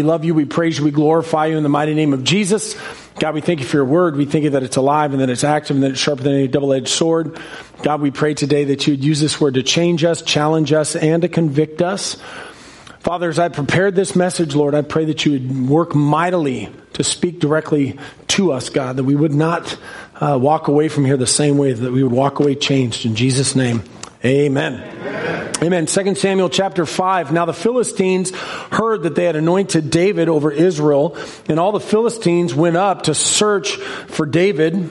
We 0.00 0.04
love 0.04 0.24
you, 0.24 0.32
we 0.32 0.44
praise 0.44 0.78
you, 0.78 0.84
we 0.84 0.92
glorify 0.92 1.46
you 1.46 1.56
in 1.56 1.64
the 1.64 1.68
mighty 1.68 1.92
name 1.92 2.12
of 2.12 2.22
Jesus. 2.22 2.76
God, 3.18 3.34
we 3.34 3.40
thank 3.40 3.58
you 3.58 3.66
for 3.66 3.78
your 3.78 3.84
word. 3.84 4.14
We 4.14 4.26
thank 4.26 4.44
you 4.44 4.50
that 4.50 4.62
it's 4.62 4.76
alive 4.76 5.10
and 5.10 5.20
that 5.20 5.28
it's 5.28 5.42
active 5.42 5.74
and 5.74 5.82
that 5.82 5.90
it's 5.90 5.98
sharper 5.98 6.22
than 6.22 6.34
any 6.34 6.46
double 6.46 6.72
edged 6.72 6.86
sword. 6.86 7.36
God, 7.82 8.00
we 8.00 8.12
pray 8.12 8.34
today 8.34 8.62
that 8.66 8.86
you 8.86 8.92
would 8.92 9.02
use 9.02 9.18
this 9.18 9.40
word 9.40 9.54
to 9.54 9.64
change 9.64 10.04
us, 10.04 10.22
challenge 10.22 10.72
us, 10.72 10.94
and 10.94 11.22
to 11.22 11.28
convict 11.28 11.82
us. 11.82 12.16
Father, 13.00 13.28
as 13.28 13.40
I 13.40 13.48
prepared 13.48 13.96
this 13.96 14.14
message, 14.14 14.54
Lord, 14.54 14.76
I 14.76 14.82
pray 14.82 15.04
that 15.06 15.26
you 15.26 15.32
would 15.32 15.68
work 15.68 15.96
mightily 15.96 16.68
to 16.92 17.02
speak 17.02 17.40
directly 17.40 17.98
to 18.28 18.52
us, 18.52 18.68
God, 18.68 18.98
that 18.98 19.04
we 19.04 19.16
would 19.16 19.34
not 19.34 19.76
uh, 20.20 20.38
walk 20.40 20.68
away 20.68 20.88
from 20.88 21.06
here 21.06 21.16
the 21.16 21.26
same 21.26 21.58
way, 21.58 21.72
that 21.72 21.90
we 21.90 22.04
would 22.04 22.12
walk 22.12 22.38
away 22.38 22.54
changed. 22.54 23.04
In 23.04 23.16
Jesus' 23.16 23.56
name, 23.56 23.82
amen. 24.24 24.74
Amen. 24.74 25.52
Amen. 25.62 25.86
2 25.86 26.14
Samuel 26.14 26.48
chapter 26.48 26.86
5. 26.86 27.32
Now 27.32 27.44
the 27.44 27.52
Philistines 27.52 28.30
heard 28.30 29.02
that 29.02 29.14
they 29.16 29.24
had 29.24 29.36
anointed 29.36 29.90
David 29.90 30.28
over 30.28 30.52
Israel, 30.52 31.16
and 31.48 31.58
all 31.58 31.72
the 31.72 31.80
Philistines 31.80 32.54
went 32.54 32.76
up 32.76 33.04
to 33.04 33.14
search 33.14 33.76
for 33.76 34.24
David. 34.24 34.88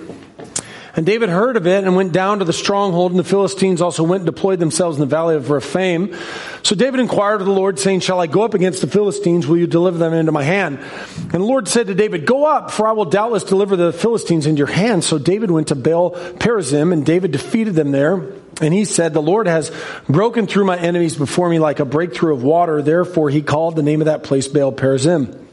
And 0.97 1.05
David 1.05 1.29
heard 1.29 1.57
of 1.57 1.67
it 1.67 1.83
and 1.83 1.95
went 1.95 2.11
down 2.11 2.39
to 2.39 2.45
the 2.45 2.51
stronghold, 2.51 3.11
and 3.11 3.19
the 3.19 3.23
Philistines 3.23 3.83
also 3.83 4.01
went 4.01 4.21
and 4.21 4.25
deployed 4.25 4.57
themselves 4.57 4.97
in 4.97 5.01
the 5.01 5.05
valley 5.05 5.35
of 5.35 5.51
Rephaim. 5.51 6.15
So 6.63 6.75
David 6.75 6.99
inquired 6.99 7.39
of 7.39 7.45
the 7.45 7.53
Lord, 7.53 7.77
saying, 7.77 7.99
Shall 7.99 8.19
I 8.19 8.25
go 8.25 8.41
up 8.41 8.55
against 8.55 8.81
the 8.81 8.88
Philistines? 8.88 9.45
Will 9.45 9.57
you 9.57 9.67
deliver 9.67 9.99
them 9.99 10.13
into 10.13 10.31
my 10.31 10.41
hand? 10.41 10.79
And 11.15 11.29
the 11.29 11.45
Lord 11.45 11.67
said 11.67 11.85
to 11.85 11.93
David, 11.93 12.25
Go 12.25 12.45
up, 12.45 12.71
for 12.71 12.88
I 12.88 12.93
will 12.93 13.05
doubtless 13.05 13.43
deliver 13.43 13.75
the 13.75 13.93
Philistines 13.93 14.47
into 14.47 14.57
your 14.57 14.67
hand. 14.67 15.03
So 15.03 15.19
David 15.19 15.52
went 15.52 15.67
to 15.67 15.75
Baal 15.75 16.11
Perazim, 16.11 16.91
and 16.91 17.05
David 17.05 17.31
defeated 17.31 17.75
them 17.75 17.91
there. 17.91 18.33
And 18.59 18.73
he 18.73 18.83
said, 18.83 19.13
The 19.13 19.21
Lord 19.21 19.45
has 19.45 19.71
broken 20.09 20.47
through 20.47 20.66
my 20.66 20.79
enemies 20.79 21.16
before 21.16 21.47
me 21.47 21.59
like 21.59 21.79
a 21.79 21.85
breakthrough 21.85 22.33
of 22.33 22.41
water. 22.41 22.81
Therefore, 22.81 23.29
he 23.29 23.43
called 23.43 23.75
the 23.75 23.83
name 23.83 24.02
of 24.02 24.05
that 24.05 24.23
place 24.23 24.47
Baal 24.47 24.71
Perazim. 24.73 25.46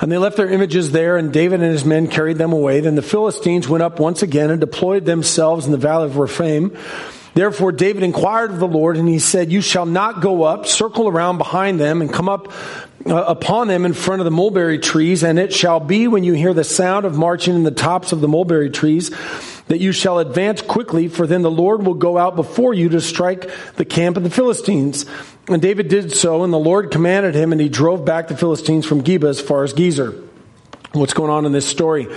And 0.00 0.12
they 0.12 0.18
left 0.18 0.36
their 0.36 0.50
images 0.50 0.92
there, 0.92 1.16
and 1.16 1.32
David 1.32 1.62
and 1.62 1.72
his 1.72 1.84
men 1.84 2.08
carried 2.08 2.38
them 2.38 2.52
away. 2.52 2.80
Then 2.80 2.96
the 2.96 3.02
Philistines 3.02 3.68
went 3.68 3.82
up 3.82 3.98
once 3.98 4.22
again 4.22 4.50
and 4.50 4.60
deployed 4.60 5.04
themselves 5.04 5.66
in 5.66 5.72
the 5.72 5.78
valley 5.78 6.06
of 6.06 6.16
Rephaim. 6.18 6.76
Therefore 7.36 7.70
David 7.70 8.02
inquired 8.02 8.50
of 8.50 8.60
the 8.60 8.66
Lord, 8.66 8.96
and 8.96 9.06
he 9.06 9.18
said, 9.18 9.52
You 9.52 9.60
shall 9.60 9.84
not 9.84 10.22
go 10.22 10.44
up, 10.44 10.64
circle 10.64 11.06
around 11.06 11.36
behind 11.36 11.78
them, 11.78 12.00
and 12.00 12.10
come 12.10 12.30
up 12.30 12.50
uh, 13.04 13.14
upon 13.14 13.68
them 13.68 13.84
in 13.84 13.92
front 13.92 14.22
of 14.22 14.24
the 14.24 14.30
mulberry 14.30 14.78
trees. 14.78 15.22
And 15.22 15.38
it 15.38 15.52
shall 15.52 15.78
be 15.78 16.08
when 16.08 16.24
you 16.24 16.32
hear 16.32 16.54
the 16.54 16.64
sound 16.64 17.04
of 17.04 17.14
marching 17.14 17.54
in 17.54 17.62
the 17.62 17.70
tops 17.70 18.12
of 18.12 18.22
the 18.22 18.26
mulberry 18.26 18.70
trees 18.70 19.10
that 19.68 19.80
you 19.80 19.92
shall 19.92 20.18
advance 20.18 20.62
quickly, 20.62 21.08
for 21.08 21.26
then 21.26 21.42
the 21.42 21.50
Lord 21.50 21.84
will 21.84 21.92
go 21.92 22.16
out 22.16 22.36
before 22.36 22.72
you 22.72 22.88
to 22.88 23.02
strike 23.02 23.50
the 23.74 23.84
camp 23.84 24.16
of 24.16 24.22
the 24.22 24.30
Philistines. 24.30 25.04
And 25.46 25.60
David 25.60 25.88
did 25.88 26.12
so, 26.12 26.42
and 26.42 26.54
the 26.54 26.58
Lord 26.58 26.90
commanded 26.90 27.34
him, 27.34 27.52
and 27.52 27.60
he 27.60 27.68
drove 27.68 28.06
back 28.06 28.28
the 28.28 28.36
Philistines 28.36 28.86
from 28.86 29.02
Geba 29.02 29.28
as 29.28 29.42
far 29.42 29.62
as 29.62 29.74
Gezer. 29.74 30.25
What's 30.96 31.12
going 31.12 31.30
on 31.30 31.44
in 31.44 31.52
this 31.52 31.66
story? 31.66 32.08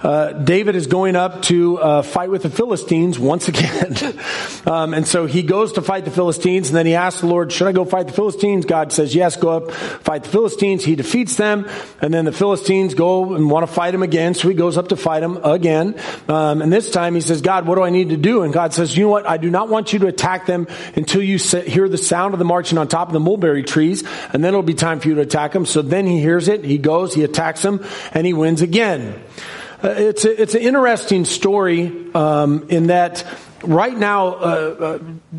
Uh, 0.00 0.32
David 0.32 0.76
is 0.76 0.86
going 0.86 1.16
up 1.16 1.42
to 1.42 1.78
uh, 1.78 2.02
fight 2.02 2.30
with 2.30 2.44
the 2.44 2.50
Philistines 2.50 3.18
once 3.18 3.48
again. 3.48 3.96
um, 4.66 4.94
and 4.94 5.06
so 5.06 5.26
he 5.26 5.42
goes 5.42 5.72
to 5.72 5.82
fight 5.82 6.04
the 6.04 6.12
Philistines, 6.12 6.68
and 6.68 6.76
then 6.76 6.86
he 6.86 6.94
asks 6.94 7.20
the 7.20 7.26
Lord, 7.26 7.50
Should 7.50 7.66
I 7.66 7.72
go 7.72 7.84
fight 7.84 8.06
the 8.06 8.12
Philistines? 8.12 8.64
God 8.64 8.92
says, 8.92 9.12
Yes, 9.12 9.36
go 9.36 9.50
up, 9.50 9.72
fight 9.72 10.22
the 10.22 10.28
Philistines. 10.28 10.84
He 10.84 10.94
defeats 10.94 11.36
them, 11.36 11.68
and 12.00 12.14
then 12.14 12.24
the 12.24 12.32
Philistines 12.32 12.94
go 12.94 13.34
and 13.34 13.50
want 13.50 13.66
to 13.66 13.72
fight 13.72 13.92
him 13.92 14.04
again, 14.04 14.34
so 14.34 14.48
he 14.48 14.54
goes 14.54 14.76
up 14.76 14.88
to 14.88 14.96
fight 14.96 15.22
him 15.24 15.44
again. 15.44 15.98
Um, 16.28 16.62
and 16.62 16.72
this 16.72 16.92
time 16.92 17.16
he 17.16 17.20
says, 17.20 17.42
God, 17.42 17.66
what 17.66 17.74
do 17.74 17.82
I 17.82 17.90
need 17.90 18.10
to 18.10 18.16
do? 18.16 18.42
And 18.42 18.52
God 18.52 18.72
says, 18.72 18.96
You 18.96 19.04
know 19.04 19.10
what? 19.10 19.28
I 19.28 19.36
do 19.36 19.50
not 19.50 19.68
want 19.68 19.92
you 19.92 19.98
to 20.00 20.06
attack 20.06 20.46
them 20.46 20.68
until 20.94 21.22
you 21.22 21.38
hear 21.38 21.88
the 21.88 21.98
sound 21.98 22.34
of 22.34 22.38
the 22.38 22.44
marching 22.44 22.78
on 22.78 22.86
top 22.86 23.08
of 23.08 23.14
the 23.14 23.20
mulberry 23.20 23.64
trees, 23.64 24.04
and 24.32 24.44
then 24.44 24.50
it'll 24.50 24.62
be 24.62 24.74
time 24.74 25.00
for 25.00 25.08
you 25.08 25.16
to 25.16 25.22
attack 25.22 25.52
them. 25.52 25.66
So 25.66 25.82
then 25.82 26.06
he 26.06 26.20
hears 26.20 26.46
it, 26.46 26.64
he 26.64 26.78
goes, 26.78 27.14
he 27.14 27.24
attacks 27.24 27.62
them, 27.62 27.84
and 28.12 28.27
he 28.27 28.27
wins 28.32 28.62
again. 28.62 29.20
Uh, 29.82 29.90
it's, 29.90 30.24
a, 30.24 30.42
it's 30.42 30.54
an 30.54 30.62
interesting 30.62 31.24
story 31.24 31.92
um, 32.14 32.66
in 32.68 32.88
that 32.88 33.24
right 33.62 33.96
now, 33.96 34.28
uh, 34.28 34.30
uh, 34.30 34.98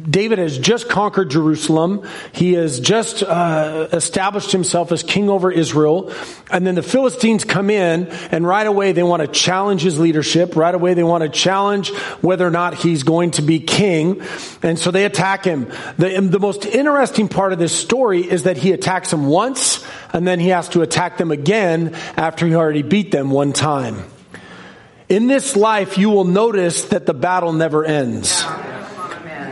David 0.10 0.40
has 0.40 0.58
just 0.58 0.90
conquered 0.90 1.30
Jerusalem. 1.30 2.08
He 2.32 2.54
has 2.54 2.80
just 2.80 3.24
uh, 3.24 3.88
established 3.92 4.52
himself 4.52 4.92
as 4.92 5.04
king 5.04 5.30
over 5.30 5.52
Israel. 5.52 6.12
And 6.52 6.66
then 6.66 6.76
the 6.76 6.84
Philistines 6.84 7.44
come 7.44 7.70
in, 7.70 8.08
and 8.32 8.46
right 8.46 8.68
away 8.68 8.92
they 8.92 9.04
want 9.04 9.22
to 9.22 9.28
challenge 9.28 9.82
his 9.82 10.00
leadership. 10.00 10.56
Right 10.56 10.74
away 10.74 10.94
they 10.94 11.04
want 11.04 11.24
to 11.24 11.30
challenge 11.30 11.92
whether 12.22 12.46
or 12.46 12.52
not 12.52 12.76
he's 12.76 13.04
going 13.04 13.32
to 13.32 13.42
be 13.42 13.60
king. 13.60 14.22
And 14.62 14.78
so 14.78 14.92
they 14.92 15.06
attack 15.06 15.46
him. 15.46 15.72
The, 15.98 16.20
the 16.22 16.40
most 16.40 16.66
interesting 16.66 17.28
part 17.28 17.54
of 17.54 17.60
this 17.60 17.76
story 17.78 18.22
is 18.22 18.44
that 18.44 18.58
he 18.58 18.72
attacks 18.72 19.12
them 19.12 19.28
once, 19.28 19.86
and 20.14 20.28
then 20.28 20.40
he 20.40 20.50
has 20.50 20.70
to 20.70 20.82
attack 20.82 21.18
them 21.18 21.32
again 21.32 21.94
after 22.18 22.46
he 22.46 22.56
already 22.56 22.82
beat 22.82 23.12
them 23.12 23.32
one 23.32 23.54
time. 23.54 24.04
In 25.10 25.26
this 25.26 25.56
life, 25.56 25.98
you 25.98 26.12
will 26.12 26.26
notice 26.26 26.86
that 26.86 27.08
the 27.08 27.16
battle 27.16 27.52
never 27.52 27.84
ends. 27.84 28.46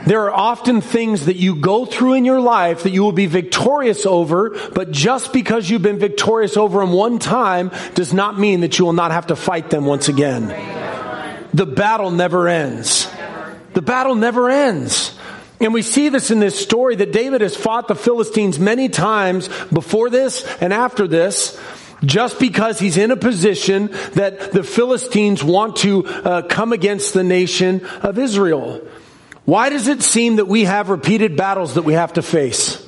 There 0.06 0.22
are 0.22 0.31
often 0.31 0.81
things 0.81 1.25
that 1.25 1.35
you 1.35 1.56
go 1.56 1.85
through 1.85 2.13
in 2.13 2.25
your 2.25 2.40
life 2.40 2.84
that 2.84 2.91
you 2.91 3.03
will 3.03 3.12
be 3.12 3.25
victorious 3.25 4.06
over, 4.06 4.51
but 4.73 4.91
just 4.91 5.34
because 5.34 5.69
you've 5.69 5.81
been 5.81 5.97
victorious 5.97 6.56
over 6.56 6.79
them 6.79 6.94
one 6.94 7.17
time 7.19 7.72
does 7.96 8.13
not 8.13 8.40
mean 8.40 8.62
that 8.62 8.78
you 8.78 8.85
will 8.85 8.94
not 8.94 9.12
have 9.12 9.28
to 9.28 9.35
fight 9.35 9.69
them 9.69 9.85
once 9.85 10.07
again. 10.07 10.47
The 11.53 11.66
battle 11.66 12.12
never 12.12 12.47
ends. 12.47 13.09
The 13.73 13.81
battle 13.81 14.16
never 14.16 14.50
ends. 14.50 15.17
And 15.59 15.73
we 15.73 15.81
see 15.81 16.09
this 16.09 16.29
in 16.29 16.40
this 16.40 16.57
story 16.57 16.96
that 16.97 17.12
David 17.12 17.41
has 17.41 17.56
fought 17.56 17.88
the 17.88 17.96
Philistines 17.96 18.59
many 18.59 18.90
times 18.90 19.50
before 19.73 20.12
this 20.12 20.46
and 20.62 20.72
after 20.72 21.07
this 21.07 21.59
just 22.03 22.40
because 22.40 22.80
he's 22.80 22.97
in 22.97 23.12
a 23.12 23.18
position 23.18 23.88
that 24.13 24.52
the 24.52 24.63
Philistines 24.63 25.44
want 25.44 25.78
to 25.78 26.06
uh, 26.06 26.41
come 26.44 26.74
against 26.74 27.13
the 27.13 27.24
nation 27.24 27.85
of 28.02 28.18
Israel. 28.18 28.81
Why 29.46 29.69
does 29.69 29.88
it 29.88 30.02
seem 30.02 30.38
that 30.38 30.47
we 30.47 30.66
have 30.66 30.90
repeated 30.90 31.38
battles 31.38 31.75
that 31.75 31.84
we 31.84 31.94
have 31.94 32.13
to 32.13 32.22
face? 32.22 32.85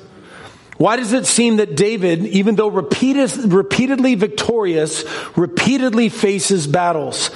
Why 0.77 0.95
does 0.95 1.11
it 1.11 1.25
seem 1.25 1.57
that 1.57 1.75
David, 1.75 2.25
even 2.27 2.55
though 2.55 2.69
repeated, 2.69 3.51
repeatedly 3.51 4.15
victorious, 4.15 5.03
repeatedly 5.35 6.07
faces 6.07 6.67
battles? 6.67 7.31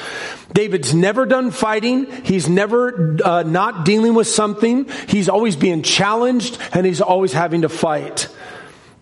David's 0.53 0.94
never 0.94 1.25
done 1.25 1.51
fighting. 1.51 2.09
He's 2.23 2.47
never 2.47 3.17
uh, 3.23 3.44
not 3.44 3.84
dealing 3.84 4.13
with 4.13 4.28
something. 4.28 4.88
He's 5.09 5.28
always 5.28 5.55
being 5.57 5.81
challenged 5.81 6.57
and 6.73 6.85
he's 6.85 7.01
always 7.01 7.34
having 7.34 7.63
to 7.63 7.69
fight. 7.69 8.29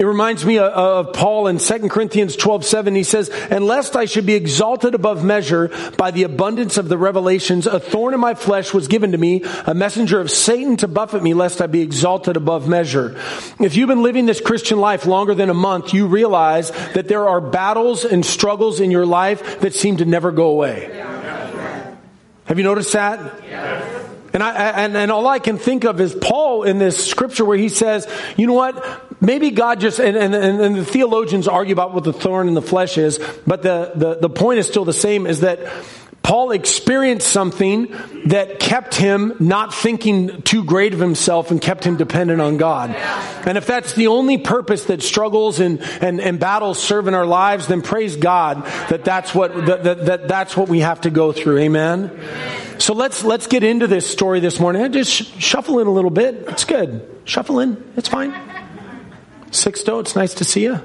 It 0.02 0.08
reminds 0.08 0.44
me 0.44 0.58
uh, 0.58 0.64
uh, 0.64 1.00
of 1.02 1.14
Paul 1.14 1.46
in 1.46 1.60
2 1.60 1.88
Corinthians 1.88 2.36
12, 2.36 2.66
7. 2.66 2.96
He 2.96 3.04
says, 3.04 3.30
And 3.30 3.64
lest 3.64 3.96
I 3.96 4.06
should 4.06 4.26
be 4.26 4.34
exalted 4.34 4.96
above 4.96 5.24
measure 5.24 5.70
by 5.96 6.10
the 6.10 6.24
abundance 6.24 6.80
of 6.80 6.90
the 6.90 6.98
revelations, 6.98 7.68
a 7.68 7.80
thorn 7.80 8.16
in 8.16 8.20
my 8.20 8.34
flesh 8.34 8.74
was 8.74 8.88
given 8.88 9.12
to 9.12 9.20
me, 9.20 9.44
a 9.68 9.76
messenger 9.76 10.20
of 10.20 10.32
Satan 10.32 10.76
to 10.78 10.88
buffet 10.88 11.22
me, 11.22 11.36
lest 11.36 11.62
I 11.62 11.68
be 11.68 11.82
exalted 11.82 12.36
above 12.36 12.68
measure. 12.68 13.16
If 13.60 13.76
you've 13.76 13.90
been 13.90 14.02
living 14.02 14.26
this 14.26 14.42
Christian 14.42 14.80
life 14.80 15.06
longer 15.06 15.36
than 15.36 15.52
a 15.52 15.54
month, 15.54 15.94
you 15.94 16.08
realize 16.08 16.72
that 16.96 17.08
there 17.08 17.30
are 17.30 17.40
battles 17.40 18.04
and 18.04 18.26
struggles 18.26 18.80
in 18.80 18.90
your 18.90 19.06
life 19.06 19.60
that 19.60 19.76
seem 19.76 19.98
to 19.98 20.06
never 20.06 20.32
go 20.32 20.48
away. 20.48 20.90
Have 22.46 22.58
you 22.58 22.64
noticed 22.64 22.94
that? 22.94 24.01
And, 24.34 24.42
I, 24.42 24.84
and, 24.84 24.96
and 24.96 25.12
all 25.12 25.28
I 25.28 25.40
can 25.40 25.58
think 25.58 25.84
of 25.84 26.00
is 26.00 26.16
Paul 26.16 26.64
in 26.64 26.80
this 26.80 27.10
scripture 27.10 27.46
where 27.46 27.58
he 27.58 27.70
says, 27.70 28.08
you 28.38 28.48
know 28.48 28.54
what? 28.54 29.22
Maybe 29.22 29.52
God 29.52 29.80
just, 29.80 30.00
and, 30.00 30.16
and, 30.18 30.34
and 30.34 30.76
the 30.76 30.86
theologians 30.86 31.48
argue 31.48 31.74
about 31.74 31.94
what 31.94 32.04
the 32.04 32.14
thorn 32.14 32.48
in 32.48 32.54
the 32.54 32.62
flesh 32.62 32.98
is, 32.98 33.20
but 33.46 33.62
the, 33.62 33.92
the, 33.96 34.16
the 34.16 34.30
point 34.30 34.60
is 34.60 34.68
still 34.68 34.86
the 34.86 34.94
same 34.94 35.28
is 35.28 35.42
that 35.42 35.60
Paul 36.24 36.52
experienced 36.52 37.28
something 37.28 37.96
that 38.28 38.60
kept 38.60 38.96
him 38.96 39.34
not 39.40 39.74
thinking 39.74 40.44
too 40.44 40.64
great 40.64 40.94
of 40.94 41.00
himself 41.00 41.50
and 41.50 41.60
kept 41.60 41.84
him 41.84 41.98
dependent 41.98 42.40
on 42.40 42.58
God. 42.58 42.92
And 43.46 43.58
if 43.58 43.66
that's 43.66 43.94
the 43.94 44.08
only 44.08 44.38
purpose 44.38 44.86
that 44.86 45.02
struggles 45.02 45.60
and, 45.60 45.82
and, 46.00 46.22
and 46.22 46.40
battles 46.40 46.82
serve 46.82 47.08
in 47.08 47.16
our 47.16 47.26
lives, 47.26 47.68
then 47.68 47.82
praise 47.82 48.16
God 48.18 48.64
that 48.90 49.04
that's 49.04 49.34
what, 49.34 49.66
that, 49.66 49.84
that, 49.84 50.06
that 50.06 50.28
that's 50.28 50.56
what 50.56 50.70
we 50.70 50.82
have 50.82 51.02
to 51.02 51.10
go 51.10 51.32
through. 51.32 51.58
Amen. 51.60 52.12
So 52.82 52.96
let's, 52.96 53.24
let's 53.24 53.46
get 53.46 53.64
into 53.64 53.86
this 53.86 54.10
story 54.10 54.40
this 54.40 54.60
morning. 54.60 54.92
Just 54.92 55.12
sh- 55.12 55.32
shuffle 55.38 55.80
in 55.82 55.86
a 55.86 55.92
little 55.92 56.10
bit. 56.10 56.46
It's 56.48 56.66
good. 56.66 57.08
Shuffle 57.26 57.60
in. 57.60 57.92
It's 57.96 58.08
fine. 58.08 58.34
Sixto, 59.52 60.00
it's 60.00 60.16
nice 60.16 60.34
to 60.36 60.44
see 60.44 60.64
you. 60.64 60.82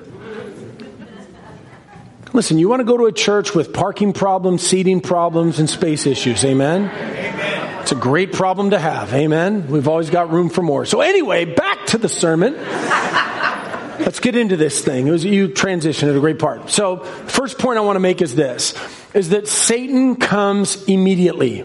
Listen, 2.35 2.59
you 2.59 2.69
want 2.69 2.81
to 2.81 2.85
go 2.85 2.99
to 2.99 3.07
a 3.07 3.13
church 3.13 3.55
with 3.55 3.73
parking 3.73 4.13
problems, 4.13 4.61
seating 4.61 5.01
problems, 5.01 5.59
and 5.59 5.71
space 5.71 6.07
issues. 6.07 6.45
Amen? 6.45 6.91
Amen? 6.91 7.81
It's 7.81 7.93
a 7.93 7.97
great 7.97 8.35
problem 8.35 8.71
to 8.71 8.79
have. 8.79 9.15
Amen? 9.15 9.69
We've 9.69 9.89
always 9.89 10.11
got 10.11 10.31
room 10.31 10.51
for 10.51 10.61
more. 10.61 10.85
So, 10.85 11.01
anyway, 11.01 11.47
back 11.47 11.87
to 11.87 11.99
the 11.99 12.11
sermon. 12.11 12.57
Let's 14.01 14.21
get 14.21 14.37
into 14.37 14.59
this 14.59 14.85
thing. 14.85 15.07
It 15.07 15.13
was, 15.13 15.25
you 15.25 15.49
transitioned 15.49 16.11
at 16.11 16.17
a 16.17 16.21
great 16.21 16.39
part. 16.39 16.69
So, 16.69 16.99
first 16.99 17.59
point 17.59 17.79
I 17.79 17.81
want 17.81 17.97
to 17.97 18.01
make 18.01 18.21
is 18.21 18.35
this 18.35 18.75
is 19.17 19.31
that 19.31 19.49
Satan 19.49 20.17
comes 20.17 20.85
immediately. 20.85 21.65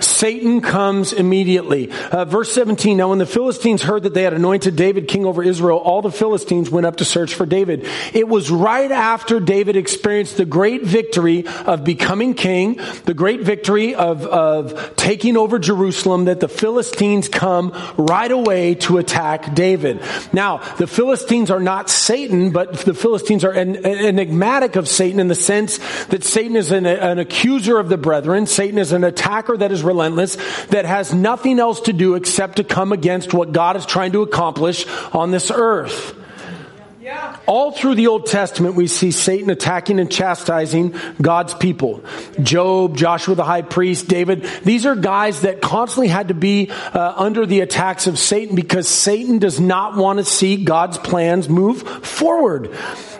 Satan 0.00 0.62
comes 0.62 1.12
immediately. 1.12 1.90
Uh, 1.90 2.24
verse 2.24 2.50
17, 2.52 2.96
now 2.96 3.10
when 3.10 3.18
the 3.18 3.26
Philistines 3.26 3.82
heard 3.82 4.04
that 4.04 4.14
they 4.14 4.22
had 4.22 4.32
anointed 4.32 4.76
David 4.76 5.06
king 5.06 5.26
over 5.26 5.42
Israel, 5.42 5.76
all 5.78 6.00
the 6.00 6.10
Philistines 6.10 6.70
went 6.70 6.86
up 6.86 6.96
to 6.96 7.04
search 7.04 7.34
for 7.34 7.44
David. 7.44 7.86
It 8.14 8.26
was 8.26 8.50
right 8.50 8.90
after 8.90 9.40
David 9.40 9.76
experienced 9.76 10.38
the 10.38 10.46
great 10.46 10.84
victory 10.84 11.46
of 11.66 11.84
becoming 11.84 12.32
king, 12.32 12.80
the 13.04 13.14
great 13.14 13.42
victory 13.42 13.94
of, 13.94 14.24
of 14.24 14.96
taking 14.96 15.36
over 15.36 15.58
Jerusalem, 15.58 16.24
that 16.26 16.40
the 16.40 16.48
Philistines 16.48 17.28
come 17.28 17.72
right 17.98 18.30
away 18.30 18.74
to 18.76 18.96
attack 18.96 19.54
David. 19.54 20.02
Now, 20.32 20.58
the 20.76 20.86
Philistines 20.86 21.50
are 21.50 21.60
not 21.60 21.90
Satan, 21.90 22.52
but 22.52 22.72
the 22.78 22.94
Philistines 22.94 23.44
are 23.44 23.52
enigmatic 23.52 24.76
of 24.76 24.88
Satan 24.88 25.20
in 25.20 25.28
the 25.28 25.34
sense 25.34 25.78
that 26.06 26.24
Satan 26.24 26.56
is 26.56 26.72
an, 26.72 26.85
an 26.86 27.18
accuser 27.18 27.78
of 27.78 27.88
the 27.88 27.98
brethren. 27.98 28.46
Satan 28.46 28.78
is 28.78 28.92
an 28.92 29.04
attacker 29.04 29.56
that 29.56 29.72
is 29.72 29.82
relentless, 29.82 30.36
that 30.66 30.84
has 30.84 31.12
nothing 31.12 31.58
else 31.58 31.80
to 31.82 31.92
do 31.92 32.14
except 32.14 32.56
to 32.56 32.64
come 32.64 32.92
against 32.92 33.34
what 33.34 33.52
God 33.52 33.76
is 33.76 33.86
trying 33.86 34.12
to 34.12 34.22
accomplish 34.22 34.86
on 35.12 35.30
this 35.30 35.50
earth. 35.50 36.16
All 37.46 37.70
through 37.70 37.94
the 37.94 38.08
Old 38.08 38.26
Testament, 38.26 38.74
we 38.74 38.88
see 38.88 39.12
Satan 39.12 39.50
attacking 39.50 40.00
and 40.00 40.10
chastising 40.10 40.94
God's 41.22 41.54
people. 41.54 42.02
Job, 42.42 42.96
Joshua 42.96 43.36
the 43.36 43.44
high 43.44 43.62
priest, 43.62 44.08
David. 44.08 44.42
These 44.64 44.86
are 44.86 44.96
guys 44.96 45.42
that 45.42 45.60
constantly 45.60 46.08
had 46.08 46.28
to 46.28 46.34
be 46.34 46.70
uh, 46.70 47.14
under 47.16 47.46
the 47.46 47.60
attacks 47.60 48.08
of 48.08 48.18
Satan 48.18 48.56
because 48.56 48.88
Satan 48.88 49.38
does 49.38 49.60
not 49.60 49.96
want 49.96 50.18
to 50.18 50.24
see 50.24 50.64
God's 50.64 50.98
plans 50.98 51.48
move 51.48 51.82
forward. 51.82 52.74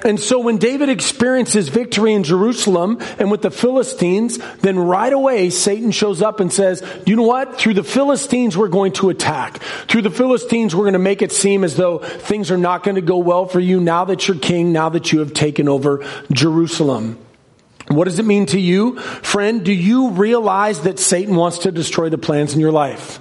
And 0.05 0.21
so 0.21 0.41
when 0.41 0.59
David 0.59 0.89
experiences 0.89 1.69
victory 1.69 2.13
in 2.13 2.23
Jerusalem 2.23 2.99
and 3.19 3.31
with 3.31 3.43
the 3.43 3.51
Philistines, 3.51 4.39
then 4.59 4.79
right 4.79 5.13
away 5.13 5.51
Satan 5.51 5.91
shows 5.91 6.23
up 6.23 6.41
and 6.41 6.53
says, 6.53 6.83
you 7.07 7.17
know 7.17 7.23
what? 7.23 7.59
Through 7.59 7.75
the 7.75 7.85
Philistines, 7.85 8.57
we're 8.57 8.69
going 8.69 8.93
to 8.95 9.11
attack. 9.11 9.59
Through 9.89 10.03
the 10.03 10.11
Philistines, 10.11 10.75
we're 10.75 10.85
going 10.85 10.93
to 10.93 10.99
make 10.99 11.23
it 11.23 11.33
seem 11.33 11.65
as 11.65 11.77
though 11.77 11.99
things 11.99 12.51
are 12.51 12.59
not 12.59 12.83
going 12.83 12.97
to 12.97 13.01
go 13.01 13.19
well 13.19 13.47
for 13.47 13.61
you 13.61 13.76
now 13.81 14.05
that 14.07 14.29
you're 14.29 14.39
king, 14.39 14.73
now 14.73 14.89
that 14.89 15.13
you 15.13 15.21
have 15.21 15.33
taken 15.33 15.69
over 15.69 16.05
Jerusalem. 16.33 17.19
What 17.89 18.05
does 18.05 18.19
it 18.19 18.25
mean 18.25 18.47
to 18.47 18.59
you? 18.59 18.99
Friend, 18.99 19.65
do 19.65 19.73
you 19.73 20.11
realize 20.11 20.81
that 20.83 20.99
Satan 20.99 21.37
wants 21.37 21.59
to 21.59 21.71
destroy 21.71 22.09
the 22.09 22.19
plans 22.19 22.55
in 22.55 22.61
your 22.61 22.73
life? 22.73 23.21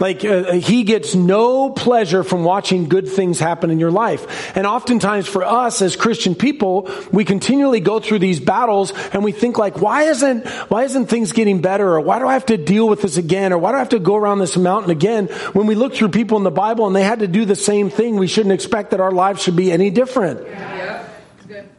Like, 0.00 0.24
uh, 0.24 0.52
he 0.54 0.84
gets 0.84 1.14
no 1.14 1.70
pleasure 1.70 2.22
from 2.22 2.44
watching 2.44 2.88
good 2.88 3.08
things 3.08 3.38
happen 3.38 3.70
in 3.70 3.78
your 3.78 3.90
life. 3.90 4.56
And 4.56 4.66
oftentimes 4.66 5.26
for 5.26 5.44
us 5.44 5.82
as 5.82 5.96
Christian 5.96 6.34
people, 6.34 6.90
we 7.12 7.24
continually 7.24 7.80
go 7.80 8.00
through 8.00 8.20
these 8.20 8.40
battles 8.40 8.92
and 9.12 9.24
we 9.24 9.32
think 9.32 9.58
like, 9.58 9.80
why 9.80 10.04
isn't, 10.04 10.46
why 10.68 10.84
isn't 10.84 11.06
things 11.06 11.32
getting 11.32 11.60
better? 11.60 11.88
Or 11.88 12.00
why 12.00 12.18
do 12.18 12.26
I 12.26 12.34
have 12.34 12.46
to 12.46 12.56
deal 12.56 12.88
with 12.88 13.02
this 13.02 13.16
again? 13.16 13.52
Or 13.52 13.58
why 13.58 13.72
do 13.72 13.76
I 13.76 13.80
have 13.80 13.90
to 13.90 13.98
go 13.98 14.16
around 14.16 14.38
this 14.38 14.56
mountain 14.56 14.90
again? 14.90 15.26
When 15.52 15.66
we 15.66 15.74
look 15.74 15.94
through 15.94 16.10
people 16.10 16.38
in 16.38 16.44
the 16.44 16.50
Bible 16.50 16.86
and 16.86 16.94
they 16.94 17.04
had 17.04 17.20
to 17.20 17.28
do 17.28 17.44
the 17.44 17.56
same 17.56 17.90
thing, 17.90 18.16
we 18.16 18.26
shouldn't 18.26 18.52
expect 18.52 18.90
that 18.90 19.00
our 19.00 19.12
lives 19.12 19.42
should 19.42 19.56
be 19.56 19.72
any 19.72 19.90
different. 19.90 20.46
Yeah. 20.46 20.75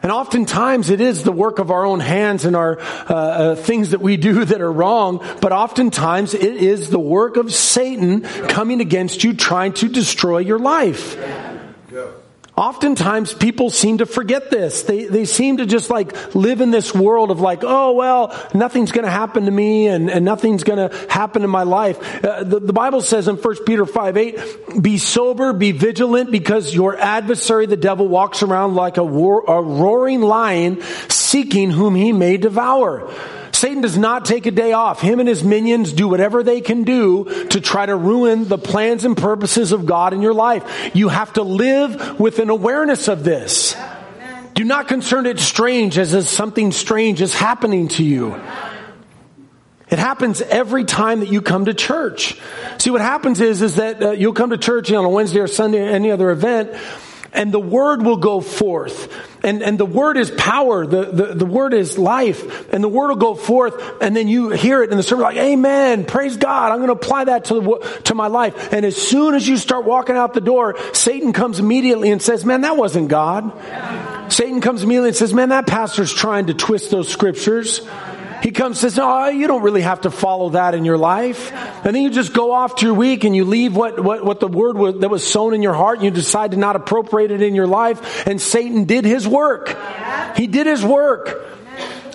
And 0.04 0.12
oftentimes 0.12 0.90
it 0.90 1.02
is 1.02 1.24
the 1.24 1.32
work 1.32 1.60
of 1.60 1.72
our 1.72 1.86
own 1.86 2.00
hands 2.00 2.46
and 2.46 2.56
our 2.56 2.80
uh, 2.80 3.14
uh, 3.14 3.56
things 3.56 3.92
that 3.92 4.02
we 4.02 4.18
do 4.18 4.46
that 4.46 4.62
are 4.62 4.72
wrong, 4.72 5.26
but 5.42 5.52
oftentimes 5.52 6.34
it 6.34 6.44
is 6.44 6.90
the 6.90 7.00
work 7.00 7.38
of 7.38 7.54
Satan 7.54 8.22
coming 8.22 8.82
against 8.82 9.24
you, 9.24 9.34
trying 9.34 9.74
to 9.74 9.90
destroy 9.90 10.40
your 10.40 10.60
life. 10.60 11.18
Oftentimes 12.58 13.36
people 13.36 13.70
seem 13.70 14.00
to 14.00 14.08
forget 14.08 14.50
this. 14.50 14.82
They, 14.82 15.06
they 15.06 15.26
seem 15.26 15.58
to 15.58 15.68
just 15.68 15.92
like 15.92 16.34
live 16.34 16.60
in 16.60 16.72
this 16.72 16.92
world 16.92 17.30
of 17.30 17.40
like, 17.40 17.60
oh, 17.62 17.92
well, 17.92 18.36
nothing's 18.56 18.92
to 19.06 19.12
happen 19.12 19.46
to 19.46 19.52
me 19.52 19.86
and, 19.86 20.10
and 20.10 20.26
nothing's 20.26 20.64
to 20.90 21.08
happen 21.08 21.44
in 21.44 21.52
my 21.52 21.62
life. 21.62 22.26
Uh, 22.26 22.44
the, 22.44 22.60
the 22.60 22.74
Bible 22.74 23.02
says 23.02 23.28
in 23.28 23.36
1 23.36 23.64
Peter 23.64 23.86
5, 23.86 24.18
8, 24.18 24.82
be 24.82 24.98
sober, 24.98 25.54
be 25.54 25.72
vigilant 25.72 26.32
because 26.32 26.74
your 26.74 26.98
adversary, 26.98 27.68
the 27.68 27.78
devil, 27.78 28.08
walks 28.08 28.42
around 28.42 28.74
like 28.74 28.98
a, 28.98 29.04
war, 29.04 29.44
a 29.48 29.62
roaring 29.62 30.22
lion 30.22 30.82
seeking 31.10 31.70
whom 31.70 31.94
he 31.94 32.12
may 32.12 32.38
devour. 32.38 33.14
Satan 33.58 33.82
does 33.82 33.98
not 33.98 34.24
take 34.24 34.46
a 34.46 34.52
day 34.52 34.72
off. 34.74 35.02
Him 35.02 35.20
and 35.20 35.28
his 35.28 35.44
minions 35.44 35.92
do 35.92 36.08
whatever 36.08 36.44
they 36.44 36.62
can 36.62 36.84
do 36.84 37.48
to 37.50 37.60
try 37.60 37.88
to 37.88 37.96
ruin 37.96 38.48
the 38.48 38.60
plans 38.60 39.04
and 39.04 39.18
purposes 39.18 39.72
of 39.72 39.88
God 39.88 40.14
in 40.14 40.22
your 40.22 40.36
life. 40.36 40.92
You 40.94 41.10
have 41.10 41.34
to 41.34 41.42
live 41.42 42.20
with 42.20 42.38
an 42.38 42.52
awareness 42.52 43.08
of 43.08 43.24
this. 43.24 43.76
Do 44.54 44.64
not 44.64 44.88
concern 44.88 45.26
it 45.26 45.40
strange 45.40 45.98
as 45.98 46.14
if 46.14 46.28
something 46.28 46.72
strange 46.72 47.20
is 47.20 47.34
happening 47.34 47.88
to 47.90 48.04
you. 48.04 48.40
It 49.90 49.98
happens 49.98 50.42
every 50.42 50.84
time 50.84 51.22
that 51.22 51.30
you 51.30 51.42
come 51.42 51.66
to 51.66 51.74
church. 51.74 52.40
See, 52.78 52.92
what 52.92 53.02
happens 53.02 53.42
is, 53.42 53.64
is 53.64 53.78
that 53.78 54.04
uh, 54.04 54.12
you'll 54.12 54.34
come 54.34 54.52
to 54.52 54.58
church 54.58 54.90
you 54.90 54.94
know, 54.94 55.00
on 55.00 55.06
a 55.06 55.10
Wednesday 55.10 55.40
or 55.40 55.48
Sunday 55.48 55.80
or 55.80 55.90
any 55.90 56.12
other 56.12 56.30
event, 56.30 56.74
and 57.38 57.52
the 57.52 57.60
word 57.60 58.02
will 58.02 58.18
go 58.18 58.42
forth. 58.42 59.14
And, 59.44 59.62
and 59.62 59.78
the 59.78 59.86
word 59.86 60.18
is 60.18 60.32
power. 60.32 60.88
The, 60.88 61.06
the, 61.06 61.26
the 61.36 61.46
word 61.46 61.76
is 61.76 61.96
life. 61.96 62.74
And 62.74 62.84
the 62.84 62.90
word 62.90 63.10
will 63.10 63.16
go 63.16 63.36
forth. 63.36 63.76
And 64.02 64.16
then 64.16 64.28
you 64.28 64.50
hear 64.50 64.82
it 64.82 64.90
in 64.90 64.98
the 64.98 65.04
sermon 65.04 65.24
like, 65.24 65.38
Amen. 65.38 66.06
Praise 66.06 66.36
God. 66.36 66.72
I'm 66.72 66.80
going 66.80 66.88
to 66.88 66.94
apply 66.94 67.26
that 67.26 67.46
to, 67.46 67.54
the, 67.54 68.02
to 68.06 68.16
my 68.16 68.26
life. 68.26 68.74
And 68.74 68.84
as 68.84 68.98
soon 68.98 69.36
as 69.36 69.48
you 69.48 69.56
start 69.58 69.86
walking 69.86 70.18
out 70.18 70.34
the 70.34 70.42
door, 70.42 70.76
Satan 70.94 71.32
comes 71.32 71.60
immediately 71.60 72.10
and 72.10 72.22
says, 72.22 72.44
Man, 72.44 72.62
that 72.62 72.76
wasn't 72.76 73.08
God. 73.08 73.54
Satan 74.34 74.60
comes 74.60 74.82
immediately 74.82 75.10
and 75.10 75.18
says, 75.18 75.32
Man, 75.32 75.50
that 75.50 75.68
pastor's 75.68 76.12
trying 76.12 76.48
to 76.48 76.56
twist 76.56 76.90
those 76.90 77.08
scriptures. 77.08 77.88
He 78.44 78.52
comes 78.52 78.80
says, 78.80 78.98
No, 78.98 79.28
you 79.28 79.48
don't 79.48 79.64
really 79.64 79.82
have 79.82 80.02
to 80.02 80.12
follow 80.12 80.50
that 80.50 80.76
in 80.76 80.86
your 80.86 80.98
life. 80.98 81.52
And 81.54 81.96
then 81.96 82.04
you 82.04 82.10
just 82.10 82.34
go 82.34 82.52
off 82.52 82.76
to 82.78 82.86
your 82.86 82.96
week 82.96 83.24
and 83.24 83.36
you 83.36 83.46
leave 83.46 83.76
what, 83.76 84.00
what, 84.00 84.24
what 84.24 84.40
the 84.40 84.48
word 84.48 84.78
was, 84.78 85.00
that 85.00 85.10
was 85.10 85.26
sown 85.26 85.54
in 85.54 85.62
your 85.62 85.74
heart 85.74 85.98
and 85.98 86.06
you 86.06 86.12
decide 86.12 86.52
to 86.52 86.58
not 86.58 86.76
appropriate 86.76 87.32
it 87.32 87.42
in 87.42 87.56
your 87.56 87.68
life. 87.68 88.28
And 88.28 88.42
Satan 88.42 88.86
did 88.86 89.06
his 89.06 89.28
work. 89.28 89.78
He 90.36 90.48
did 90.48 90.68
his 90.68 90.84
work. 90.84 91.46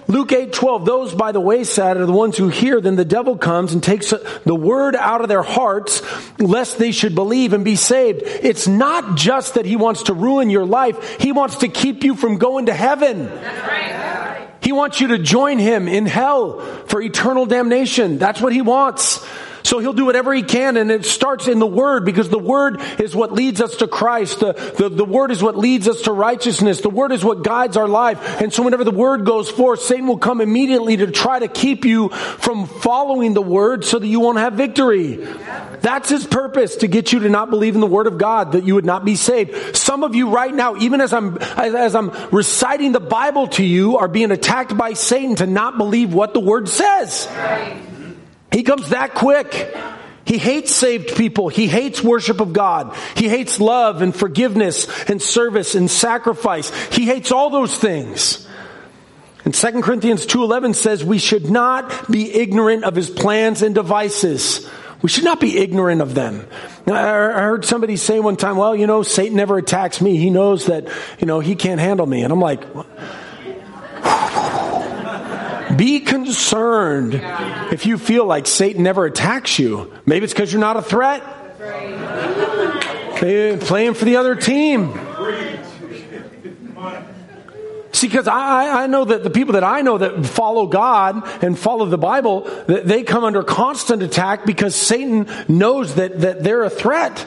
Luke 0.08 0.32
8, 0.32 0.52
12, 0.52 0.84
those 0.84 1.14
by 1.14 1.32
the 1.32 1.40
wayside 1.40 1.96
are 1.96 2.04
the 2.04 2.12
ones 2.12 2.36
who 2.36 2.48
hear, 2.48 2.80
then 2.80 2.96
the 2.96 3.04
devil 3.04 3.38
comes 3.38 3.72
and 3.72 3.82
takes 3.82 4.12
the 4.44 4.54
word 4.54 4.94
out 4.94 5.22
of 5.22 5.28
their 5.28 5.42
hearts, 5.42 6.02
lest 6.38 6.76
they 6.76 6.92
should 6.92 7.14
believe 7.14 7.54
and 7.54 7.64
be 7.64 7.76
saved. 7.76 8.20
It's 8.24 8.68
not 8.68 9.16
just 9.16 9.54
that 9.54 9.64
he 9.64 9.76
wants 9.76 10.04
to 10.04 10.12
ruin 10.12 10.50
your 10.50 10.66
life, 10.66 11.18
he 11.18 11.32
wants 11.32 11.56
to 11.58 11.68
keep 11.68 12.04
you 12.04 12.14
from 12.14 12.36
going 12.36 12.66
to 12.66 12.74
heaven. 12.74 13.24
That's 13.24 13.68
right. 13.68 14.21
He 14.62 14.72
wants 14.72 15.00
you 15.00 15.08
to 15.08 15.18
join 15.18 15.58
him 15.58 15.88
in 15.88 16.06
hell 16.06 16.60
for 16.86 17.02
eternal 17.02 17.46
damnation. 17.46 18.18
That's 18.18 18.40
what 18.40 18.52
he 18.52 18.62
wants. 18.62 19.26
So 19.62 19.78
he'll 19.78 19.92
do 19.92 20.04
whatever 20.04 20.32
he 20.32 20.42
can, 20.42 20.76
and 20.76 20.90
it 20.90 21.04
starts 21.04 21.48
in 21.48 21.58
the 21.58 21.66
Word 21.66 22.04
because 22.04 22.28
the 22.28 22.38
Word 22.38 22.80
is 22.98 23.14
what 23.14 23.32
leads 23.32 23.60
us 23.60 23.76
to 23.76 23.88
Christ. 23.88 24.40
The, 24.40 24.52
the, 24.78 24.88
the, 24.88 25.04
Word 25.04 25.30
is 25.30 25.42
what 25.42 25.56
leads 25.56 25.88
us 25.88 26.02
to 26.02 26.12
righteousness. 26.12 26.80
The 26.80 26.90
Word 26.90 27.12
is 27.12 27.24
what 27.24 27.42
guides 27.42 27.76
our 27.76 27.88
life. 27.88 28.40
And 28.40 28.52
so 28.52 28.62
whenever 28.62 28.84
the 28.84 28.90
Word 28.90 29.24
goes 29.24 29.50
forth, 29.50 29.80
Satan 29.80 30.06
will 30.06 30.18
come 30.18 30.40
immediately 30.40 30.96
to 30.98 31.10
try 31.10 31.38
to 31.38 31.48
keep 31.48 31.84
you 31.84 32.08
from 32.08 32.66
following 32.66 33.34
the 33.34 33.42
Word 33.42 33.84
so 33.84 33.98
that 33.98 34.06
you 34.06 34.20
won't 34.20 34.38
have 34.38 34.54
victory. 34.54 35.16
That's 35.80 36.08
his 36.08 36.26
purpose, 36.26 36.76
to 36.76 36.86
get 36.88 37.12
you 37.12 37.20
to 37.20 37.28
not 37.28 37.50
believe 37.50 37.74
in 37.74 37.80
the 37.80 37.86
Word 37.86 38.06
of 38.06 38.18
God, 38.18 38.52
that 38.52 38.64
you 38.64 38.74
would 38.74 38.84
not 38.84 39.04
be 39.04 39.16
saved. 39.16 39.76
Some 39.76 40.02
of 40.04 40.14
you 40.14 40.30
right 40.30 40.54
now, 40.54 40.76
even 40.76 41.00
as 41.00 41.12
I'm, 41.12 41.38
as, 41.38 41.74
as 41.74 41.94
I'm 41.94 42.10
reciting 42.30 42.92
the 42.92 43.00
Bible 43.00 43.48
to 43.48 43.64
you, 43.64 43.98
are 43.98 44.08
being 44.08 44.30
attacked 44.30 44.76
by 44.76 44.92
Satan 44.92 45.36
to 45.36 45.46
not 45.46 45.78
believe 45.78 46.14
what 46.14 46.34
the 46.34 46.40
Word 46.40 46.68
says. 46.68 47.28
Right. 47.30 47.91
He 48.52 48.62
comes 48.62 48.90
that 48.90 49.14
quick. 49.14 49.74
He 50.24 50.38
hates 50.38 50.74
saved 50.74 51.16
people. 51.16 51.48
He 51.48 51.66
hates 51.66 52.02
worship 52.02 52.40
of 52.40 52.52
God. 52.52 52.96
He 53.16 53.28
hates 53.28 53.58
love 53.58 54.02
and 54.02 54.14
forgiveness 54.14 54.88
and 55.08 55.20
service 55.20 55.74
and 55.74 55.90
sacrifice. 55.90 56.70
He 56.94 57.06
hates 57.06 57.32
all 57.32 57.50
those 57.50 57.76
things. 57.76 58.46
And 59.44 59.52
2 59.52 59.82
Corinthians 59.82 60.24
2.11 60.26 60.76
says 60.76 61.04
we 61.04 61.18
should 61.18 61.50
not 61.50 62.10
be 62.10 62.32
ignorant 62.32 62.84
of 62.84 62.94
his 62.94 63.10
plans 63.10 63.62
and 63.62 63.74
devices. 63.74 64.68
We 65.02 65.08
should 65.08 65.24
not 65.24 65.40
be 65.40 65.58
ignorant 65.58 66.00
of 66.00 66.14
them. 66.14 66.46
I 66.86 66.92
heard 66.92 67.64
somebody 67.64 67.96
say 67.96 68.20
one 68.20 68.36
time, 68.36 68.56
well, 68.56 68.76
you 68.76 68.86
know, 68.86 69.02
Satan 69.02 69.36
never 69.36 69.58
attacks 69.58 70.00
me. 70.00 70.16
He 70.16 70.30
knows 70.30 70.66
that, 70.66 70.88
you 71.18 71.26
know, 71.26 71.40
he 71.40 71.56
can't 71.56 71.80
handle 71.80 72.06
me. 72.06 72.22
And 72.22 72.32
I'm 72.32 72.40
like, 72.40 72.62
be 75.76 76.00
concerned 76.00 77.14
if 77.72 77.86
you 77.86 77.98
feel 77.98 78.24
like 78.26 78.46
Satan 78.46 78.82
never 78.82 79.06
attacks 79.06 79.58
you. 79.58 79.92
Maybe 80.06 80.24
it's 80.24 80.32
because 80.32 80.52
you're 80.52 80.60
not 80.60 80.76
a 80.76 80.82
threat. 80.82 81.22
They're 83.20 83.56
playing 83.56 83.94
for 83.94 84.04
the 84.04 84.16
other 84.16 84.34
team. 84.34 84.92
See, 87.92 88.08
because 88.08 88.26
I, 88.26 88.82
I 88.82 88.86
know 88.88 89.04
that 89.04 89.22
the 89.22 89.30
people 89.30 89.52
that 89.52 89.62
I 89.62 89.82
know 89.82 89.98
that 89.98 90.26
follow 90.26 90.66
God 90.66 91.22
and 91.44 91.56
follow 91.56 91.86
the 91.86 91.98
Bible, 91.98 92.40
that 92.66 92.86
they 92.86 93.04
come 93.04 93.22
under 93.22 93.44
constant 93.44 94.02
attack 94.02 94.44
because 94.44 94.74
Satan 94.74 95.28
knows 95.46 95.94
that, 95.94 96.20
that 96.20 96.42
they're 96.42 96.64
a 96.64 96.70
threat. 96.70 97.26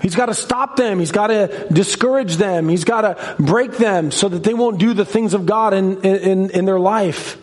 He's 0.00 0.14
got 0.14 0.26
to 0.26 0.34
stop 0.34 0.76
them. 0.76 1.00
He's 1.00 1.10
got 1.12 1.28
to 1.28 1.66
discourage 1.72 2.36
them. 2.36 2.68
He's 2.68 2.84
got 2.84 3.00
to 3.00 3.36
break 3.42 3.72
them 3.72 4.12
so 4.12 4.28
that 4.28 4.44
they 4.44 4.54
won't 4.54 4.78
do 4.78 4.94
the 4.94 5.04
things 5.04 5.34
of 5.34 5.46
God 5.46 5.74
in, 5.74 6.02
in, 6.02 6.50
in 6.50 6.64
their 6.66 6.78
life. 6.78 7.41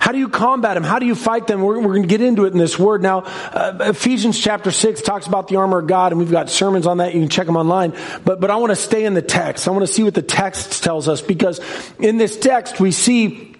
How 0.00 0.12
do 0.12 0.18
you 0.18 0.30
combat 0.30 0.74
them? 0.74 0.82
How 0.82 0.98
do 0.98 1.04
you 1.04 1.14
fight 1.14 1.46
them? 1.46 1.60
We're, 1.60 1.78
we're 1.78 1.92
going 1.94 2.02
to 2.02 2.08
get 2.08 2.22
into 2.22 2.46
it 2.46 2.52
in 2.52 2.58
this 2.58 2.78
word. 2.78 3.02
Now, 3.02 3.20
uh, 3.20 3.76
Ephesians 3.80 4.40
chapter 4.40 4.70
6 4.70 5.02
talks 5.02 5.26
about 5.26 5.48
the 5.48 5.56
armor 5.56 5.80
of 5.80 5.86
God, 5.86 6.12
and 6.12 6.18
we've 6.18 6.30
got 6.30 6.48
sermons 6.48 6.86
on 6.86 6.96
that. 6.96 7.14
You 7.14 7.20
can 7.20 7.28
check 7.28 7.44
them 7.44 7.56
online. 7.56 7.92
But, 8.24 8.40
but 8.40 8.50
I 8.50 8.56
want 8.56 8.70
to 8.70 8.76
stay 8.76 9.04
in 9.04 9.12
the 9.12 9.20
text. 9.20 9.68
I 9.68 9.72
want 9.72 9.86
to 9.86 9.92
see 9.92 10.02
what 10.02 10.14
the 10.14 10.22
text 10.22 10.82
tells 10.82 11.06
us 11.06 11.20
because 11.20 11.60
in 11.98 12.16
this 12.16 12.38
text 12.38 12.80
we 12.80 12.92
see 12.92 13.54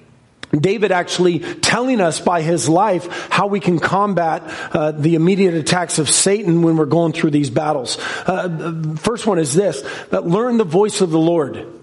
David 0.51 0.93
actually 0.93 1.41
telling 1.41 2.01
us 2.01 2.21
by 2.21 2.41
his 2.41 2.71
life 2.71 3.29
how 3.31 3.47
we 3.47 3.61
can 3.61 3.79
combat 3.79 4.43
uh, 4.75 4.93
the 4.93 5.17
immediate 5.17 5.55
attacks 5.55 5.99
of 5.99 6.09
Satan 6.09 6.63
when 6.63 6.77
we're 6.77 6.87
going 6.87 7.13
through 7.13 7.33
these 7.33 7.51
battles. 7.51 7.99
Uh, 8.27 8.95
first 8.97 9.27
one 9.27 9.39
is 9.39 9.55
this 9.55 9.85
learn 10.11 10.57
the 10.57 10.65
voice 10.65 11.03
of 11.03 11.11
the 11.11 11.19
Lord. 11.19 11.80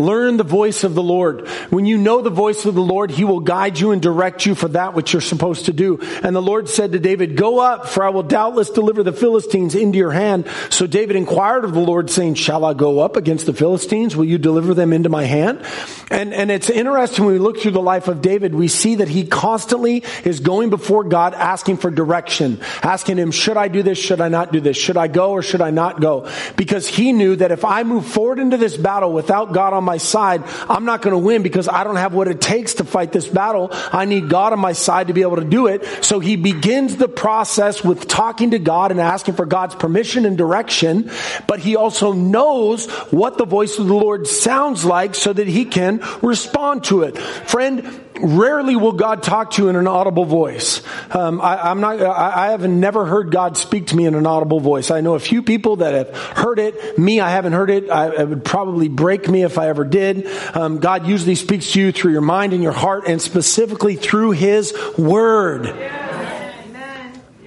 Learn 0.00 0.36
the 0.36 0.44
voice 0.44 0.82
of 0.82 0.94
the 0.94 1.02
Lord. 1.02 1.46
When 1.70 1.84
you 1.86 1.98
know 1.98 2.22
the 2.22 2.30
voice 2.30 2.64
of 2.64 2.74
the 2.74 2.80
Lord, 2.80 3.10
He 3.10 3.24
will 3.24 3.40
guide 3.40 3.78
you 3.78 3.92
and 3.92 4.00
direct 4.00 4.46
you 4.46 4.54
for 4.54 4.68
that 4.68 4.94
which 4.94 5.12
you're 5.12 5.20
supposed 5.20 5.66
to 5.66 5.72
do. 5.72 5.98
And 6.22 6.34
the 6.34 6.42
Lord 6.42 6.68
said 6.68 6.92
to 6.92 6.98
David, 6.98 7.36
Go 7.36 7.60
up, 7.60 7.86
for 7.86 8.02
I 8.02 8.08
will 8.08 8.22
doubtless 8.22 8.70
deliver 8.70 9.02
the 9.02 9.12
Philistines 9.12 9.74
into 9.74 9.98
your 9.98 10.10
hand. 10.10 10.48
So 10.70 10.86
David 10.86 11.16
inquired 11.16 11.64
of 11.64 11.74
the 11.74 11.80
Lord, 11.80 12.10
saying, 12.10 12.34
Shall 12.34 12.64
I 12.64 12.74
go 12.74 13.00
up 13.00 13.16
against 13.16 13.46
the 13.46 13.52
Philistines? 13.52 14.16
Will 14.16 14.24
you 14.24 14.38
deliver 14.38 14.74
them 14.74 14.92
into 14.92 15.08
my 15.08 15.24
hand? 15.24 15.64
And, 16.10 16.32
and 16.32 16.50
it's 16.50 16.70
interesting 16.70 17.24
when 17.24 17.34
we 17.34 17.40
look 17.40 17.60
through 17.60 17.72
the 17.72 17.82
life 17.82 18.08
of 18.08 18.22
David, 18.22 18.54
we 18.54 18.68
see 18.68 18.96
that 18.96 19.08
he 19.08 19.26
constantly 19.26 20.02
is 20.24 20.40
going 20.40 20.70
before 20.70 21.04
God 21.04 21.34
asking 21.34 21.76
for 21.76 21.90
direction, 21.90 22.60
asking 22.82 23.18
him, 23.18 23.30
Should 23.30 23.56
I 23.56 23.68
do 23.68 23.82
this? 23.82 23.98
Should 23.98 24.20
I 24.20 24.28
not 24.28 24.52
do 24.52 24.60
this? 24.60 24.76
Should 24.76 24.96
I 24.96 25.08
go 25.08 25.32
or 25.32 25.42
should 25.42 25.60
I 25.60 25.70
not 25.70 26.00
go? 26.00 26.30
Because 26.56 26.88
he 26.88 27.12
knew 27.12 27.36
that 27.36 27.52
if 27.52 27.64
I 27.64 27.82
move 27.82 28.06
forward 28.06 28.38
into 28.38 28.56
this 28.56 28.76
battle 28.76 29.12
without 29.12 29.52
God 29.52 29.72
on 29.72 29.84
my 29.84 29.89
side, 29.98 30.42
I'm 30.68 30.84
not 30.84 31.02
going 31.02 31.12
to 31.12 31.18
win 31.18 31.42
because 31.42 31.68
I 31.68 31.84
don't 31.84 31.96
have 31.96 32.14
what 32.14 32.28
it 32.28 32.40
takes 32.40 32.74
to 32.74 32.84
fight 32.84 33.12
this 33.12 33.28
battle. 33.28 33.68
I 33.72 34.04
need 34.04 34.28
God 34.28 34.52
on 34.52 34.60
my 34.60 34.72
side 34.72 35.08
to 35.08 35.12
be 35.12 35.22
able 35.22 35.36
to 35.36 35.44
do 35.44 35.66
it. 35.66 35.84
So 36.04 36.20
he 36.20 36.36
begins 36.36 36.96
the 36.96 37.08
process 37.08 37.84
with 37.84 38.08
talking 38.08 38.52
to 38.52 38.58
God 38.58 38.90
and 38.90 39.00
asking 39.00 39.34
for 39.34 39.46
God's 39.46 39.74
permission 39.74 40.24
and 40.26 40.36
direction, 40.36 41.10
but 41.46 41.60
he 41.60 41.76
also 41.76 42.12
knows 42.12 42.88
what 43.10 43.38
the 43.38 43.44
voice 43.44 43.78
of 43.78 43.86
the 43.86 43.94
Lord 43.94 44.26
sounds 44.26 44.84
like 44.84 45.14
so 45.14 45.32
that 45.32 45.48
he 45.48 45.64
can 45.64 46.00
respond 46.22 46.84
to 46.84 47.02
it. 47.02 47.18
Friend, 47.18 48.00
rarely 48.22 48.76
will 48.76 48.92
God 48.92 49.22
talk 49.22 49.52
to 49.52 49.62
you 49.62 49.68
in 49.68 49.76
an 49.76 49.86
audible 49.86 50.24
voice. 50.24 50.82
Um, 51.10 51.40
I, 51.40 51.70
am 51.70 51.80
not. 51.80 52.00
I, 52.00 52.48
I, 52.48 52.50
have 52.50 52.68
never 52.68 53.06
heard 53.06 53.30
God 53.30 53.56
speak 53.56 53.88
to 53.88 53.96
me 53.96 54.06
in 54.06 54.14
an 54.14 54.26
audible 54.26 54.60
voice. 54.60 54.90
I 54.90 55.00
know 55.00 55.14
a 55.14 55.20
few 55.20 55.42
people 55.42 55.76
that 55.76 55.94
have 55.94 56.16
heard 56.16 56.58
it. 56.58 56.98
Me, 56.98 57.20
I 57.20 57.30
haven't 57.30 57.52
heard 57.52 57.70
it. 57.70 57.90
I, 57.90 58.14
it 58.14 58.28
would 58.28 58.44
probably 58.44 58.88
break 58.88 59.28
me 59.28 59.42
if 59.42 59.58
I 59.58 59.68
ever 59.68 59.84
did. 59.84 60.26
Um, 60.54 60.78
God 60.78 61.06
usually 61.06 61.34
speaks 61.34 61.72
to 61.72 61.80
you 61.80 61.92
through 61.92 62.12
your 62.12 62.20
mind 62.20 62.52
and 62.52 62.62
your 62.62 62.72
heart, 62.72 63.04
and 63.06 63.20
specifically 63.20 63.96
through 63.96 64.32
His 64.32 64.74
Word. 64.96 65.66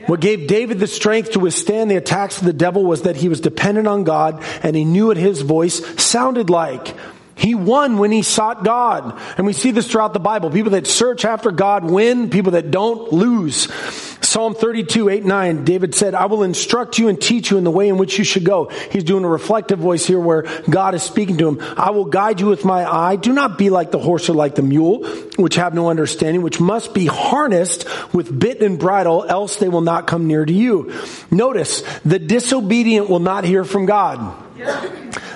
What 0.05 0.19
gave 0.19 0.47
David 0.47 0.79
the 0.79 0.87
strength 0.87 1.31
to 1.31 1.39
withstand 1.39 1.89
the 1.89 1.95
attacks 1.95 2.39
of 2.39 2.45
the 2.45 2.53
devil 2.53 2.83
was 2.83 3.03
that 3.03 3.15
he 3.15 3.29
was 3.29 3.39
dependent 3.39 3.87
on 3.87 4.03
God 4.03 4.43
and 4.61 4.75
he 4.75 4.83
knew 4.83 5.07
what 5.07 5.17
his 5.17 5.41
voice 5.41 5.81
sounded 6.01 6.49
like. 6.49 6.93
He 7.35 7.55
won 7.55 7.97
when 7.97 8.11
he 8.11 8.21
sought 8.21 8.63
God. 8.63 9.19
And 9.37 9.45
we 9.45 9.53
see 9.53 9.71
this 9.71 9.89
throughout 9.89 10.13
the 10.13 10.19
Bible. 10.19 10.49
People 10.51 10.71
that 10.71 10.87
search 10.87 11.25
after 11.25 11.51
God 11.51 11.83
win, 11.83 12.29
people 12.29 12.53
that 12.53 12.71
don't 12.71 13.11
lose. 13.11 13.67
Psalm 14.23 14.55
32, 14.55 15.09
8, 15.09 15.25
9, 15.25 15.65
David 15.65 15.93
said, 15.93 16.15
I 16.15 16.25
will 16.25 16.43
instruct 16.43 16.97
you 16.97 17.07
and 17.07 17.21
teach 17.21 17.51
you 17.51 17.57
in 17.57 17.63
the 17.63 17.71
way 17.71 17.89
in 17.89 17.97
which 17.97 18.17
you 18.17 18.23
should 18.23 18.45
go. 18.45 18.65
He's 18.91 19.03
doing 19.03 19.25
a 19.25 19.29
reflective 19.29 19.79
voice 19.79 20.07
here 20.07 20.19
where 20.19 20.43
God 20.69 20.95
is 20.95 21.03
speaking 21.03 21.37
to 21.37 21.47
him. 21.49 21.59
I 21.77 21.91
will 21.91 22.05
guide 22.05 22.39
you 22.39 22.47
with 22.47 22.65
my 22.65 22.89
eye. 22.91 23.17
Do 23.17 23.33
not 23.33 23.57
be 23.57 23.69
like 23.69 23.91
the 23.91 23.99
horse 23.99 24.29
or 24.29 24.33
like 24.33 24.55
the 24.55 24.61
mule, 24.61 25.05
which 25.35 25.55
have 25.55 25.73
no 25.73 25.89
understanding, 25.89 26.41
which 26.41 26.59
must 26.59 26.93
be 26.93 27.05
harnessed 27.05 27.85
with 28.13 28.39
bit 28.39 28.61
and 28.63 28.79
bridle, 28.79 29.23
else 29.23 29.57
they 29.57 29.69
will 29.69 29.81
not 29.81 30.07
come 30.07 30.25
near 30.25 30.45
to 30.45 30.53
you. 30.53 30.93
Notice, 31.29 31.83
the 32.03 32.17
disobedient 32.17 33.09
will 33.09 33.19
not 33.19 33.43
hear 33.43 33.63
from 33.63 33.85
God. 33.85 34.39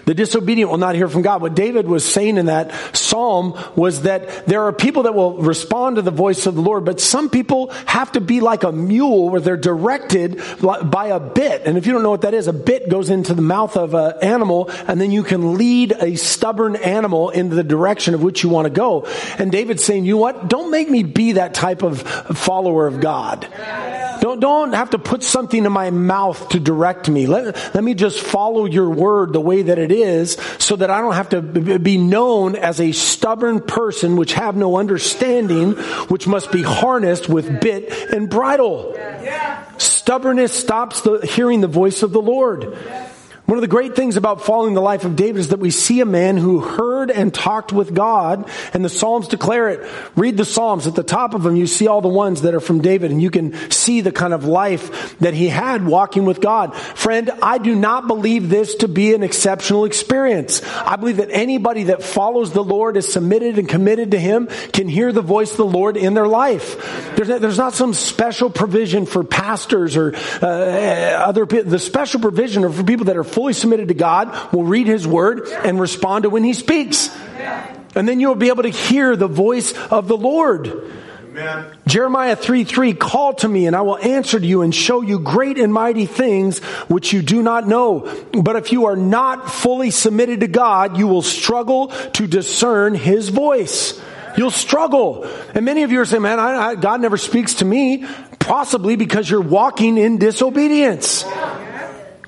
The 0.07 0.13
disobedient 0.13 0.71
will 0.71 0.77
not 0.77 0.95
hear 0.95 1.09
from 1.09 1.21
God. 1.21 1.41
What 1.41 1.53
David 1.53 1.85
was 1.85 2.05
saying 2.05 2.37
in 2.37 2.45
that 2.45 2.71
psalm 2.95 3.61
was 3.75 4.03
that 4.03 4.45
there 4.47 4.63
are 4.63 4.71
people 4.71 5.03
that 5.03 5.13
will 5.13 5.35
respond 5.35 5.97
to 5.97 6.01
the 6.01 6.11
voice 6.11 6.45
of 6.45 6.55
the 6.55 6.61
Lord, 6.61 6.85
but 6.85 7.01
some 7.01 7.29
people 7.29 7.71
have 7.85 8.13
to 8.13 8.21
be 8.21 8.39
like 8.39 8.63
a 8.63 8.71
mule 8.71 9.29
where 9.29 9.41
they're 9.41 9.57
directed 9.57 10.41
by 10.61 11.07
a 11.07 11.19
bit. 11.19 11.63
And 11.65 11.77
if 11.77 11.85
you 11.85 11.91
don't 11.91 12.03
know 12.03 12.09
what 12.09 12.21
that 12.21 12.33
is, 12.33 12.47
a 12.47 12.53
bit 12.53 12.87
goes 12.87 13.09
into 13.09 13.33
the 13.33 13.41
mouth 13.41 13.75
of 13.75 13.95
an 13.95 14.13
animal 14.21 14.71
and 14.87 15.01
then 15.01 15.11
you 15.11 15.23
can 15.23 15.57
lead 15.57 15.91
a 15.91 16.15
stubborn 16.15 16.77
animal 16.77 17.29
into 17.29 17.55
the 17.55 17.63
direction 17.65 18.13
of 18.13 18.23
which 18.23 18.43
you 18.43 18.49
want 18.49 18.65
to 18.65 18.69
go. 18.69 19.05
And 19.37 19.51
David's 19.51 19.83
saying, 19.83 20.05
you 20.05 20.13
know 20.13 20.21
what? 20.21 20.47
Don't 20.47 20.71
make 20.71 20.89
me 20.89 21.03
be 21.03 21.33
that 21.33 21.53
type 21.53 21.83
of 21.83 22.01
follower 22.01 22.87
of 22.87 23.01
God. 23.01 23.45
Don't, 24.21 24.39
don't 24.39 24.73
have 24.73 24.91
to 24.91 24.99
put 24.99 25.21
something 25.21 25.65
in 25.65 25.71
my 25.71 25.91
mouth 25.91 26.49
to 26.49 26.59
direct 26.59 27.09
me. 27.09 27.27
Let, 27.27 27.75
let 27.75 27.83
me 27.83 27.93
just 27.93 28.19
follow 28.19 28.65
your 28.65 28.89
word 28.89 29.33
the 29.33 29.41
way 29.41 29.63
that 29.63 29.77
it 29.77 29.91
is 29.91 29.96
so 30.59 30.75
that 30.75 30.89
I 30.89 31.01
don't 31.01 31.13
have 31.13 31.29
to 31.29 31.41
be 31.41 31.97
known 31.97 32.55
as 32.55 32.79
a 32.79 32.91
stubborn 32.91 33.61
person 33.61 34.15
which 34.15 34.33
have 34.33 34.55
no 34.55 34.77
understanding, 34.77 35.73
which 36.09 36.27
must 36.27 36.51
be 36.51 36.63
harnessed 36.63 37.29
with 37.29 37.61
bit 37.61 37.91
and 38.11 38.29
bridle. 38.29 38.95
Stubbornness 39.77 40.53
stops 40.53 41.01
the 41.01 41.19
hearing 41.25 41.61
the 41.61 41.67
voice 41.67 42.03
of 42.03 42.11
the 42.11 42.21
Lord. 42.21 42.77
One 43.47 43.57
of 43.57 43.61
the 43.61 43.69
great 43.69 43.95
things 43.95 44.17
about 44.17 44.41
following 44.41 44.73
the 44.73 44.81
life 44.81 45.05
of 45.05 45.15
David 45.15 45.39
is 45.39 45.47
that 45.49 45.59
we 45.61 45.71
see 45.71 46.01
a 46.01 46.05
man 46.05 46.35
who 46.35 46.59
heard 46.59 47.09
and 47.09 47.33
talked 47.33 47.71
with 47.71 47.93
God, 47.93 48.49
and 48.73 48.83
the 48.83 48.89
Psalms 48.89 49.29
declare 49.29 49.69
it. 49.69 49.89
Read 50.17 50.35
the 50.35 50.43
Psalms. 50.43 50.85
At 50.85 50.95
the 50.95 51.03
top 51.03 51.33
of 51.33 51.43
them, 51.43 51.55
you 51.55 51.65
see 51.65 51.87
all 51.87 52.01
the 52.01 52.09
ones 52.09 52.41
that 52.41 52.53
are 52.53 52.59
from 52.59 52.81
David, 52.81 53.09
and 53.09 53.21
you 53.21 53.31
can 53.31 53.53
see 53.71 54.01
the 54.01 54.11
kind 54.11 54.33
of 54.33 54.43
life 54.43 55.17
that 55.19 55.33
he 55.33 55.47
had 55.47 55.85
walking 55.85 56.25
with 56.25 56.41
God. 56.41 56.75
Friend, 56.75 57.31
I 57.41 57.57
do 57.57 57.73
not 57.73 58.07
believe 58.07 58.49
this 58.49 58.75
to 58.75 58.89
be 58.89 59.13
an 59.13 59.23
exceptional 59.23 59.85
experience. 59.85 60.61
I 60.75 60.97
believe 60.97 61.17
that 61.17 61.29
anybody 61.31 61.83
that 61.83 62.03
follows 62.03 62.51
the 62.51 62.65
Lord, 62.65 62.97
is 62.97 63.09
submitted 63.09 63.57
and 63.57 63.69
committed 63.69 64.11
to 64.11 64.19
Him, 64.19 64.47
can 64.73 64.89
hear 64.89 65.13
the 65.13 65.21
voice 65.21 65.51
of 65.51 65.57
the 65.57 65.65
Lord 65.65 65.95
in 65.95 66.15
their 66.15 66.27
life. 66.27 67.15
There's, 67.15 67.29
there's 67.29 67.57
not 67.57 67.73
some 67.73 67.93
special 67.93 68.49
provision 68.49 69.05
for 69.05 69.23
pastors 69.23 69.95
or 69.95 70.13
uh, 70.41 70.47
other, 70.47 71.45
the 71.45 71.79
special 71.79 72.19
provision 72.19 72.65
are 72.65 72.69
for 72.69 72.83
people 72.83 73.05
that 73.05 73.15
are 73.15 73.23
fully 73.37 73.53
submitted 73.53 73.89
to 73.89 73.93
God 73.93 74.51
will 74.51 74.63
read 74.63 74.87
His 74.87 75.05
Word 75.07 75.47
and 75.47 75.79
respond 75.79 76.23
to 76.23 76.29
when 76.31 76.43
He 76.43 76.53
speaks. 76.53 77.15
And 77.93 78.09
then 78.09 78.19
you'll 78.19 78.33
be 78.33 78.47
able 78.47 78.63
to 78.63 78.69
hear 78.69 79.15
the 79.15 79.27
voice 79.27 79.77
of 79.91 80.07
the 80.07 80.17
Lord. 80.17 80.91
Amen. 81.29 81.77
Jeremiah 81.85 82.35
3 82.35 82.63
3, 82.63 82.95
call 82.95 83.33
to 83.35 83.47
me 83.47 83.67
and 83.67 83.75
I 83.75 83.81
will 83.81 83.99
answer 83.99 84.39
to 84.39 84.45
you 84.45 84.63
and 84.63 84.73
show 84.73 85.01
you 85.01 85.19
great 85.19 85.59
and 85.59 85.71
mighty 85.71 86.07
things 86.07 86.63
which 86.89 87.13
you 87.13 87.21
do 87.21 87.43
not 87.43 87.67
know. 87.67 88.11
But 88.33 88.55
if 88.55 88.71
you 88.71 88.85
are 88.85 88.95
not 88.95 89.51
fully 89.51 89.91
submitted 89.91 90.39
to 90.39 90.47
God, 90.47 90.97
you 90.97 91.05
will 91.05 91.21
struggle 91.21 91.89
to 91.89 92.25
discern 92.25 92.95
His 92.95 93.29
voice. 93.29 94.01
You'll 94.35 94.49
struggle. 94.49 95.25
And 95.53 95.63
many 95.63 95.83
of 95.83 95.91
you 95.91 96.01
are 96.01 96.05
saying, 96.05 96.23
man, 96.23 96.39
I, 96.39 96.69
I, 96.69 96.75
God 96.75 97.01
never 97.01 97.17
speaks 97.17 97.55
to 97.55 97.65
me, 97.65 98.03
possibly 98.39 98.95
because 98.95 99.29
you're 99.29 99.41
walking 99.41 99.99
in 99.99 100.17
disobedience. 100.17 101.23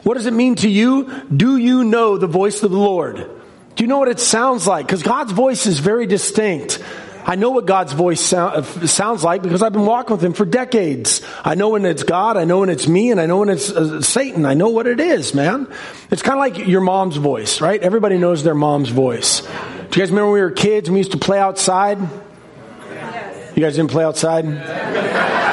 What 0.03 0.15
does 0.15 0.25
it 0.25 0.34
mean 0.34 0.56
to 0.56 0.70
you? 0.70 1.10
Do 1.36 1.58
you 1.58 1.84
know 1.84 2.18
the 2.18 2.27
voice 2.27 2.63
of 2.63 2.72
the 2.72 2.77
Lord? 2.77 3.18
Do 3.18 3.84
you 3.84 3.88
know 3.88 4.00
what 4.00 4.10
it 4.10 4.20
sounds 4.20 4.68
like? 4.68 4.86
Because 4.86 5.03
God's 5.03 5.32
voice 5.32 5.65
is 5.65 5.79
very 5.79 6.06
distinct. 6.06 6.84
I 7.25 7.36
know 7.36 7.51
what 7.51 7.65
God's 7.65 7.94
voice 7.94 8.22
sound, 8.22 8.65
sounds 8.89 9.24
like 9.24 9.44
because 9.44 9.62
I've 9.62 9.74
been 9.74 9.86
walking 9.86 10.15
with 10.15 10.24
Him 10.24 10.34
for 10.34 10.46
decades. 10.46 11.22
I 11.44 11.56
know 11.56 11.70
when 11.70 11.86
it's 11.86 12.03
God, 12.03 12.38
I 12.38 12.46
know 12.46 12.60
when 12.60 12.70
it's 12.70 12.88
me, 12.88 13.12
and 13.12 13.22
I 13.22 13.25
know 13.25 13.38
when 13.38 13.50
it's 13.50 13.70
uh, 13.70 14.01
Satan. 14.01 14.46
I 14.46 14.53
know 14.53 14.70
what 14.70 14.88
it 14.88 15.00
is, 15.00 15.34
man. 15.34 15.68
It's 16.10 16.22
kind 16.22 16.34
of 16.34 16.39
like 16.39 16.68
your 16.68 16.82
mom's 16.82 17.18
voice, 17.18 17.62
right? 17.62 17.79
Everybody 17.82 18.18
knows 18.18 18.44
their 18.44 18.56
mom's 18.56 18.89
voice. 18.89 19.41
Do 19.41 19.48
you 19.48 19.88
guys 19.89 20.10
remember 20.10 20.25
when 20.25 20.34
we 20.34 20.41
were 20.41 20.51
kids 20.51 20.88
and 20.88 20.94
we 20.94 21.01
used 21.01 21.12
to 21.12 21.18
play 21.18 21.39
outside? 21.39 22.00
You 22.00 23.63
guys 23.63 23.75
didn't 23.75 23.91
play 23.91 24.03
outside? 24.03 25.49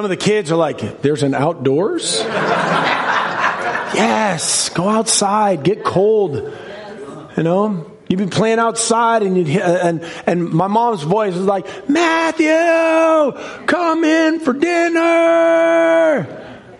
Some 0.00 0.06
of 0.06 0.18
the 0.18 0.24
kids 0.24 0.50
are 0.50 0.56
like, 0.56 1.02
there's 1.02 1.22
an 1.22 1.34
outdoors? 1.34 2.20
yes, 3.94 4.70
go 4.70 4.88
outside, 4.88 5.62
get 5.62 5.84
cold. 5.84 6.36
You 7.36 7.42
know, 7.42 7.92
you'd 8.08 8.16
be 8.18 8.24
playing 8.24 8.58
outside 8.58 9.22
and 9.22 9.36
you'd, 9.36 9.60
uh, 9.60 9.80
and, 9.82 10.02
and 10.26 10.48
my 10.48 10.68
mom's 10.68 11.02
voice 11.02 11.34
was 11.34 11.44
like, 11.44 11.90
Matthew, 11.90 12.48
come 13.66 14.04
in 14.04 14.40
for 14.40 14.54
dinner. 14.54 15.00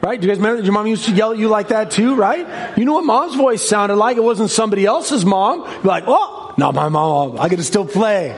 Right? 0.00 0.19
Do 0.19 0.27
you 0.27 0.33
guys 0.33 0.39
remember 0.39 0.62
your 0.62 0.73
mom 0.73 0.87
used 0.87 1.05
to 1.05 1.12
yell 1.12 1.33
at 1.33 1.39
you 1.39 1.49
like 1.49 1.69
that 1.69 1.91
too, 1.91 2.15
right? 2.15 2.79
You 2.79 2.87
know 2.87 2.95
what 2.95 3.05
mom's 3.05 3.35
voice 3.35 3.61
sounded 3.61 3.97
like? 3.97 4.17
It 4.17 4.25
wasn't 4.25 4.49
somebody 4.49 4.87
else's 4.87 5.27
mom. 5.27 5.61
You're 5.71 5.83
like, 5.83 6.05
oh, 6.07 6.55
not 6.57 6.75
my 6.75 6.89
mom. 6.89 7.39
I 7.39 7.50
get 7.50 7.57
to 7.57 7.65
still 7.65 7.85
play. 7.85 8.31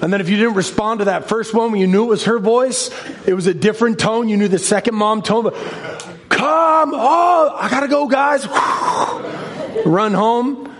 And 0.00 0.12
then 0.12 0.20
if 0.20 0.28
you 0.28 0.36
didn't 0.36 0.54
respond 0.54 1.00
to 1.00 1.06
that 1.06 1.28
first 1.28 1.52
one 1.54 1.72
when 1.72 1.80
you 1.80 1.86
knew 1.86 2.04
it 2.04 2.08
was 2.08 2.24
her 2.24 2.38
voice, 2.38 2.90
it 3.26 3.34
was 3.34 3.46
a 3.46 3.54
different 3.54 3.98
tone. 3.98 4.28
You 4.28 4.36
knew 4.36 4.48
the 4.48 4.58
second 4.58 4.94
mom 4.94 5.22
tone. 5.22 5.44
But, 5.44 5.54
Come, 6.28 6.92
oh, 6.94 7.56
I 7.58 7.68
gotta 7.68 7.88
go, 7.88 8.06
guys. 8.06 8.46
Run 9.86 10.14
home. 10.14 10.72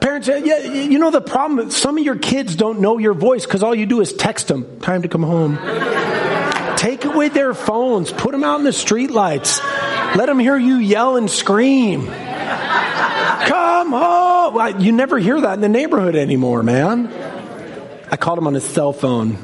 Parents, 0.00 0.28
yeah, 0.28 0.58
you 0.58 0.98
know 0.98 1.10
the 1.10 1.22
problem? 1.22 1.70
Some 1.70 1.96
of 1.98 2.04
your 2.04 2.16
kids 2.16 2.54
don't 2.56 2.80
know 2.80 2.98
your 2.98 3.14
voice 3.14 3.46
because 3.46 3.62
all 3.62 3.74
you 3.74 3.86
do 3.86 4.00
is 4.00 4.12
text 4.12 4.48
them, 4.48 4.80
time 4.80 5.02
to 5.02 5.08
come 5.08 5.22
home. 5.22 5.58
Take 6.76 7.04
away 7.04 7.30
their 7.30 7.54
phones, 7.54 8.12
put 8.12 8.32
them 8.32 8.44
out 8.44 8.58
in 8.58 8.64
the 8.64 8.70
streetlights. 8.70 9.64
Let 10.14 10.26
them 10.26 10.38
hear 10.38 10.56
you 10.56 10.76
yell 10.76 11.16
and 11.16 11.30
scream. 11.30 12.06
Come 12.06 13.90
home. 13.92 14.80
You 14.80 14.92
never 14.92 15.18
hear 15.18 15.40
that 15.40 15.54
in 15.54 15.60
the 15.60 15.68
neighborhood 15.68 16.14
anymore, 16.16 16.62
man. 16.62 17.08
I 18.10 18.16
called 18.16 18.38
him 18.38 18.46
on 18.46 18.54
his 18.54 18.64
cell 18.64 18.92
phone. 18.92 19.36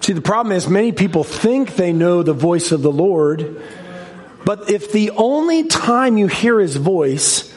See, 0.00 0.12
the 0.12 0.22
problem 0.22 0.52
is 0.52 0.68
many 0.68 0.92
people 0.92 1.24
think 1.24 1.76
they 1.76 1.92
know 1.92 2.22
the 2.22 2.32
voice 2.32 2.72
of 2.72 2.82
the 2.82 2.90
Lord, 2.90 3.62
but 4.44 4.70
if 4.70 4.92
the 4.92 5.10
only 5.10 5.64
time 5.64 6.16
you 6.16 6.26
hear 6.26 6.58
his 6.58 6.76
voice 6.76 7.54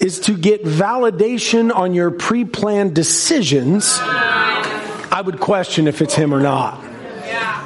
is 0.00 0.20
to 0.20 0.36
get 0.36 0.64
validation 0.64 1.74
on 1.74 1.94
your 1.94 2.10
pre 2.10 2.44
planned 2.44 2.94
decisions, 2.94 3.98
I 4.00 5.22
would 5.24 5.40
question 5.40 5.86
if 5.86 6.02
it's 6.02 6.14
him 6.14 6.34
or 6.34 6.40
not. 6.40 6.93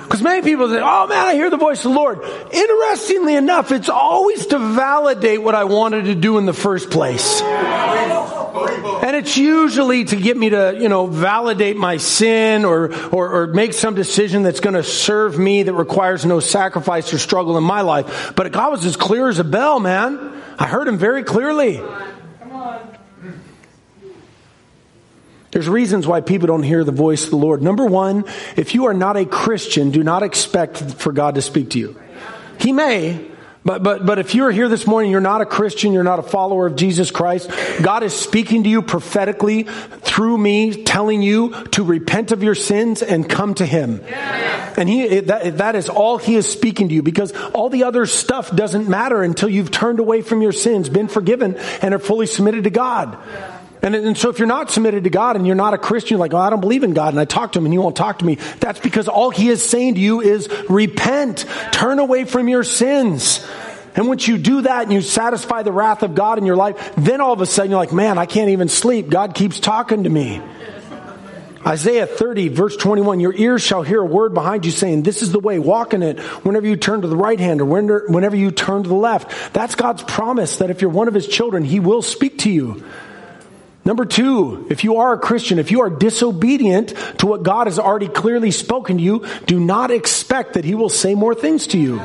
Because 0.09 0.23
many 0.23 0.41
people 0.41 0.71
say, 0.71 0.81
oh 0.83 1.07
man, 1.07 1.27
I 1.27 1.35
hear 1.35 1.51
the 1.51 1.59
voice 1.59 1.85
of 1.85 1.93
the 1.93 1.99
Lord. 1.99 2.23
Interestingly 2.51 3.35
enough, 3.35 3.71
it's 3.73 3.91
always 3.91 4.47
to 4.47 4.59
validate 4.59 5.43
what 5.43 5.55
I 5.55 5.65
wanted 5.65 6.07
to 6.07 6.15
do 6.15 6.39
in 6.39 6.47
the 6.47 6.55
first 6.55 6.89
place. 6.89 7.43
And 7.43 9.15
it's 9.15 9.37
usually 9.37 10.05
to 10.07 10.17
get 10.17 10.39
me 10.39 10.49
to, 10.49 10.75
you 10.81 10.89
know, 10.89 11.07
validate 11.09 11.77
my 11.77 11.99
sin 11.99 12.65
or, 12.65 12.95
or, 13.11 13.43
or 13.43 13.47
make 13.49 13.75
some 13.75 13.95
decision 13.95 14.45
that's 14.45 14.61
going 14.61 14.75
to 14.75 14.83
serve 14.83 15.39
me 15.39 15.65
that 15.65 15.75
requires 15.75 16.25
no 16.25 16.41
sacrifice 16.41 17.13
or 17.13 17.19
struggle 17.19 17.59
in 17.59 17.65
my 17.65 17.83
life. 17.83 18.33
But 18.35 18.51
God 18.51 18.71
was 18.71 18.87
as 18.87 18.97
clear 18.97 19.29
as 19.29 19.39
a 19.39 19.45
bell, 19.45 19.79
man. 19.79 20.43
I 20.59 20.67
heard 20.67 20.89
him 20.89 20.97
very 20.97 21.23
clearly. 21.23 21.83
There's 25.51 25.69
reasons 25.69 26.07
why 26.07 26.21
people 26.21 26.47
don't 26.47 26.63
hear 26.63 26.85
the 26.85 26.93
voice 26.93 27.25
of 27.25 27.31
the 27.31 27.37
Lord. 27.37 27.63
Number 27.63 27.87
one, 27.87 28.25
if 28.57 28.75
you 28.75 28.87
are 28.87 28.95
not 28.95 29.17
a 29.17 29.25
Christian, 29.25 29.91
do 29.91 30.03
not 30.03 30.23
expect 30.23 30.79
for 30.79 31.13
God 31.13 31.37
to 31.37 31.43
speak 31.43 31.71
to 31.71 31.79
you. 31.79 32.01
He 32.61 32.73
may, 32.73 33.29
but, 33.65 33.83
but, 33.83 34.07
but 34.07 34.19
if 34.19 34.35
you're 34.35 34.51
here 34.51 34.69
this 34.69 34.87
morning, 34.87 35.11
you're 35.11 35.21
not 35.21 35.41
a 35.41 35.47
Christian, 35.47 35.93
you're 35.93 36.05
not 36.05 36.19
a 36.19 36.23
follower 36.23 36.67
of 36.67 36.77
Jesus 36.77 37.11
Christ, 37.11 37.51
God 37.83 38.03
is 38.03 38.15
speaking 38.15 38.65
to 38.65 38.69
you 38.69 38.83
prophetically 38.83 39.65
through 39.65 40.39
me, 40.39 40.85
telling 40.85 41.23
you 41.23 41.51
to 41.73 41.83
repent 41.83 42.33
of 42.33 42.43
your 42.43 42.55
sins 42.55 43.03
and 43.03 43.29
come 43.29 43.55
to 43.55 43.67
Him. 43.67 44.01
And 44.77 44.89
he, 44.89 45.21
that, 45.21 45.59
that 45.59 45.77
is 45.77 45.89
all 45.89 46.19
He 46.19 46.37
is 46.37 46.51
speaking 46.51 46.89
to 46.89 46.95
you 46.95 47.03
because 47.03 47.33
all 47.53 47.69
the 47.69 47.85
other 47.85 48.07
stuff 48.07 48.55
doesn't 48.55 48.89
matter 48.89 49.23
until 49.23 49.49
you've 49.49 49.71
turned 49.71 49.99
away 49.99 50.23
from 50.23 50.41
your 50.41 50.53
sins, 50.53 50.89
been 50.89 51.09
forgiven, 51.09 51.57
and 51.83 51.95
are 51.95 51.99
fully 51.99 52.27
submitted 52.27 52.65
to 52.65 52.71
God. 52.71 53.19
And, 53.83 53.95
and, 53.95 54.19
so 54.19 54.29
if 54.31 54.39
you're 54.39 54.49
not 54.49 54.71
submitted 54.71 55.05
to 55.05 55.11
God 55.11 55.37
and 55.37 55.47
you're 55.47 55.57
not 55.57 55.73
a 55.73 55.79
Christian, 55.79 56.17
you're 56.17 56.21
like, 56.21 56.35
oh, 56.35 56.39
I 56.39 56.51
don't 56.51 56.61
believe 56.61 56.83
in 56.83 56.95
God, 56.95 57.13
and 57.13 57.21
I 57.21 57.25
talk 57.25 57.53
to 57.53 57.59
him 57.59 57.67
and 57.67 57.73
he 57.73 57.79
won't 57.79 57.97
talk 57.97 58.19
to 58.19 58.25
me. 58.25 58.37
That's 58.59 58.81
because 58.81 59.09
all 59.09 59.31
he 59.31 59.49
is 59.49 59.65
saying 59.65 59.95
to 59.95 60.01
you 60.01 60.21
is 60.21 60.49
repent, 60.69 61.47
turn 61.71 61.99
away 61.99 62.25
from 62.25 62.49
your 62.49 62.65
sins. 62.65 63.47
And 63.95 64.07
once 64.09 64.29
you 64.29 64.39
do 64.39 64.63
that 64.63 64.85
and 64.85 64.93
you 64.93 65.01
satisfy 65.01 65.63
the 65.63 65.73
wrath 65.73 66.03
of 66.03 66.15
God 66.15 66.39
in 66.39 66.47
your 66.47 66.57
life, 66.57 66.95
then 66.97 67.21
all 67.21 67.33
of 67.33 67.41
a 67.41 67.47
sudden 67.47 67.71
you're 67.71 67.81
like, 67.81 67.93
man, 67.93 68.19
I 68.19 68.27
can't 68.27 68.51
even 68.51 68.69
sleep. 68.69 69.09
God 69.09 69.35
keeps 69.35 69.61
talking 69.61 70.05
to 70.05 70.11
me. 70.11 70.41
Isaiah 71.67 72.07
30, 72.07 72.49
verse 72.49 72.77
21, 72.77 73.21
your 73.21 73.35
ears 73.35 73.63
shall 73.63 73.83
hear 73.83 74.01
a 74.01 74.07
word 74.07 74.33
behind 74.33 74.65
you 74.65 74.71
saying, 74.71 75.03
This 75.03 75.23
is 75.23 75.33
the 75.33 75.41
way, 75.41 75.59
walk 75.59 75.93
in 75.93 76.03
it 76.03 76.21
whenever 76.45 76.67
you 76.67 76.77
turn 76.77 77.03
to 77.03 77.09
the 77.09 77.17
right 77.17 77.39
hand 77.39 77.61
or 77.61 77.65
whenever 77.67 78.37
you 78.37 78.51
turn 78.51 78.85
to 78.85 78.89
the 78.89 78.95
left. 78.95 79.53
That's 79.53 79.75
God's 79.75 80.03
promise 80.03 80.59
that 80.59 80.71
if 80.71 80.81
you're 80.81 80.91
one 80.91 81.09
of 81.09 81.15
his 81.15 81.27
children, 81.27 81.65
he 81.65 81.81
will 81.81 82.01
speak 82.01 82.39
to 82.39 82.51
you. 82.51 82.85
Number 83.89 84.05
two, 84.05 84.67
if 84.69 84.85
you 84.85 84.99
are 84.99 85.15
a 85.15 85.19
Christian, 85.19 85.59
if 85.59 85.71
you 85.71 85.81
are 85.81 85.89
disobedient 85.89 86.91
to 87.21 87.27
what 87.27 87.43
God 87.43 87.69
has 87.69 87.79
already 87.79 88.07
clearly 88.07 88.51
spoken 88.51 88.99
to 88.99 89.03
you, 89.03 89.27
do 89.47 89.59
not 89.59 89.91
expect 89.91 90.53
that 90.53 90.67
He 90.67 90.75
will 90.75 90.91
say 90.91 91.15
more 91.15 91.35
things 91.35 91.69
to 91.69 91.79
you. 91.79 91.99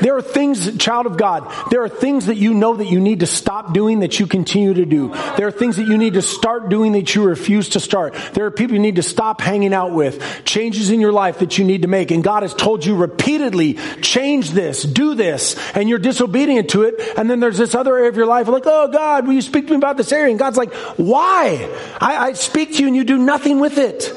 There 0.00 0.16
are 0.16 0.22
things, 0.22 0.76
child 0.78 1.06
of 1.06 1.16
God, 1.16 1.50
there 1.70 1.82
are 1.82 1.88
things 1.88 2.26
that 2.26 2.36
you 2.36 2.54
know 2.54 2.76
that 2.76 2.86
you 2.86 3.00
need 3.00 3.20
to 3.20 3.26
stop 3.26 3.72
doing 3.72 4.00
that 4.00 4.18
you 4.20 4.26
continue 4.26 4.74
to 4.74 4.84
do. 4.84 5.08
There 5.36 5.46
are 5.46 5.52
things 5.52 5.76
that 5.76 5.86
you 5.86 5.98
need 5.98 6.14
to 6.14 6.22
start 6.22 6.68
doing 6.68 6.92
that 6.92 7.14
you 7.14 7.24
refuse 7.24 7.70
to 7.70 7.80
start. 7.80 8.14
There 8.34 8.46
are 8.46 8.50
people 8.50 8.74
you 8.74 8.82
need 8.82 8.96
to 8.96 9.02
stop 9.02 9.40
hanging 9.40 9.74
out 9.74 9.92
with. 9.92 10.44
Changes 10.44 10.90
in 10.90 11.00
your 11.00 11.12
life 11.12 11.38
that 11.40 11.58
you 11.58 11.64
need 11.64 11.82
to 11.82 11.88
make. 11.88 12.10
And 12.10 12.22
God 12.22 12.42
has 12.42 12.54
told 12.54 12.84
you 12.84 12.96
repeatedly, 12.96 13.74
change 14.00 14.50
this, 14.50 14.82
do 14.82 15.14
this, 15.14 15.56
and 15.74 15.88
you're 15.88 15.98
disobedient 15.98 16.70
to 16.70 16.82
it. 16.82 17.00
And 17.16 17.30
then 17.30 17.40
there's 17.40 17.58
this 17.58 17.74
other 17.74 17.96
area 17.96 18.08
of 18.08 18.16
your 18.16 18.26
life 18.26 18.48
like, 18.48 18.66
oh 18.66 18.88
God, 18.88 19.26
will 19.26 19.34
you 19.34 19.42
speak 19.42 19.66
to 19.66 19.72
me 19.72 19.76
about 19.76 19.96
this 19.96 20.12
area? 20.12 20.30
And 20.30 20.38
God's 20.38 20.56
like, 20.56 20.72
why? 20.96 21.68
I, 22.00 22.16
I 22.28 22.32
speak 22.32 22.74
to 22.74 22.80
you 22.80 22.86
and 22.86 22.96
you 22.96 23.04
do 23.04 23.18
nothing 23.18 23.60
with 23.60 23.78
it. 23.78 24.12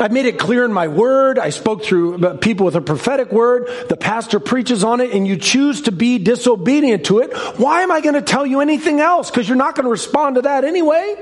I've 0.00 0.12
made 0.12 0.26
it 0.26 0.38
clear 0.38 0.64
in 0.64 0.72
my 0.72 0.88
word. 0.88 1.38
I 1.38 1.50
spoke 1.50 1.84
through 1.84 2.38
people 2.38 2.64
with 2.64 2.76
a 2.76 2.80
prophetic 2.80 3.32
word. 3.32 3.68
The 3.88 3.96
pastor 3.96 4.40
preaches 4.40 4.82
on 4.82 5.00
it 5.00 5.09
and 5.10 5.26
you 5.26 5.36
choose 5.36 5.82
to 5.82 5.92
be 5.92 6.18
disobedient 6.18 7.06
to 7.06 7.20
it. 7.20 7.36
Why 7.58 7.82
am 7.82 7.90
I 7.90 8.00
going 8.00 8.14
to 8.14 8.22
tell 8.22 8.46
you 8.46 8.60
anything 8.60 9.00
else? 9.00 9.30
Because 9.30 9.48
you're 9.48 9.56
not 9.56 9.74
going 9.74 9.84
to 9.84 9.90
respond 9.90 10.36
to 10.36 10.42
that 10.42 10.64
anyway. 10.64 11.14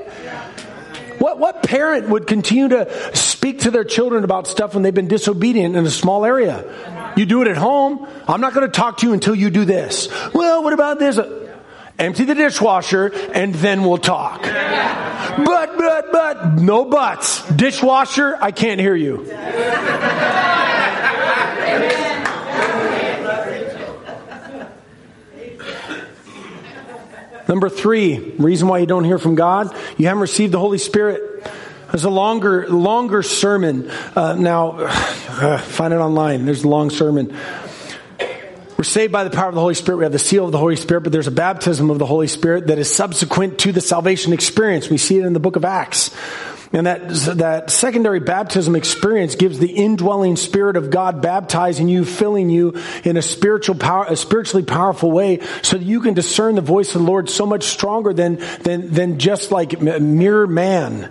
What, 1.18 1.38
what 1.38 1.62
parent 1.62 2.08
would 2.08 2.26
continue 2.26 2.68
to 2.68 3.16
speak 3.16 3.60
to 3.60 3.70
their 3.70 3.84
children 3.84 4.24
about 4.24 4.46
stuff 4.46 4.74
when 4.74 4.82
they've 4.82 4.94
been 4.94 5.08
disobedient 5.08 5.74
in 5.76 5.84
a 5.84 5.90
small 5.90 6.24
area? 6.24 7.12
You 7.16 7.26
do 7.26 7.42
it 7.42 7.48
at 7.48 7.56
home. 7.56 8.06
I'm 8.28 8.40
not 8.40 8.54
going 8.54 8.66
to 8.66 8.72
talk 8.72 8.98
to 8.98 9.06
you 9.06 9.12
until 9.12 9.34
you 9.34 9.50
do 9.50 9.64
this. 9.64 10.08
Well, 10.32 10.62
what 10.62 10.72
about 10.72 10.98
this? 10.98 11.18
empty 11.98 12.24
the 12.24 12.34
dishwasher, 12.34 13.12
and 13.34 13.54
then 13.54 13.82
we'll 13.82 13.98
talk. 13.98 14.42
But, 14.42 15.76
but, 15.76 16.12
but, 16.12 16.54
no 16.54 16.84
buts. 16.84 17.46
Dishwasher, 17.50 18.36
I 18.40 18.52
can't 18.52 18.80
hear 18.80 18.94
you. 18.94 19.26
Number 27.58 27.70
three, 27.70 28.18
reason 28.38 28.68
why 28.68 28.78
you 28.78 28.86
don't 28.86 29.02
hear 29.02 29.18
from 29.18 29.34
God, 29.34 29.74
you 29.96 30.06
haven't 30.06 30.20
received 30.20 30.52
the 30.52 30.60
Holy 30.60 30.78
Spirit. 30.78 31.44
There's 31.90 32.04
a 32.04 32.08
longer, 32.08 32.68
longer 32.68 33.24
sermon. 33.24 33.90
Uh, 34.14 34.36
now, 34.36 34.74
uh, 34.78 35.58
find 35.58 35.92
it 35.92 35.96
online. 35.96 36.44
There's 36.44 36.62
a 36.62 36.68
long 36.68 36.90
sermon. 36.90 37.36
We're 38.76 38.84
saved 38.84 39.12
by 39.12 39.24
the 39.24 39.30
power 39.30 39.48
of 39.48 39.56
the 39.56 39.60
Holy 39.60 39.74
Spirit. 39.74 39.98
We 39.98 40.04
have 40.04 40.12
the 40.12 40.20
seal 40.20 40.44
of 40.44 40.52
the 40.52 40.58
Holy 40.58 40.76
Spirit, 40.76 41.00
but 41.00 41.10
there's 41.10 41.26
a 41.26 41.32
baptism 41.32 41.90
of 41.90 41.98
the 41.98 42.06
Holy 42.06 42.28
Spirit 42.28 42.68
that 42.68 42.78
is 42.78 42.94
subsequent 42.94 43.58
to 43.58 43.72
the 43.72 43.80
salvation 43.80 44.32
experience. 44.32 44.88
We 44.88 44.98
see 44.98 45.18
it 45.18 45.24
in 45.24 45.32
the 45.32 45.40
book 45.40 45.56
of 45.56 45.64
Acts. 45.64 46.14
And 46.72 46.86
that, 46.86 47.08
that 47.38 47.70
secondary 47.70 48.20
baptism 48.20 48.76
experience 48.76 49.36
gives 49.36 49.58
the 49.58 49.70
indwelling 49.70 50.36
spirit 50.36 50.76
of 50.76 50.90
God 50.90 51.22
baptizing 51.22 51.88
you, 51.88 52.04
filling 52.04 52.50
you 52.50 52.80
in 53.04 53.16
a 53.16 53.22
spiritual 53.22 53.74
power, 53.74 54.04
a 54.06 54.16
spiritually 54.16 54.64
powerful 54.64 55.10
way 55.10 55.40
so 55.62 55.78
that 55.78 55.84
you 55.84 56.00
can 56.00 56.14
discern 56.14 56.56
the 56.56 56.60
voice 56.60 56.94
of 56.94 57.00
the 57.00 57.06
Lord 57.06 57.30
so 57.30 57.46
much 57.46 57.64
stronger 57.64 58.12
than, 58.12 58.36
than, 58.62 58.92
than 58.92 59.18
just 59.18 59.50
like 59.50 59.80
mere 59.80 60.46
man. 60.46 61.10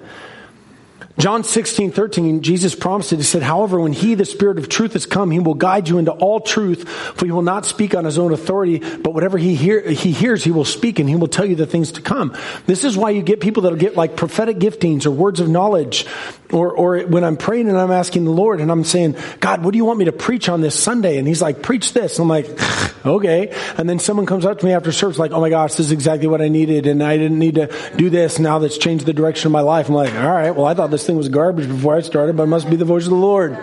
John 1.17 1.43
16, 1.43 1.91
13, 1.91 2.43
Jesus 2.43 2.75
promised 2.75 3.11
it. 3.11 3.17
He 3.17 3.23
said, 3.23 3.41
however, 3.41 3.79
when 3.79 3.91
he, 3.91 4.13
the 4.13 4.23
spirit 4.23 4.59
of 4.59 4.69
truth 4.69 4.93
has 4.93 5.07
come, 5.07 5.31
he 5.31 5.39
will 5.39 5.55
guide 5.55 5.89
you 5.89 5.97
into 5.97 6.11
all 6.11 6.39
truth, 6.39 6.87
for 6.87 7.25
he 7.25 7.31
will 7.31 7.41
not 7.41 7.65
speak 7.65 7.95
on 7.95 8.05
his 8.05 8.19
own 8.19 8.33
authority, 8.33 8.77
but 8.77 9.15
whatever 9.15 9.39
he, 9.39 9.55
hear, 9.55 9.81
he 9.89 10.11
hears, 10.11 10.43
he 10.43 10.51
will 10.51 10.65
speak 10.65 10.99
and 10.99 11.09
he 11.09 11.15
will 11.15 11.27
tell 11.27 11.45
you 11.45 11.55
the 11.55 11.65
things 11.65 11.93
to 11.93 12.01
come. 12.01 12.35
This 12.67 12.83
is 12.83 12.95
why 12.95 13.09
you 13.09 13.23
get 13.23 13.39
people 13.39 13.63
that'll 13.63 13.79
get 13.79 13.95
like 13.95 14.15
prophetic 14.15 14.57
giftings 14.57 15.07
or 15.07 15.11
words 15.11 15.39
of 15.39 15.49
knowledge. 15.49 16.05
Or, 16.53 16.71
or 16.71 16.99
when 16.99 17.23
I'm 17.23 17.35
praying 17.35 17.67
and 17.67 17.77
I'm 17.77 17.91
asking 17.91 18.23
the 18.23 18.31
Lord 18.31 18.61
and 18.61 18.71
I'm 18.71 18.83
saying, 18.83 19.17
God, 19.39 19.63
what 19.63 19.71
do 19.71 19.77
you 19.77 19.85
want 19.85 19.99
me 19.99 20.05
to 20.05 20.13
preach 20.13 20.47
on 20.47 20.61
this 20.61 20.81
Sunday? 20.81 21.17
And 21.17 21.27
he's 21.27 21.41
like, 21.41 21.61
preach 21.61 21.93
this. 21.93 22.19
And 22.19 22.23
I'm 22.23 22.29
like, 22.29 22.47
okay. 23.05 23.53
And 23.77 23.89
then 23.89 23.99
someone 23.99 24.27
comes 24.27 24.45
up 24.45 24.59
to 24.59 24.65
me 24.65 24.71
after 24.71 24.91
service 24.91 25.17
like, 25.17 25.31
oh 25.31 25.41
my 25.41 25.49
gosh, 25.49 25.71
this 25.71 25.87
is 25.87 25.91
exactly 25.91 26.27
what 26.27 26.41
I 26.41 26.47
needed. 26.47 26.85
And 26.87 27.03
I 27.03 27.17
didn't 27.17 27.39
need 27.39 27.55
to 27.55 27.91
do 27.97 28.09
this. 28.09 28.39
Now 28.39 28.59
that's 28.59 28.77
changed 28.77 29.05
the 29.05 29.13
direction 29.13 29.47
of 29.47 29.51
my 29.51 29.61
life. 29.61 29.89
I'm 29.89 29.95
like, 29.95 30.13
all 30.13 30.29
right, 30.29 30.51
well, 30.51 30.67
I 30.67 30.73
thought 30.73 30.91
this 30.91 31.06
thing 31.07 31.17
was 31.17 31.29
garbage 31.29 31.67
before 31.67 31.95
I 31.95 32.01
started, 32.01 32.37
but 32.37 32.43
it 32.43 32.47
must 32.47 32.69
be 32.69 32.75
the 32.75 32.85
voice 32.85 33.05
of 33.05 33.09
the 33.09 33.15
Lord. 33.15 33.53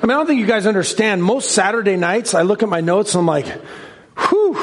mean, 0.02 0.10
I 0.10 0.14
don't 0.14 0.26
think 0.26 0.40
you 0.40 0.46
guys 0.46 0.66
understand. 0.66 1.22
Most 1.22 1.50
Saturday 1.50 1.96
nights, 1.96 2.32
I 2.32 2.42
look 2.42 2.62
at 2.62 2.68
my 2.70 2.80
notes 2.80 3.14
and 3.14 3.20
I'm 3.20 3.26
like, 3.26 3.46
whew, 4.16 4.56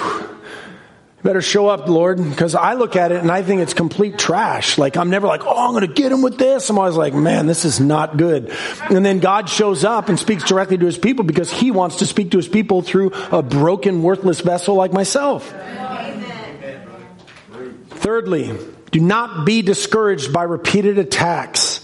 better 1.22 1.42
show 1.42 1.68
up, 1.68 1.88
Lord, 1.88 2.18
because 2.18 2.56
I 2.56 2.74
look 2.74 2.96
at 2.96 3.12
it 3.12 3.20
and 3.22 3.30
I 3.32 3.44
think 3.44 3.62
it's 3.62 3.74
complete 3.74 4.18
trash. 4.18 4.78
Like, 4.78 4.96
I'm 4.96 5.10
never 5.10 5.28
like, 5.28 5.42
oh, 5.44 5.68
I'm 5.68 5.74
going 5.74 5.86
to 5.86 5.94
get 5.94 6.12
him 6.12 6.22
with 6.22 6.38
this. 6.38 6.70
I'm 6.70 6.80
always 6.80 6.96
like, 6.96 7.14
man, 7.14 7.48
this 7.48 7.66
is 7.66 7.80
not 7.80 8.16
good. 8.18 8.52
And 8.90 9.06
then 9.06 9.20
God 9.20 9.50
shows 9.50 9.84
up 9.84 10.08
and 10.08 10.18
speaks 10.18 10.44
directly 10.44 10.78
to 10.78 10.86
his 10.86 10.98
people 10.98 11.26
because 11.26 11.52
he 11.52 11.70
wants 11.70 11.98
to 11.98 12.06
speak 12.06 12.32
to 12.32 12.38
his 12.38 12.48
people 12.48 12.82
through 12.82 13.12
a 13.32 13.44
broken, 13.44 14.04
worthless 14.04 14.42
vessel 14.42 14.76
like 14.76 14.94
myself. 14.94 15.54
Thirdly, 17.90 18.56
do 18.96 19.02
not 19.02 19.46
be 19.46 19.62
discouraged 19.62 20.32
by 20.32 20.44
repeated 20.44 20.98
attacks. 20.98 21.75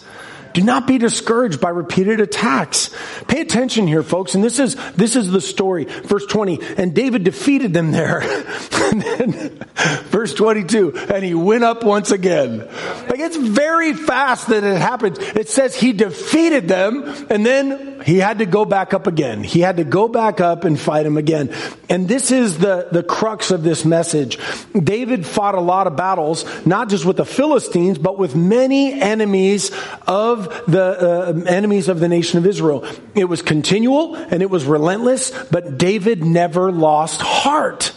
Do 0.53 0.61
not 0.61 0.87
be 0.87 0.97
discouraged 0.97 1.61
by 1.61 1.69
repeated 1.69 2.19
attacks. 2.19 2.89
Pay 3.27 3.41
attention 3.41 3.87
here, 3.87 4.03
folks. 4.03 4.35
And 4.35 4.43
this 4.43 4.59
is, 4.59 4.75
this 4.93 5.15
is 5.15 5.31
the 5.31 5.41
story. 5.41 5.85
Verse 5.85 6.25
20. 6.25 6.59
And 6.77 6.93
David 6.93 7.23
defeated 7.23 7.73
them 7.73 7.91
there. 7.91 8.21
and 8.91 9.01
then, 9.01 9.65
verse 10.09 10.33
22. 10.33 10.95
And 10.95 11.23
he 11.23 11.33
went 11.33 11.63
up 11.63 11.83
once 11.83 12.11
again. 12.11 12.59
Like 12.59 13.19
it's 13.19 13.37
very 13.37 13.93
fast 13.93 14.47
that 14.47 14.63
it 14.63 14.77
happens. 14.77 15.17
It 15.19 15.49
says 15.49 15.75
he 15.75 15.93
defeated 15.93 16.67
them 16.67 17.03
and 17.29 17.45
then 17.45 18.01
he 18.03 18.17
had 18.17 18.39
to 18.39 18.45
go 18.45 18.65
back 18.65 18.93
up 18.93 19.07
again. 19.07 19.43
He 19.43 19.59
had 19.59 19.77
to 19.77 19.83
go 19.83 20.07
back 20.07 20.41
up 20.41 20.63
and 20.63 20.79
fight 20.79 21.05
him 21.05 21.17
again. 21.17 21.53
And 21.89 22.07
this 22.07 22.31
is 22.31 22.57
the, 22.57 22.87
the 22.91 23.03
crux 23.03 23.51
of 23.51 23.63
this 23.63 23.85
message. 23.85 24.39
David 24.73 25.25
fought 25.25 25.55
a 25.55 25.61
lot 25.61 25.87
of 25.87 25.95
battles, 25.95 26.45
not 26.65 26.89
just 26.89 27.05
with 27.05 27.17
the 27.17 27.25
Philistines, 27.25 27.97
but 27.97 28.17
with 28.17 28.35
many 28.35 28.99
enemies 28.99 29.71
of 30.07 30.40
the 30.65 30.83
uh, 30.83 31.43
enemies 31.47 31.89
of 31.89 31.99
the 31.99 32.07
nation 32.07 32.39
of 32.39 32.45
Israel. 32.45 32.85
It 33.15 33.25
was 33.25 33.41
continual 33.41 34.15
and 34.15 34.41
it 34.41 34.49
was 34.49 34.65
relentless, 34.65 35.31
but 35.45 35.77
David 35.77 36.23
never 36.23 36.71
lost 36.71 37.21
heart. 37.21 37.93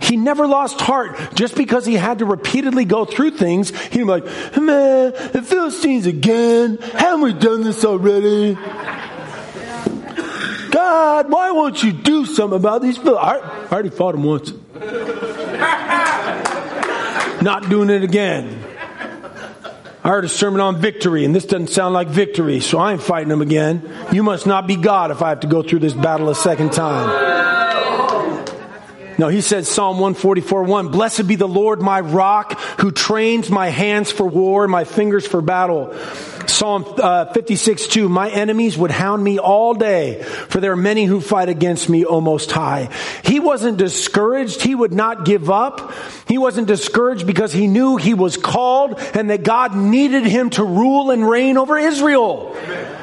He 0.00 0.16
never 0.16 0.46
lost 0.46 0.80
heart 0.80 1.16
just 1.34 1.56
because 1.56 1.86
he 1.86 1.94
had 1.94 2.20
to 2.20 2.26
repeatedly 2.26 2.84
go 2.84 3.04
through 3.04 3.32
things. 3.32 3.76
He'd 3.88 3.98
be 3.98 4.04
like, 4.04 4.24
man, 4.56 5.12
the 5.32 5.42
Philistines 5.44 6.06
again. 6.06 6.78
Haven't 6.78 7.20
we 7.20 7.32
done 7.32 7.62
this 7.62 7.84
already? 7.84 8.56
God, 10.70 11.30
why 11.30 11.50
won't 11.52 11.82
you 11.82 11.92
do 11.92 12.26
something 12.26 12.56
about 12.56 12.82
these 12.82 12.98
Philistines? 12.98 13.24
I 13.24 13.68
already 13.72 13.90
fought 13.90 14.12
them 14.12 14.24
once. 14.24 14.52
Not 17.42 17.68
doing 17.68 17.90
it 17.90 18.02
again. 18.02 18.63
I 20.04 20.10
heard 20.10 20.26
a 20.26 20.28
sermon 20.28 20.60
on 20.60 20.76
victory, 20.76 21.24
and 21.24 21.34
this 21.34 21.46
doesn't 21.46 21.68
sound 21.68 21.94
like 21.94 22.08
victory, 22.08 22.60
so 22.60 22.76
I 22.76 22.92
ain't 22.92 23.02
fighting 23.02 23.30
them 23.30 23.40
again. 23.40 23.90
You 24.12 24.22
must 24.22 24.46
not 24.46 24.66
be 24.66 24.76
God 24.76 25.10
if 25.10 25.22
I 25.22 25.30
have 25.30 25.40
to 25.40 25.46
go 25.46 25.62
through 25.62 25.78
this 25.78 25.94
battle 25.94 26.28
a 26.28 26.34
second 26.34 26.74
time. 26.74 27.08
No, 29.16 29.28
he 29.28 29.40
says 29.40 29.66
Psalm 29.66 29.96
144 30.00 30.64
1, 30.64 30.88
Blessed 30.88 31.26
be 31.26 31.36
the 31.36 31.48
Lord 31.48 31.80
my 31.80 32.00
rock, 32.00 32.60
who 32.80 32.90
trains 32.90 33.48
my 33.48 33.68
hands 33.68 34.12
for 34.12 34.26
war, 34.26 34.68
my 34.68 34.84
fingers 34.84 35.26
for 35.26 35.40
battle. 35.40 35.94
Psalm 36.50 36.84
uh, 36.98 37.32
56, 37.32 37.88
2, 37.88 38.08
my 38.08 38.30
enemies 38.30 38.76
would 38.76 38.90
hound 38.90 39.22
me 39.22 39.38
all 39.38 39.74
day, 39.74 40.22
for 40.22 40.60
there 40.60 40.72
are 40.72 40.76
many 40.76 41.04
who 41.04 41.20
fight 41.20 41.48
against 41.48 41.88
me, 41.88 42.04
O 42.04 42.20
Most 42.20 42.50
High. 42.50 42.88
He 43.24 43.40
wasn't 43.40 43.78
discouraged. 43.78 44.62
He 44.62 44.74
would 44.74 44.92
not 44.92 45.24
give 45.24 45.50
up. 45.50 45.92
He 46.26 46.38
wasn't 46.38 46.66
discouraged 46.66 47.26
because 47.26 47.52
he 47.52 47.66
knew 47.66 47.96
he 47.96 48.14
was 48.14 48.36
called 48.36 48.98
and 49.14 49.30
that 49.30 49.42
God 49.42 49.76
needed 49.76 50.24
him 50.24 50.50
to 50.50 50.64
rule 50.64 51.10
and 51.10 51.28
reign 51.28 51.58
over 51.58 51.78
Israel. 51.78 52.54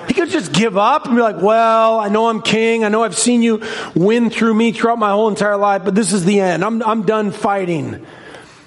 He 0.08 0.14
could 0.14 0.30
just 0.30 0.52
give 0.52 0.78
up 0.78 1.06
and 1.06 1.16
be 1.16 1.22
like, 1.22 1.42
well, 1.42 2.00
I 2.00 2.10
know 2.10 2.28
I'm 2.28 2.42
king. 2.42 2.84
I 2.84 2.90
know 2.90 3.04
I've 3.04 3.18
seen 3.18 3.42
you 3.42 3.62
win 3.96 4.30
through 4.30 4.54
me 4.54 4.72
throughout 4.72 5.00
my 5.00 5.12
whole 5.12 5.30
entire 5.30 5.58
life, 5.58 5.84
but 5.86 5.96
this 5.96 6.12
is 6.12 6.26
the 6.26 6.40
end. 6.42 6.66
I'm, 6.66 6.82
I'm 6.84 7.04
done 7.04 7.32
fighting. 7.32 8.06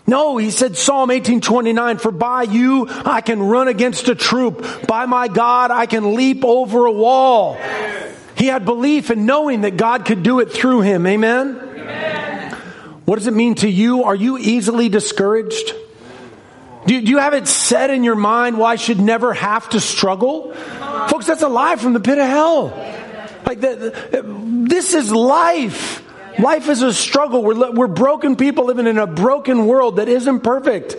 No, 0.06 0.36
he 0.36 0.50
said 0.50 0.76
Psalm 0.76 1.08
1829, 1.08 1.96
for 1.98 2.10
by 2.10 2.42
you 2.42 2.86
I 2.88 3.22
can 3.22 3.42
run 3.42 3.68
against 3.68 4.08
a 4.08 4.14
troop. 4.14 4.86
By 4.86 5.06
my 5.06 5.28
God 5.28 5.70
I 5.70 5.86
can 5.86 6.14
leap 6.14 6.44
over 6.44 6.84
a 6.84 6.92
wall. 6.92 7.58
He 8.36 8.46
had 8.46 8.64
belief 8.64 9.10
in 9.10 9.24
knowing 9.24 9.62
that 9.62 9.76
God 9.76 10.04
could 10.04 10.22
do 10.22 10.40
it 10.40 10.52
through 10.52 10.82
him. 10.82 11.06
Amen? 11.06 11.58
Amen. 11.58 12.56
What 13.06 13.16
does 13.16 13.26
it 13.26 13.34
mean 13.34 13.54
to 13.56 13.68
you? 13.68 14.04
Are 14.04 14.14
you 14.14 14.36
easily 14.36 14.88
discouraged? 14.88 15.74
Do 16.86 16.94
you, 16.94 17.00
do 17.00 17.10
you 17.10 17.18
have 17.18 17.32
it 17.32 17.48
set 17.48 17.88
in 17.88 18.04
your 18.04 18.14
mind 18.14 18.58
why 18.58 18.72
I 18.72 18.76
should 18.76 19.00
never 19.00 19.32
have 19.32 19.70
to 19.70 19.80
struggle? 19.80 20.52
Folks, 21.08 21.26
that's 21.26 21.42
a 21.42 21.48
lie 21.48 21.76
from 21.76 21.94
the 21.94 22.00
pit 22.00 22.18
of 22.18 22.26
hell. 22.26 22.66
Like 23.46 23.60
the, 23.60 23.94
this 24.68 24.92
is 24.92 25.10
life. 25.10 26.03
Life 26.38 26.68
is 26.68 26.82
a 26.82 26.92
struggle. 26.92 27.42
We're, 27.42 27.72
we're 27.72 27.86
broken 27.86 28.36
people 28.36 28.66
living 28.66 28.86
in 28.86 28.98
a 28.98 29.06
broken 29.06 29.66
world 29.66 29.96
that 29.96 30.08
isn't 30.08 30.40
perfect. 30.40 30.96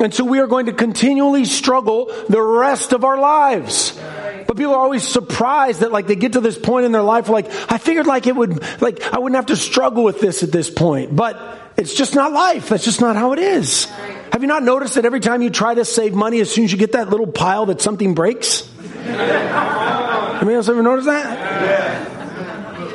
And 0.00 0.12
so 0.12 0.24
we 0.24 0.40
are 0.40 0.46
going 0.46 0.66
to 0.66 0.72
continually 0.72 1.44
struggle 1.44 2.06
the 2.28 2.40
rest 2.40 2.92
of 2.92 3.04
our 3.04 3.18
lives. 3.18 3.98
But 4.46 4.56
people 4.56 4.74
are 4.74 4.80
always 4.80 5.06
surprised 5.06 5.80
that 5.80 5.92
like 5.92 6.06
they 6.06 6.16
get 6.16 6.32
to 6.32 6.40
this 6.40 6.58
point 6.58 6.86
in 6.86 6.92
their 6.92 7.02
life 7.02 7.28
like, 7.28 7.46
I 7.70 7.78
figured 7.78 8.06
like 8.06 8.26
it 8.26 8.34
would, 8.34 8.62
like 8.82 9.02
I 9.12 9.18
wouldn't 9.18 9.36
have 9.36 9.46
to 9.46 9.56
struggle 9.56 10.02
with 10.02 10.20
this 10.20 10.42
at 10.42 10.50
this 10.50 10.68
point. 10.68 11.14
But 11.14 11.72
it's 11.76 11.94
just 11.94 12.14
not 12.14 12.32
life. 12.32 12.68
That's 12.68 12.84
just 12.84 13.00
not 13.00 13.16
how 13.16 13.32
it 13.32 13.38
is. 13.38 13.84
Have 14.32 14.42
you 14.42 14.48
not 14.48 14.62
noticed 14.62 14.96
that 14.96 15.04
every 15.04 15.20
time 15.20 15.42
you 15.42 15.50
try 15.50 15.74
to 15.74 15.84
save 15.84 16.14
money, 16.14 16.40
as 16.40 16.50
soon 16.50 16.64
as 16.64 16.72
you 16.72 16.78
get 16.78 16.92
that 16.92 17.08
little 17.08 17.26
pile 17.26 17.66
that 17.66 17.80
something 17.80 18.14
breaks? 18.14 18.68
Anybody 19.04 20.54
else 20.54 20.68
ever 20.68 20.82
notice 20.82 21.06
that? 21.06 22.11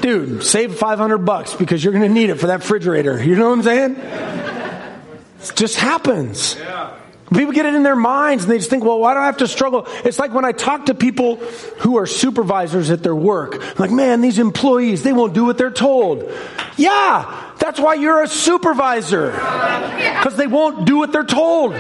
Dude, 0.08 0.42
save 0.44 0.76
500 0.76 1.18
bucks 1.20 1.54
because 1.54 1.84
you're 1.84 1.92
going 1.92 2.08
to 2.08 2.14
need 2.14 2.30
it 2.30 2.36
for 2.36 2.48
that 2.48 2.60
refrigerator. 2.60 3.22
You 3.22 3.36
know 3.36 3.50
what 3.50 3.58
I'm 3.58 3.64
saying? 3.64 3.96
It 3.96 5.56
just 5.56 5.76
happens. 5.76 6.56
Yeah. 6.58 6.94
People 7.34 7.52
get 7.52 7.66
it 7.66 7.76
in 7.76 7.84
their 7.84 7.98
minds 7.98 8.46
and 8.46 8.52
they 8.52 8.58
just 8.58 8.70
think, 8.70 8.86
well, 8.86 9.00
why 9.00 9.14
do 9.14 9.20
I 9.20 9.26
have 9.26 9.38
to 9.38 9.50
struggle? 9.50 9.86
It's 10.06 10.18
like 10.18 10.34
when 10.34 10.46
I 10.46 10.54
talk 10.54 10.86
to 10.86 10.96
people 10.96 11.36
who 11.80 11.98
are 11.98 12.06
supervisors 12.06 12.90
at 12.90 13.04
their 13.04 13.16
work. 13.16 13.78
like, 13.78 13.92
man, 13.92 14.22
these 14.22 14.40
employees, 14.40 15.04
they 15.04 15.12
won't 15.12 15.34
do 15.34 15.44
what 15.44 15.58
they're 15.58 15.70
told. 15.70 16.32
Yeah, 16.78 17.52
that's 17.60 17.80
why 17.80 17.96
you're 17.96 18.24
a 18.24 18.30
supervisor. 18.30 19.32
Because 19.32 20.38
they 20.38 20.48
won't 20.48 20.86
do 20.86 20.98
what 20.98 21.12
they're 21.12 21.26
told. 21.26 21.74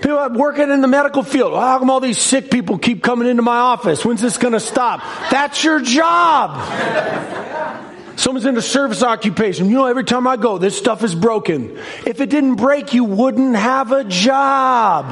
People 0.00 0.18
are 0.18 0.30
working 0.30 0.70
in 0.70 0.80
the 0.80 0.88
medical 0.88 1.22
field. 1.22 1.54
How 1.54 1.78
come 1.78 1.90
all 1.90 2.00
these 2.00 2.18
sick 2.18 2.50
people 2.50 2.78
keep 2.78 3.02
coming 3.02 3.28
into 3.28 3.42
my 3.42 3.56
office? 3.56 4.04
When's 4.04 4.20
this 4.20 4.38
going 4.38 4.52
to 4.52 4.60
stop? 4.60 5.00
That's 5.30 5.62
your 5.64 5.80
job. 5.80 6.56
Someone's 8.16 8.46
in 8.46 8.56
a 8.56 8.62
service 8.62 9.02
occupation. 9.02 9.68
You 9.68 9.76
know, 9.76 9.86
every 9.86 10.04
time 10.04 10.26
I 10.26 10.36
go, 10.36 10.58
this 10.58 10.76
stuff 10.76 11.04
is 11.04 11.14
broken. 11.14 11.78
If 12.04 12.20
it 12.20 12.30
didn't 12.30 12.56
break, 12.56 12.92
you 12.92 13.04
wouldn't 13.04 13.56
have 13.56 13.92
a 13.92 14.04
job. 14.04 15.06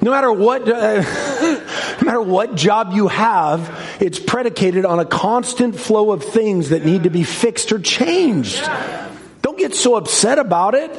No 0.00 0.10
matter 0.10 0.30
what, 0.30 0.68
uh, 0.68 1.02
no 2.00 2.04
matter 2.04 2.22
what 2.22 2.54
job 2.54 2.92
you 2.92 3.08
have, 3.08 3.98
it's 4.00 4.18
predicated 4.18 4.84
on 4.84 5.00
a 5.00 5.04
constant 5.04 5.76
flow 5.76 6.12
of 6.12 6.22
things 6.24 6.68
that 6.68 6.84
need 6.84 7.04
to 7.04 7.10
be 7.10 7.24
fixed 7.24 7.72
or 7.72 7.78
changed. 7.78 8.68
Don't 9.42 9.58
get 9.58 9.74
so 9.74 9.96
upset 9.96 10.38
about 10.38 10.74
it. 10.74 10.90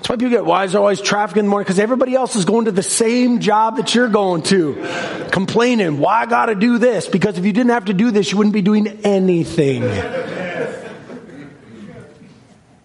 That's 0.00 0.08
why 0.08 0.16
people 0.16 0.30
get, 0.30 0.46
why 0.46 0.64
is 0.64 0.72
there 0.72 0.80
always 0.80 1.02
traffic 1.02 1.36
in 1.36 1.44
the 1.44 1.50
morning? 1.50 1.66
Because 1.66 1.78
everybody 1.78 2.14
else 2.14 2.34
is 2.34 2.46
going 2.46 2.64
to 2.64 2.72
the 2.72 2.82
same 2.82 3.40
job 3.40 3.76
that 3.76 3.94
you're 3.94 4.08
going 4.08 4.42
to. 4.44 5.28
Complaining, 5.30 5.98
why 5.98 6.22
I 6.22 6.26
gotta 6.26 6.54
do 6.54 6.78
this? 6.78 7.06
Because 7.06 7.36
if 7.36 7.44
you 7.44 7.52
didn't 7.52 7.72
have 7.72 7.84
to 7.84 7.92
do 7.92 8.10
this, 8.10 8.32
you 8.32 8.38
wouldn't 8.38 8.54
be 8.54 8.62
doing 8.62 8.86
anything. 9.04 9.82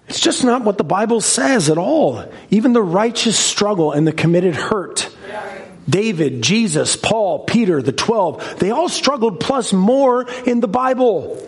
It's 0.10 0.20
just 0.20 0.44
not 0.44 0.66
what 0.66 0.78
the 0.78 0.84
Bible 0.84 1.22
says 1.22 1.70
at 1.70 1.78
all. 1.78 2.30
Even 2.50 2.74
the 2.74 2.84
righteous 2.84 3.40
struggle 3.40 3.94
and 3.94 4.06
the 4.06 4.12
committed 4.12 4.56
hurt. 4.56 5.10
David, 5.88 6.42
Jesus, 6.42 6.98
Paul, 6.98 7.46
Peter, 7.46 7.82
the 7.82 7.94
12, 7.94 8.60
they 8.60 8.72
all 8.72 8.90
struggled 8.90 9.40
plus 9.40 9.72
more 9.72 10.30
in 10.46 10.60
the 10.60 10.68
Bible. 10.68 11.42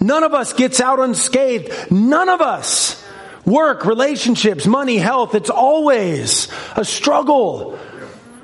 None 0.00 0.24
of 0.24 0.34
us 0.34 0.52
gets 0.52 0.80
out 0.80 0.98
unscathed. 0.98 1.92
None 1.92 2.28
of 2.28 2.40
us. 2.40 3.05
Work, 3.46 3.84
relationships, 3.86 4.66
money, 4.66 4.98
health, 4.98 5.36
it's 5.36 5.50
always 5.50 6.48
a 6.74 6.84
struggle. 6.84 7.78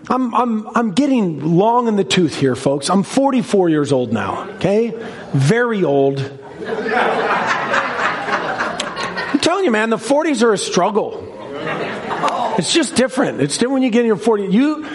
I'm, 0.08 0.32
I'm, 0.32 0.68
I'm 0.76 0.92
getting 0.92 1.56
long 1.56 1.88
in 1.88 1.96
the 1.96 2.04
tooth 2.04 2.36
here, 2.36 2.54
folks. 2.54 2.88
I'm 2.88 3.02
44 3.02 3.68
years 3.68 3.92
old 3.92 4.12
now, 4.12 4.48
okay? 4.52 4.92
Very 5.32 5.82
old. 5.82 6.20
I'm 9.28 9.40
telling 9.40 9.64
you, 9.64 9.72
man, 9.72 9.90
the 9.90 9.96
40s 9.96 10.44
are 10.44 10.52
a 10.52 10.58
struggle. 10.58 11.28
It's 12.58 12.72
just 12.72 12.94
different. 12.94 13.40
It's 13.40 13.54
different 13.54 13.72
when 13.74 13.82
you 13.82 13.90
get 13.90 14.02
in 14.02 14.06
your 14.06 14.16
40s. 14.16 14.52
You, 14.52 14.86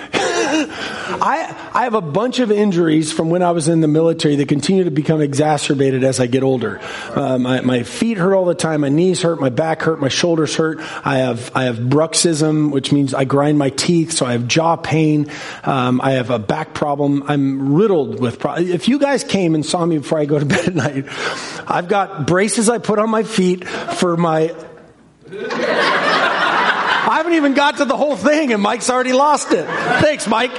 I, 1.09 1.71
I 1.73 1.83
have 1.83 1.93
a 1.93 2.01
bunch 2.01 2.39
of 2.39 2.51
injuries 2.51 3.11
from 3.11 3.29
when 3.29 3.41
I 3.41 3.51
was 3.51 3.67
in 3.67 3.81
the 3.81 3.87
military 3.87 4.35
that 4.37 4.47
continue 4.47 4.83
to 4.83 4.91
become 4.91 5.21
exacerbated 5.21 6.03
as 6.03 6.19
I 6.19 6.27
get 6.27 6.43
older. 6.43 6.79
Uh, 7.09 7.37
my, 7.37 7.61
my 7.61 7.83
feet 7.83 8.17
hurt 8.17 8.35
all 8.35 8.45
the 8.45 8.55
time. 8.55 8.81
My 8.81 8.89
knees 8.89 9.21
hurt. 9.21 9.39
My 9.39 9.49
back 9.49 9.81
hurt. 9.81 9.99
My 10.01 10.09
shoulders 10.09 10.55
hurt. 10.55 10.79
I 11.05 11.17
have, 11.17 11.51
I 11.55 11.63
have 11.63 11.77
bruxism, 11.77 12.71
which 12.71 12.91
means 12.91 13.13
I 13.13 13.25
grind 13.25 13.57
my 13.57 13.69
teeth. 13.69 14.11
So 14.11 14.25
I 14.25 14.33
have 14.33 14.47
jaw 14.47 14.75
pain. 14.75 15.31
Um, 15.63 16.01
I 16.01 16.11
have 16.11 16.29
a 16.29 16.39
back 16.39 16.73
problem. 16.73 17.23
I'm 17.27 17.75
riddled 17.75 18.19
with 18.19 18.39
problems. 18.39 18.69
If 18.69 18.87
you 18.87 18.99
guys 18.99 19.23
came 19.23 19.55
and 19.55 19.65
saw 19.65 19.85
me 19.85 19.97
before 19.97 20.19
I 20.19 20.25
go 20.25 20.39
to 20.39 20.45
bed 20.45 20.67
at 20.67 20.75
night, 20.75 21.05
I've 21.67 21.87
got 21.87 22.27
braces 22.27 22.69
I 22.69 22.79
put 22.79 22.99
on 22.99 23.09
my 23.09 23.23
feet 23.23 23.67
for 23.67 24.17
my 24.17 24.53
I 27.09 27.17
haven't 27.17 27.33
even 27.33 27.53
got 27.53 27.77
to 27.77 27.85
the 27.85 27.95
whole 27.95 28.17
thing, 28.17 28.51
and 28.51 28.61
Mike's 28.61 28.89
already 28.89 29.13
lost 29.13 29.51
it. 29.53 29.65
Thanks, 29.65 30.27
Mike. 30.27 30.51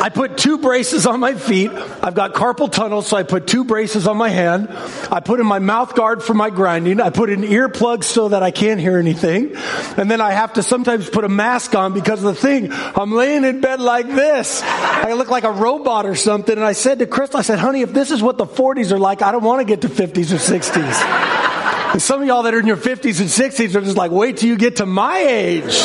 I 0.00 0.08
put 0.08 0.36
two 0.36 0.58
braces 0.58 1.06
on 1.06 1.20
my 1.20 1.34
feet. 1.34 1.70
I've 1.70 2.14
got 2.14 2.34
carpal 2.34 2.70
tunnel, 2.70 3.02
so 3.02 3.16
I 3.16 3.22
put 3.22 3.46
two 3.46 3.64
braces 3.64 4.06
on 4.06 4.16
my 4.16 4.28
hand. 4.28 4.68
I 5.10 5.20
put 5.20 5.40
in 5.40 5.46
my 5.46 5.58
mouth 5.58 5.94
guard 5.94 6.22
for 6.22 6.34
my 6.34 6.50
grinding. 6.50 7.00
I 7.00 7.10
put 7.10 7.30
in 7.30 7.42
earplugs 7.42 8.04
so 8.04 8.28
that 8.28 8.42
I 8.42 8.50
can't 8.50 8.80
hear 8.80 8.98
anything. 8.98 9.54
And 9.96 10.10
then 10.10 10.20
I 10.20 10.32
have 10.32 10.54
to 10.54 10.62
sometimes 10.62 11.08
put 11.08 11.24
a 11.24 11.28
mask 11.28 11.74
on 11.74 11.92
because 11.92 12.24
of 12.24 12.34
the 12.34 12.40
thing. 12.40 12.72
I'm 12.72 13.12
laying 13.12 13.44
in 13.44 13.60
bed 13.60 13.80
like 13.80 14.06
this. 14.06 14.62
I 14.62 15.12
look 15.12 15.28
like 15.28 15.44
a 15.44 15.52
robot 15.52 16.06
or 16.06 16.14
something. 16.14 16.56
And 16.56 16.64
I 16.64 16.72
said 16.72 16.98
to 17.00 17.06
Crystal, 17.06 17.38
I 17.38 17.42
said, 17.42 17.58
honey, 17.58 17.82
if 17.82 17.92
this 17.92 18.10
is 18.10 18.22
what 18.22 18.38
the 18.38 18.46
40s 18.46 18.92
are 18.92 18.98
like, 18.98 19.22
I 19.22 19.32
don't 19.32 19.44
want 19.44 19.60
to 19.60 19.64
get 19.64 19.82
to 19.82 19.88
50s 19.88 20.32
or 20.32 20.38
60s. 20.38 21.92
And 21.92 22.00
some 22.00 22.22
of 22.22 22.26
y'all 22.26 22.44
that 22.44 22.54
are 22.54 22.60
in 22.60 22.66
your 22.66 22.76
50s 22.76 23.20
and 23.20 23.28
60s 23.28 23.74
are 23.74 23.82
just 23.82 23.96
like, 23.96 24.10
wait 24.10 24.38
till 24.38 24.48
you 24.48 24.56
get 24.56 24.76
to 24.76 24.86
my 24.86 25.18
age. 25.18 25.78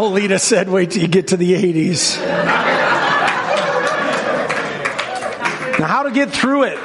Oh, 0.00 0.10
Lita 0.10 0.38
said, 0.38 0.68
wait 0.68 0.92
till 0.92 1.02
you 1.02 1.08
get 1.08 1.26
to 1.28 1.36
the 1.36 1.54
80s. 1.54 2.24
Now, 5.80 5.88
how 5.88 6.04
to 6.04 6.12
get 6.12 6.30
through 6.30 6.66
it? 6.66 6.78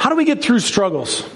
How 0.00 0.10
do 0.10 0.14
we 0.14 0.24
get 0.24 0.40
through 0.40 0.60
struggles? 0.60 1.28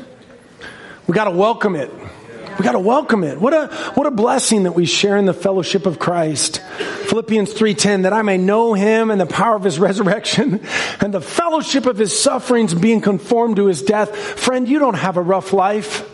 We 1.09 1.15
got 1.15 1.25
to 1.25 1.33
welcome 1.33 1.75
it. 1.75 1.91
We 1.93 2.65
got 2.65 2.73
to 2.73 2.79
welcome 2.79 3.25
it. 3.25 3.41
What 3.41 3.53
a 3.53 3.75
what 3.95 4.07
a 4.07 4.13
blessing 4.13 4.63
that 4.63 4.77
we 4.77 4.87
share 4.87 5.17
in 5.17 5.25
the 5.25 5.35
fellowship 5.35 5.85
of 5.85 5.99
Christ. 5.99 6.63
Philippians 7.09 7.53
3:10 7.53 8.03
that 8.05 8.13
I 8.13 8.23
may 8.23 8.39
know 8.39 8.75
him 8.75 9.11
and 9.11 9.21
the 9.21 9.27
power 9.27 9.57
of 9.57 9.65
his 9.65 9.81
resurrection 9.81 10.61
and 11.01 11.13
the 11.13 11.21
fellowship 11.21 11.87
of 11.87 11.99
his 11.99 12.17
sufferings 12.17 12.73
being 12.73 13.01
conformed 13.01 13.57
to 13.57 13.67
his 13.67 13.83
death. 13.83 14.15
Friend, 14.15 14.69
you 14.69 14.79
don't 14.79 14.95
have 14.95 15.17
a 15.17 15.23
rough 15.23 15.53
life. 15.53 16.09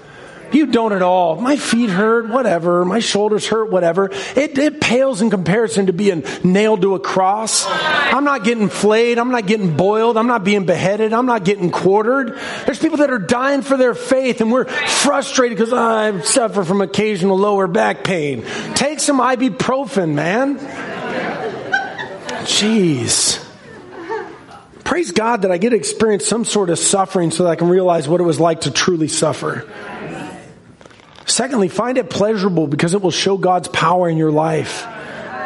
You 0.53 0.67
don't 0.67 0.93
at 0.93 1.03
all. 1.03 1.37
My 1.41 1.57
feet 1.57 1.91
hurt, 1.91 2.29
whatever. 2.29 2.85
My 2.85 2.99
shoulders 2.99 3.47
hurt, 3.47 3.71
whatever. 3.71 4.11
It, 4.37 4.59
it 4.59 4.81
pales 4.81 5.23
in 5.23 5.31
comparison 5.31 5.87
to 5.87 5.93
being 5.93 6.25
nailed 6.43 6.83
to 6.83 6.95
a 6.95 7.01
cross. 7.01 7.67
I'm 7.69 8.25
not 8.25 8.45
getting 8.45 8.69
flayed. 8.69 9.19
I'm 9.19 9.31
not 9.31 9.47
getting 9.47 9.77
boiled. 9.77 10.17
I'm 10.17 10.27
not 10.27 10.45
being 10.45 10.67
beheaded. 10.67 11.13
I'm 11.13 11.27
not 11.27 11.45
getting 11.45 11.71
quartered. 11.71 12.39
There's 12.67 12.79
people 12.79 12.99
that 12.99 13.11
are 13.11 13.19
dying 13.19 13.63
for 13.63 13.77
their 13.77 13.95
faith 13.95 14.41
and 14.41 14.51
we're 14.51 14.65
frustrated 14.67 15.57
because 15.57 15.73
I 15.73 16.21
suffer 16.21 16.65
from 16.65 16.81
occasional 16.81 17.37
lower 17.39 17.67
back 17.67 18.05
pain. 18.05 18.45
Take 18.75 19.01
some 19.01 19.19
ibuprofen, 19.19 20.15
man. 20.15 20.59
Jeez. 22.45 23.47
Praise 24.85 25.13
God 25.13 25.43
that 25.43 25.53
I 25.53 25.59
get 25.59 25.71
to 25.71 25.77
experience 25.77 26.27
some 26.27 26.45
sort 26.45 26.69
of 26.69 26.79
suffering 26.79 27.31
so 27.31 27.45
that 27.45 27.51
I 27.51 27.55
can 27.55 27.69
realize 27.69 28.09
what 28.09 28.21
it 28.21 28.25
was 28.25 28.41
like 28.41 28.63
to 28.63 28.73
truly 28.73 29.07
suffer. 29.07 29.65
Secondly, 31.31 31.69
find 31.69 31.97
it 31.97 32.11
pleasurable 32.11 32.67
because 32.67 32.93
it 32.93 33.03
will 33.03 33.13
show 33.13 33.37
God's 33.39 33.69
power 33.69 34.09
in 34.09 34.17
your 34.17 34.33
life. 34.33 34.85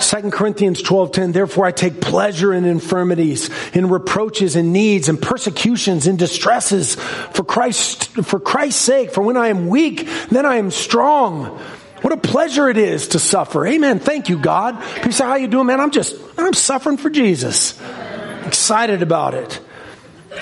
2 0.00 0.30
Corinthians 0.30 0.82
12:10 0.82 1.32
Therefore 1.32 1.66
I 1.66 1.72
take 1.72 2.00
pleasure 2.00 2.52
in 2.52 2.64
infirmities 2.64 3.50
in 3.74 3.88
reproaches 3.88 4.56
and 4.56 4.72
needs 4.72 5.08
and 5.08 5.20
persecutions 5.20 6.06
and 6.06 6.18
distresses. 6.18 6.94
For 6.96 7.44
Christ 7.44 8.08
for 8.24 8.40
Christ's 8.40 8.80
sake 8.80 9.12
for 9.12 9.22
when 9.22 9.36
I 9.36 9.48
am 9.48 9.68
weak 9.68 10.08
then 10.30 10.46
I 10.46 10.56
am 10.56 10.70
strong. 10.70 11.60
What 12.00 12.12
a 12.12 12.16
pleasure 12.16 12.68
it 12.68 12.76
is 12.76 13.08
to 13.08 13.18
suffer. 13.18 13.66
Amen. 13.66 13.98
Thank 13.98 14.28
you 14.28 14.38
God. 14.38 14.82
People 14.96 15.12
say 15.12 15.24
how 15.24 15.36
you 15.36 15.48
doing 15.48 15.66
man? 15.66 15.80
I'm 15.80 15.92
just 15.92 16.16
I'm 16.38 16.54
suffering 16.54 16.96
for 16.96 17.10
Jesus. 17.10 17.78
Excited 18.46 19.02
about 19.02 19.34
it 19.34 19.60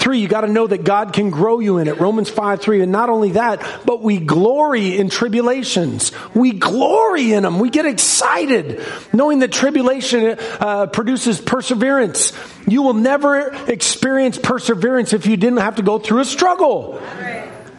Three, 0.03 0.19
you 0.19 0.27
got 0.27 0.41
to 0.41 0.49
know 0.49 0.67
that 0.67 0.83
God 0.83 1.13
can 1.13 1.31
grow 1.31 1.61
you 1.61 1.79
in 1.79 1.87
it. 1.87 2.01
Romans 2.01 2.29
5 2.29 2.61
3. 2.61 2.83
And 2.83 2.91
not 2.91 3.09
only 3.09 3.31
that, 3.33 3.65
but 3.87 4.03
we 4.03 4.19
glory 4.19 4.99
in 4.99 5.09
tribulations. 5.09 6.11
We 6.35 6.51
glory 6.51 7.33
in 7.33 7.45
them. 7.45 7.61
We 7.61 7.71
get 7.71 7.87
excited 7.87 8.83
knowing 9.13 9.39
that 9.39 9.53
tribulation 9.53 10.39
uh, 10.59 10.87
produces 10.87 11.41
perseverance. 11.41 12.33
You 12.67 12.83
will 12.83 12.95
never 12.95 13.55
experience 13.71 14.39
perseverance 14.39 15.13
if 15.13 15.27
you 15.27 15.37
didn't 15.37 15.59
have 15.59 15.77
to 15.77 15.85
go 15.85 16.01
through 16.01 16.23
a 16.23 16.25
struggle. 16.25 16.99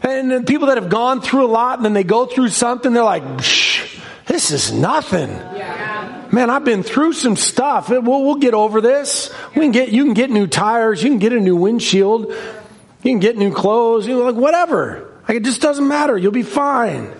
And 0.02 0.48
people 0.48 0.68
that 0.68 0.78
have 0.78 0.90
gone 0.90 1.20
through 1.20 1.46
a 1.46 1.52
lot 1.52 1.80
and 1.80 1.84
then 1.84 1.92
they 1.92 2.06
go 2.06 2.26
through 2.26 2.50
something, 2.50 2.94
they're 2.94 3.04
like, 3.04 3.24
this 4.28 4.52
is 4.52 4.72
nothing. 4.72 5.28
Yeah 5.30 5.93
man, 6.34 6.50
I've 6.50 6.66
been 6.66 6.84
through 6.84 7.14
some 7.14 7.36
stuff. 7.36 7.90
We'll, 7.90 8.02
we'll 8.02 8.36
get 8.36 8.54
over 8.54 8.82
this. 8.82 9.32
We 9.56 9.62
can 9.62 9.72
get, 9.72 9.90
you 9.90 10.04
can 10.04 10.16
get 10.16 10.32
new 10.32 10.48
tires. 10.48 11.04
You 11.04 11.10
can 11.10 11.20
get 11.20 11.32
a 11.32 11.40
new 11.40 11.56
windshield. 11.56 12.30
You 12.30 13.12
can 13.12 13.20
get 13.20 13.38
new 13.38 13.54
clothes. 13.54 14.08
You 14.08 14.16
know, 14.16 14.24
like 14.24 14.36
whatever. 14.36 15.14
Like 15.28 15.38
it 15.38 15.44
just 15.44 15.62
doesn't 15.62 15.88
matter. 15.88 16.18
You'll 16.18 16.32
be 16.32 16.44
fine. 16.44 17.14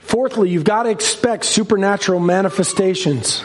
Fourthly, 0.00 0.50
you've 0.50 0.64
got 0.64 0.84
to 0.84 0.90
expect 0.90 1.44
supernatural 1.44 2.20
manifestations. 2.20 3.42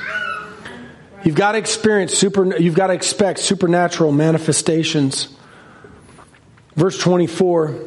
You've 1.23 1.35
got 1.35 1.53
to 1.53 1.57
experience 1.57 2.13
super, 2.13 2.57
you've 2.57 2.75
got 2.75 2.87
to 2.87 2.93
expect 2.93 3.39
supernatural 3.39 4.11
manifestations. 4.11 5.29
Verse 6.75 6.97
24, 6.99 7.79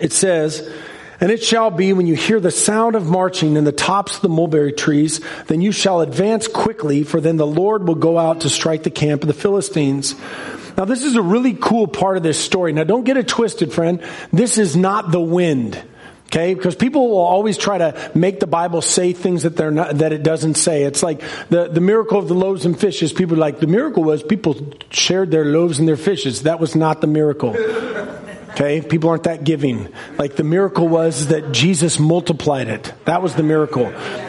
it 0.00 0.12
says, 0.12 0.72
and 1.20 1.30
it 1.30 1.42
shall 1.42 1.70
be 1.70 1.92
when 1.92 2.06
you 2.06 2.14
hear 2.14 2.40
the 2.40 2.50
sound 2.50 2.94
of 2.94 3.06
marching 3.06 3.56
in 3.56 3.64
the 3.64 3.72
tops 3.72 4.16
of 4.16 4.22
the 4.22 4.28
mulberry 4.28 4.72
trees, 4.72 5.20
then 5.46 5.60
you 5.60 5.72
shall 5.72 6.00
advance 6.00 6.46
quickly, 6.46 7.02
for 7.02 7.20
then 7.20 7.36
the 7.36 7.46
Lord 7.46 7.86
will 7.86 7.96
go 7.96 8.18
out 8.18 8.42
to 8.42 8.50
strike 8.50 8.84
the 8.84 8.90
camp 8.90 9.22
of 9.22 9.28
the 9.28 9.34
Philistines. 9.34 10.14
Now, 10.76 10.84
this 10.84 11.02
is 11.02 11.16
a 11.16 11.22
really 11.22 11.54
cool 11.54 11.88
part 11.88 12.16
of 12.16 12.22
this 12.22 12.38
story. 12.38 12.72
Now, 12.72 12.84
don't 12.84 13.02
get 13.02 13.16
it 13.16 13.26
twisted, 13.26 13.72
friend. 13.72 14.00
This 14.32 14.58
is 14.58 14.76
not 14.76 15.10
the 15.10 15.20
wind. 15.20 15.82
Okay, 16.26 16.52
because 16.52 16.76
people 16.76 17.08
will 17.08 17.24
always 17.24 17.56
try 17.56 17.78
to 17.78 18.10
make 18.14 18.38
the 18.38 18.46
Bible 18.46 18.82
say 18.82 19.14
things 19.14 19.44
that 19.44 19.56
they're 19.56 19.70
not, 19.70 19.98
that 19.98 20.12
it 20.12 20.22
doesn't 20.22 20.54
say. 20.54 20.84
It's 20.84 21.02
like 21.02 21.22
the, 21.48 21.68
the 21.68 21.80
miracle 21.80 22.18
of 22.18 22.28
the 22.28 22.34
loaves 22.34 22.66
and 22.66 22.78
fishes. 22.78 23.14
People 23.14 23.38
like, 23.38 23.60
the 23.60 23.66
miracle 23.66 24.04
was 24.04 24.22
people 24.22 24.54
shared 24.90 25.30
their 25.30 25.46
loaves 25.46 25.78
and 25.78 25.88
their 25.88 25.96
fishes. 25.96 26.42
That 26.42 26.60
was 26.60 26.76
not 26.76 27.00
the 27.00 27.06
miracle. 27.06 27.54
Okay? 28.58 28.80
People 28.80 29.10
aren't 29.10 29.22
that 29.22 29.44
giving. 29.44 29.88
Like 30.18 30.34
the 30.34 30.42
miracle 30.42 30.88
was 30.88 31.28
that 31.28 31.52
Jesus 31.52 32.00
multiplied 32.00 32.66
it. 32.66 32.92
That 33.04 33.22
was 33.22 33.36
the 33.36 33.44
miracle. 33.44 33.86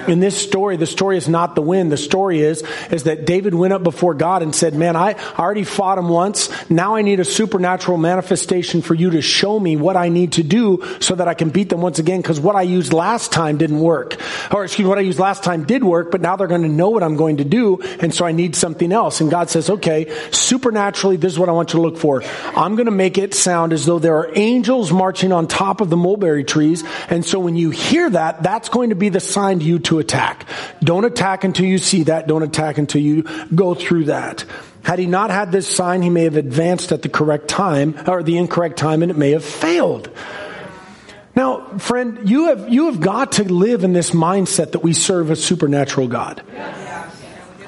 In 0.08 0.20
this 0.20 0.38
story, 0.38 0.78
the 0.78 0.86
story 0.86 1.18
is 1.18 1.28
not 1.28 1.56
the 1.56 1.64
win. 1.64 1.90
The 1.90 1.98
story 1.98 2.42
is, 2.42 2.64
is 2.92 3.06
that 3.06 3.26
David 3.26 3.56
went 3.56 3.74
up 3.74 3.82
before 3.82 4.14
God 4.14 4.44
and 4.44 4.54
said, 4.54 4.76
man, 4.76 4.96
I 4.96 5.16
already 5.34 5.64
fought 5.64 5.98
him 5.98 6.10
once. 6.10 6.50
Now 6.70 6.96
I 6.96 7.02
need 7.02 7.20
a 7.20 7.26
supernatural 7.26 7.98
manifestation 7.98 8.84
for 8.84 8.94
you 8.94 9.10
to 9.12 9.22
show 9.24 9.60
me 9.60 9.78
what 9.78 9.98
I 9.98 10.10
need 10.10 10.34
to 10.34 10.44
do 10.44 10.86
so 11.00 11.16
that 11.16 11.28
I 11.28 11.34
can 11.34 11.50
beat 11.50 11.70
them 11.70 11.82
once 11.82 11.98
again. 11.98 12.22
Cause 12.22 12.40
what 12.40 12.56
I 12.56 12.62
used 12.62 12.94
last 12.94 13.32
time 13.32 13.58
didn't 13.58 13.80
work. 13.80 14.16
Or 14.54 14.64
excuse 14.64 14.86
me, 14.86 14.90
what 14.90 15.00
I 15.00 15.02
used 15.02 15.18
last 15.18 15.44
time 15.44 15.64
did 15.64 15.84
work, 15.84 16.12
but 16.12 16.22
now 16.22 16.36
they're 16.36 16.46
going 16.46 16.62
to 16.62 16.70
know 16.70 16.90
what 16.90 17.02
I'm 17.02 17.16
going 17.16 17.38
to 17.38 17.46
do. 17.46 17.82
And 18.00 18.14
so 18.14 18.26
I 18.26 18.32
need 18.32 18.56
something 18.56 18.92
else. 18.92 19.22
And 19.22 19.32
God 19.32 19.50
says, 19.50 19.72
okay, 19.72 20.16
supernaturally, 20.30 21.18
this 21.18 21.34
is 21.34 21.40
what 21.40 21.50
I 21.50 21.52
want 21.52 21.74
you 21.74 21.78
to 21.78 21.82
look 21.82 21.98
for. 21.98 22.22
I'm 22.56 22.76
going 22.76 22.86
to 22.86 22.92
make 22.92 23.18
it 23.18 23.34
sound 23.34 23.74
as 23.74 23.88
though 23.88 23.98
there 23.98 24.19
are 24.20 24.30
angels 24.36 24.92
marching 24.92 25.32
on 25.32 25.48
top 25.48 25.82
of 25.82 25.90
the 25.90 25.98
mulberry 25.98 26.44
trees. 26.44 26.84
And 27.10 27.26
so 27.26 27.40
when 27.40 27.56
you 27.56 27.70
hear 27.70 28.10
that, 28.10 28.44
that's 28.44 28.70
going 28.70 28.90
to 28.90 28.96
be 28.96 29.10
the 29.10 29.20
sign 29.20 29.60
to 29.60 29.66
you 29.66 29.80
to 29.80 30.00
attack. 30.00 30.48
Don't 30.84 31.06
attack 31.06 31.44
until 31.44 31.66
you 31.66 31.78
see 31.78 32.04
that. 32.04 32.28
Don't 32.28 32.44
attack 32.44 32.78
until 32.78 33.02
you 33.02 33.24
go 33.54 33.74
through 33.74 34.06
that. 34.06 34.46
Had 34.84 35.00
he 35.00 35.06
not 35.06 35.30
had 35.30 35.52
this 35.52 35.68
sign, 35.68 36.02
he 36.02 36.10
may 36.10 36.24
have 36.24 36.38
advanced 36.38 36.92
at 36.92 37.02
the 37.02 37.10
correct 37.10 37.48
time 37.48 37.96
or 38.08 38.24
the 38.24 38.38
incorrect 38.38 38.78
time 38.78 39.02
and 39.02 39.12
it 39.12 39.18
may 39.18 39.32
have 39.32 39.44
failed. 39.44 40.10
Now, 41.36 41.78
friend, 41.78 42.30
you 42.30 42.48
have, 42.48 42.68
you 42.70 42.88
have 42.88 43.00
got 43.00 43.34
to 43.34 43.44
live 43.44 43.84
in 43.84 43.94
this 43.94 44.12
mindset 44.12 44.74
that 44.74 44.84
we 44.84 44.94
serve 44.94 45.30
a 45.30 45.36
supernatural 45.36 46.08
God. 46.08 46.44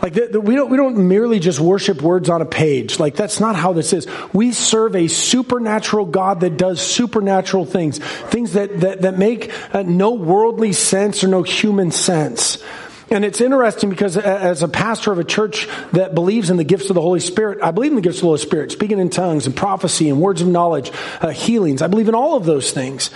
Like 0.01 0.13
the, 0.13 0.27
the, 0.27 0.41
we 0.41 0.55
don't 0.55 0.69
we 0.69 0.77
don't 0.77 1.07
merely 1.07 1.39
just 1.39 1.59
worship 1.59 2.01
words 2.01 2.29
on 2.29 2.41
a 2.41 2.45
page. 2.45 2.99
Like 2.99 3.15
that's 3.15 3.39
not 3.39 3.55
how 3.55 3.73
this 3.73 3.93
is. 3.93 4.07
We 4.33 4.51
serve 4.51 4.95
a 4.95 5.07
supernatural 5.07 6.05
God 6.05 6.39
that 6.39 6.57
does 6.57 6.81
supernatural 6.81 7.65
things, 7.65 7.99
things 7.99 8.53
that 8.53 8.79
that 8.79 9.01
that 9.01 9.19
make 9.19 9.51
uh, 9.73 9.83
no 9.83 10.13
worldly 10.13 10.73
sense 10.73 11.23
or 11.23 11.27
no 11.27 11.43
human 11.43 11.91
sense. 11.91 12.63
And 13.11 13.25
it's 13.25 13.41
interesting 13.41 13.89
because 13.89 14.15
as 14.15 14.63
a 14.63 14.69
pastor 14.69 15.11
of 15.11 15.19
a 15.19 15.25
church 15.25 15.67
that 15.91 16.15
believes 16.15 16.49
in 16.49 16.55
the 16.55 16.63
gifts 16.63 16.89
of 16.89 16.93
the 16.93 17.01
Holy 17.01 17.19
Spirit, 17.19 17.59
I 17.61 17.71
believe 17.71 17.91
in 17.91 17.97
the 17.97 18.01
gifts 18.01 18.17
of 18.17 18.21
the 18.21 18.27
Holy 18.27 18.39
Spirit, 18.39 18.71
speaking 18.71 18.99
in 18.99 19.09
tongues 19.09 19.47
and 19.47 19.55
prophecy 19.55 20.07
and 20.07 20.21
words 20.21 20.41
of 20.41 20.47
knowledge, 20.47 20.93
uh, 21.19 21.27
healings. 21.27 21.81
I 21.81 21.87
believe 21.87 22.07
in 22.07 22.15
all 22.15 22.37
of 22.37 22.45
those 22.45 22.71
things. 22.71 23.11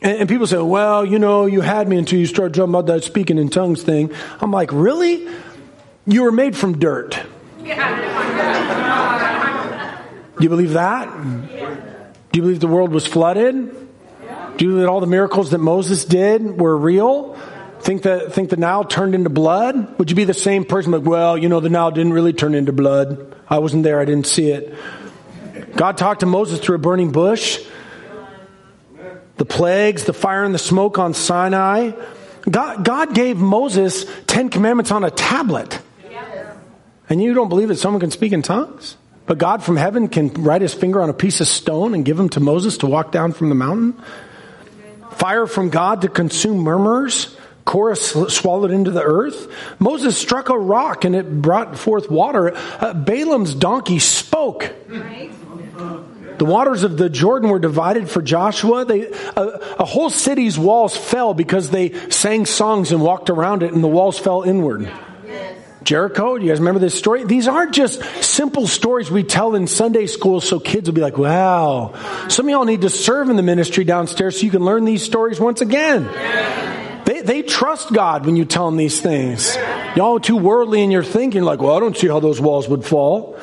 And, 0.00 0.18
and 0.18 0.28
people 0.28 0.46
say, 0.46 0.58
well, 0.58 1.04
you 1.04 1.18
know, 1.18 1.46
you 1.46 1.60
had 1.60 1.88
me 1.88 1.96
until 1.96 2.20
you 2.20 2.26
started 2.26 2.54
talking 2.54 2.70
about 2.70 2.86
that 2.86 3.02
speaking 3.02 3.36
in 3.36 3.48
tongues 3.48 3.82
thing. 3.82 4.12
I'm 4.40 4.52
like, 4.52 4.70
really? 4.72 5.28
You 6.06 6.22
were 6.24 6.32
made 6.32 6.56
from 6.56 6.78
dirt. 6.78 7.18
Do 10.38 10.44
you 10.44 10.48
believe 10.48 10.72
that? 10.72 11.08
Do 12.32 12.38
you 12.38 12.42
believe 12.42 12.60
the 12.60 12.66
world 12.66 12.90
was 12.90 13.06
flooded? 13.06 13.54
Do 14.56 14.64
you 14.64 14.70
believe 14.70 14.82
that 14.82 14.88
all 14.88 15.00
the 15.00 15.06
miracles 15.06 15.52
that 15.52 15.58
Moses 15.58 16.04
did 16.04 16.58
were 16.58 16.76
real? 16.76 17.38
Think 17.80 18.02
that 18.02 18.32
think 18.32 18.50
the 18.50 18.56
Nile 18.56 18.84
turned 18.84 19.14
into 19.14 19.30
blood? 19.30 19.98
Would 19.98 20.10
you 20.10 20.16
be 20.16 20.24
the 20.24 20.34
same 20.34 20.64
person 20.64 20.92
like, 20.92 21.02
well, 21.02 21.36
you 21.36 21.48
know, 21.48 21.60
the 21.60 21.68
Nile 21.68 21.90
didn't 21.90 22.12
really 22.12 22.32
turn 22.32 22.54
into 22.54 22.72
blood. 22.72 23.34
I 23.48 23.58
wasn't 23.58 23.82
there, 23.82 24.00
I 24.00 24.04
didn't 24.04 24.26
see 24.26 24.50
it. 24.50 24.74
God 25.76 25.96
talked 25.96 26.20
to 26.20 26.26
Moses 26.26 26.60
through 26.60 26.76
a 26.76 26.78
burning 26.78 27.12
bush. 27.12 27.60
The 29.36 29.44
plagues, 29.44 30.04
the 30.04 30.12
fire 30.12 30.44
and 30.44 30.54
the 30.54 30.58
smoke 30.58 30.98
on 30.98 31.14
Sinai, 31.14 31.92
God, 32.48 32.84
God 32.84 33.14
gave 33.14 33.36
Moses 33.36 34.04
10 34.26 34.50
commandments 34.50 34.90
on 34.90 35.04
a 35.04 35.10
tablet. 35.10 35.80
And 37.08 37.22
you 37.22 37.34
don't 37.34 37.48
believe 37.48 37.68
that 37.68 37.76
someone 37.76 38.00
can 38.00 38.10
speak 38.10 38.32
in 38.32 38.42
tongues? 38.42 38.96
But 39.26 39.38
God 39.38 39.62
from 39.62 39.76
heaven 39.76 40.08
can 40.08 40.28
write 40.34 40.62
his 40.62 40.74
finger 40.74 41.00
on 41.00 41.08
a 41.08 41.14
piece 41.14 41.40
of 41.40 41.46
stone 41.46 41.94
and 41.94 42.04
give 42.04 42.16
them 42.16 42.28
to 42.30 42.40
Moses 42.40 42.78
to 42.78 42.86
walk 42.86 43.12
down 43.12 43.32
from 43.32 43.48
the 43.48 43.54
mountain? 43.54 44.02
Fire 45.12 45.46
from 45.46 45.70
God 45.70 46.02
to 46.02 46.08
consume 46.08 46.58
murmurers? 46.58 47.36
Korah's 47.64 48.34
swallowed 48.34 48.72
into 48.72 48.90
the 48.90 49.02
earth. 49.02 49.52
Moses 49.78 50.18
struck 50.18 50.48
a 50.48 50.58
rock 50.58 51.04
and 51.04 51.14
it 51.14 51.42
brought 51.42 51.78
forth 51.78 52.10
water. 52.10 52.52
Uh, 52.54 52.92
Balaam's 52.92 53.54
donkey 53.54 54.00
spoke. 54.00 54.72
The 56.38 56.44
waters 56.44 56.82
of 56.82 56.96
the 56.96 57.08
Jordan 57.08 57.50
were 57.50 57.60
divided 57.60 58.10
for 58.10 58.20
Joshua. 58.20 58.84
They, 58.84 59.02
a, 59.02 59.42
a 59.78 59.84
whole 59.84 60.10
city's 60.10 60.58
walls 60.58 60.96
fell 60.96 61.34
because 61.34 61.70
they 61.70 61.92
sang 62.10 62.46
songs 62.46 62.90
and 62.90 63.00
walked 63.00 63.30
around 63.30 63.62
it, 63.62 63.72
and 63.72 63.84
the 63.84 63.88
walls 63.88 64.18
fell 64.18 64.42
inward. 64.42 64.90
Jericho, 65.84 66.38
do 66.38 66.44
you 66.44 66.50
guys 66.50 66.58
remember 66.58 66.80
this 66.80 66.94
story? 66.94 67.24
These 67.24 67.48
aren't 67.48 67.72
just 67.72 68.02
simple 68.22 68.66
stories 68.66 69.10
we 69.10 69.22
tell 69.24 69.54
in 69.54 69.66
Sunday 69.66 70.06
school 70.06 70.40
so 70.40 70.60
kids 70.60 70.88
will 70.88 70.94
be 70.94 71.00
like, 71.00 71.18
wow. 71.18 71.94
Some 72.28 72.46
of 72.46 72.50
y'all 72.50 72.64
need 72.64 72.82
to 72.82 72.90
serve 72.90 73.28
in 73.28 73.36
the 73.36 73.42
ministry 73.42 73.84
downstairs 73.84 74.38
so 74.38 74.44
you 74.44 74.50
can 74.50 74.64
learn 74.64 74.84
these 74.84 75.02
stories 75.02 75.40
once 75.40 75.60
again. 75.60 76.04
They, 77.04 77.22
they 77.22 77.42
trust 77.42 77.92
God 77.92 78.26
when 78.26 78.36
you 78.36 78.44
tell 78.44 78.66
them 78.66 78.76
these 78.76 79.00
things. 79.00 79.56
Y'all 79.96 80.20
too 80.20 80.36
worldly 80.36 80.82
in 80.82 80.90
your 80.90 81.04
thinking, 81.04 81.42
like, 81.42 81.60
well, 81.60 81.76
I 81.76 81.80
don't 81.80 81.96
see 81.96 82.08
how 82.08 82.20
those 82.20 82.40
walls 82.40 82.68
would 82.68 82.84
fall. 82.84 83.38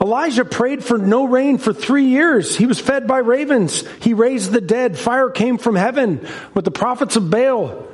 Elijah 0.00 0.44
prayed 0.44 0.84
for 0.84 0.98
no 0.98 1.26
rain 1.26 1.56
for 1.56 1.72
three 1.72 2.04
years. 2.04 2.54
He 2.54 2.66
was 2.66 2.78
fed 2.78 3.06
by 3.06 3.18
ravens. 3.18 3.82
He 4.00 4.12
raised 4.12 4.52
the 4.52 4.60
dead. 4.60 4.98
Fire 4.98 5.30
came 5.30 5.56
from 5.56 5.74
heaven 5.74 6.26
with 6.54 6.64
the 6.64 6.70
prophets 6.70 7.16
of 7.16 7.30
Baal. 7.30 7.86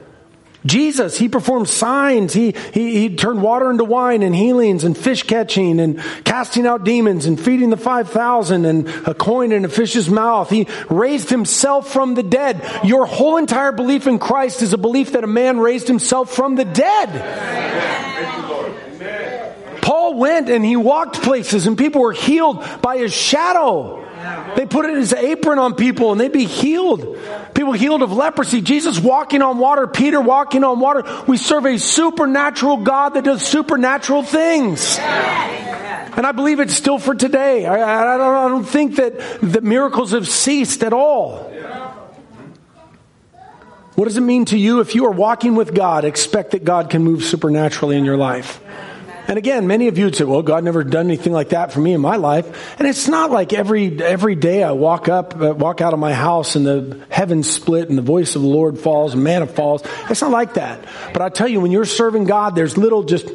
Jesus, 0.65 1.19
he 1.19 1.29
performed 1.29 1.69
signs. 1.69 2.33
He, 2.33 2.55
he, 2.73 3.09
he 3.09 3.17
turned 3.17 3.43
water 3.43 3.71
into 3.71 3.85
wine 3.85 4.23
and 4.23 4.35
healings 4.35 4.85
and 4.85 4.97
fish 4.97 5.25
catching 5.25 5.81
and 5.81 6.01
casting 6.25 6.67
out 6.67 6.85
demons 6.85 7.27
and 7.27 7.39
feeding 7.41 7.71
the 7.71 7.77
5,000 7.77 8.65
and 8.65 8.89
a 9.07 9.15
coin 9.15 9.51
in 9.53 9.65
a 9.65 9.69
fish's 9.69 10.09
mouth. 10.09 10.51
He 10.51 10.69
raised 10.89 11.31
himself 11.31 11.93
from 11.93 12.15
the 12.15 12.23
dead. 12.23 12.65
Your 12.85 13.07
whole 13.07 13.39
entire 13.39 13.73
belief 13.73 14.07
in 14.07 14.19
Christ 14.19 14.63
is 14.63 14.73
a 14.73 14.79
belief 14.79 15.13
that 15.13 15.25
a 15.25 15.29
man 15.29 15.59
raised 15.59 15.89
himself 15.89 16.33
from 16.33 16.55
the 16.55 16.65
dead. 16.65 18.03
Paul 19.83 20.15
went 20.15 20.49
and 20.49 20.65
he 20.65 20.77
walked 20.77 21.23
places 21.23 21.67
and 21.67 21.77
people 21.77 22.03
were 22.03 22.13
healed 22.13 22.65
by 22.81 22.99
his 22.99 23.13
shadow. 23.13 23.99
They 24.57 24.67
put 24.67 24.89
his 24.89 25.13
apron 25.13 25.59
on 25.59 25.75
people 25.75 26.13
and 26.13 26.21
they'd 26.21 26.33
be 26.33 26.45
healed. 26.45 27.19
People 27.55 27.73
healed 27.73 28.03
of 28.03 28.13
leprosy. 28.13 28.61
Jesus 28.61 28.99
walking 28.99 29.43
on 29.43 29.59
water. 29.59 29.87
Peter 29.87 30.21
walking 30.21 30.65
on 30.65 30.81
water. 30.81 31.25
We 31.27 31.37
serve 31.37 31.67
a 31.67 31.79
supernatural 31.79 32.79
God 32.79 33.15
that 33.15 33.25
does 33.25 33.43
supernatural 33.43 34.23
things. 34.23 34.99
And 34.99 36.27
I 36.27 36.33
believe 36.33 36.61
it's 36.61 36.75
still 36.75 36.99
for 36.99 37.15
today. 37.15 37.65
I, 37.65 38.15
I, 38.15 38.17
don't, 38.19 38.35
I 38.35 38.49
don't 38.49 38.65
think 38.65 38.97
that 38.97 39.41
the 39.41 39.63
miracles 39.63 40.13
have 40.13 40.29
ceased 40.29 40.85
at 40.85 40.93
all. 40.93 41.51
What 43.95 44.07
does 44.07 44.17
it 44.17 44.23
mean 44.23 44.47
to 44.47 44.59
you 44.59 44.81
if 44.81 44.95
you 44.95 45.07
are 45.07 45.11
walking 45.11 45.55
with 45.55 45.75
God? 45.75 46.05
Expect 46.05 46.53
that 46.53 46.65
God 46.65 46.91
can 46.91 47.03
move 47.03 47.25
supernaturally 47.25 47.97
in 47.97 48.05
your 48.05 48.17
life. 48.17 48.61
And 49.29 49.39
again, 49.39 49.67
many 49.67 49.89
of 49.89 49.99
you 49.99 50.07
would 50.07 50.17
say, 50.17 50.25
well, 50.25 50.43
God 50.43 50.65
never 50.65 50.85
done 50.85 51.07
anything 51.07 51.33
like 51.33 51.51
that 51.51 51.73
for 51.73 51.81
me 51.81 51.93
in 51.93 52.01
my 52.01 52.17
life. 52.17 52.79
And 52.79 52.89
it's 52.89 53.09
not 53.09 53.31
like 53.31 53.53
every, 53.53 54.03
every 54.03 54.35
day 54.35 54.63
I 54.63 54.73
walk 54.73 55.09
up, 55.09 55.41
uh, 55.41 55.55
walk 55.55 55.81
out 55.81 55.93
of 55.93 55.99
my 55.99 56.13
house 56.13 56.57
and 56.57 56.67
the 56.67 57.01
heavens 57.09 57.51
split 57.51 57.89
and 57.89 57.97
the 57.97 58.03
voice 58.03 58.37
of 58.37 58.43
the 58.43 58.49
Lord 58.49 58.79
falls 58.79 59.15
and 59.15 59.23
manna 59.23 59.47
falls. 59.47 59.83
It's 60.11 60.21
not 60.21 60.31
like 60.31 60.55
that. 60.55 60.85
But 61.13 61.23
I 61.23 61.29
tell 61.29 61.49
you, 61.49 61.61
when 61.61 61.71
you're 61.71 61.85
serving 61.85 62.25
God, 62.25 62.55
there's 62.55 62.77
little 62.77 63.05
just 63.05 63.27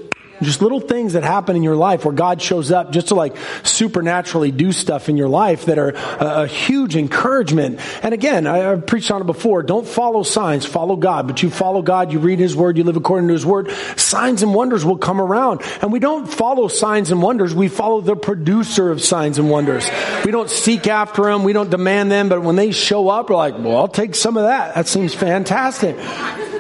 just 0.42 0.62
little 0.62 0.80
things 0.80 1.14
that 1.14 1.24
happen 1.24 1.56
in 1.56 1.64
your 1.64 1.76
life 1.76 2.06
where 2.06 2.14
God 2.14 2.42
shows 2.42 2.72
up 2.72 2.92
just 2.92 3.10
to 3.10 3.16
like 3.16 3.36
supernaturally 3.64 4.52
do 4.52 4.72
stuff 4.72 5.10
in 5.10 5.18
your 5.18 5.30
life 5.30 5.66
that 5.66 5.78
are 5.78 5.90
a, 5.90 6.44
a 6.44 6.48
huge 6.48 6.96
encouragement. 6.96 7.80
And 8.04 8.14
again, 8.14 8.48
I, 8.48 8.58
have 8.58 8.86
preached 8.86 9.12
on 9.12 9.22
it 9.22 9.26
before. 9.26 9.64
Don't 9.64 9.88
follow 9.88 10.24
signs, 10.24 10.66
follow 10.66 10.96
God. 10.96 11.28
But 11.28 11.44
you 11.44 11.50
follow 11.50 11.82
God, 11.82 12.12
you 12.12 12.20
read 12.20 12.40
His 12.40 12.56
Word, 12.56 12.78
you 12.78 12.84
live 12.84 12.98
according 12.98 13.28
to 13.28 13.34
His 13.34 13.46
Word. 13.46 13.72
Signs 13.96 14.44
and 14.44 14.54
wonders 14.54 14.86
will 14.86 14.98
come 14.98 15.20
around. 15.22 15.62
And 15.82 15.92
we 15.92 16.00
don't 16.00 16.28
follow 16.28 16.68
signs 16.68 17.12
and 17.12 17.22
wonders. 17.22 17.54
We 17.54 17.68
follow 17.68 18.02
the 18.02 18.16
producer 18.16 18.92
of 18.92 19.02
signs 19.02 19.40
and 19.40 19.50
wonders. 19.50 19.90
We 20.26 20.32
don't 20.32 20.50
seek 20.50 20.88
after 20.88 21.24
them. 21.24 21.44
We 21.44 21.54
don't 21.54 21.70
demand 21.70 22.12
them. 22.12 22.30
But 22.30 22.42
when 22.44 22.56
they 22.56 22.72
show 22.72 23.10
up, 23.10 23.30
we're 23.30 23.36
like, 23.36 23.58
well, 23.58 23.78
I'll 23.78 23.88
take 23.88 24.16
some 24.16 24.38
of 24.38 24.44
that. 24.44 24.76
That 24.76 24.88
seems 24.88 25.14
fantastic. 25.14 25.98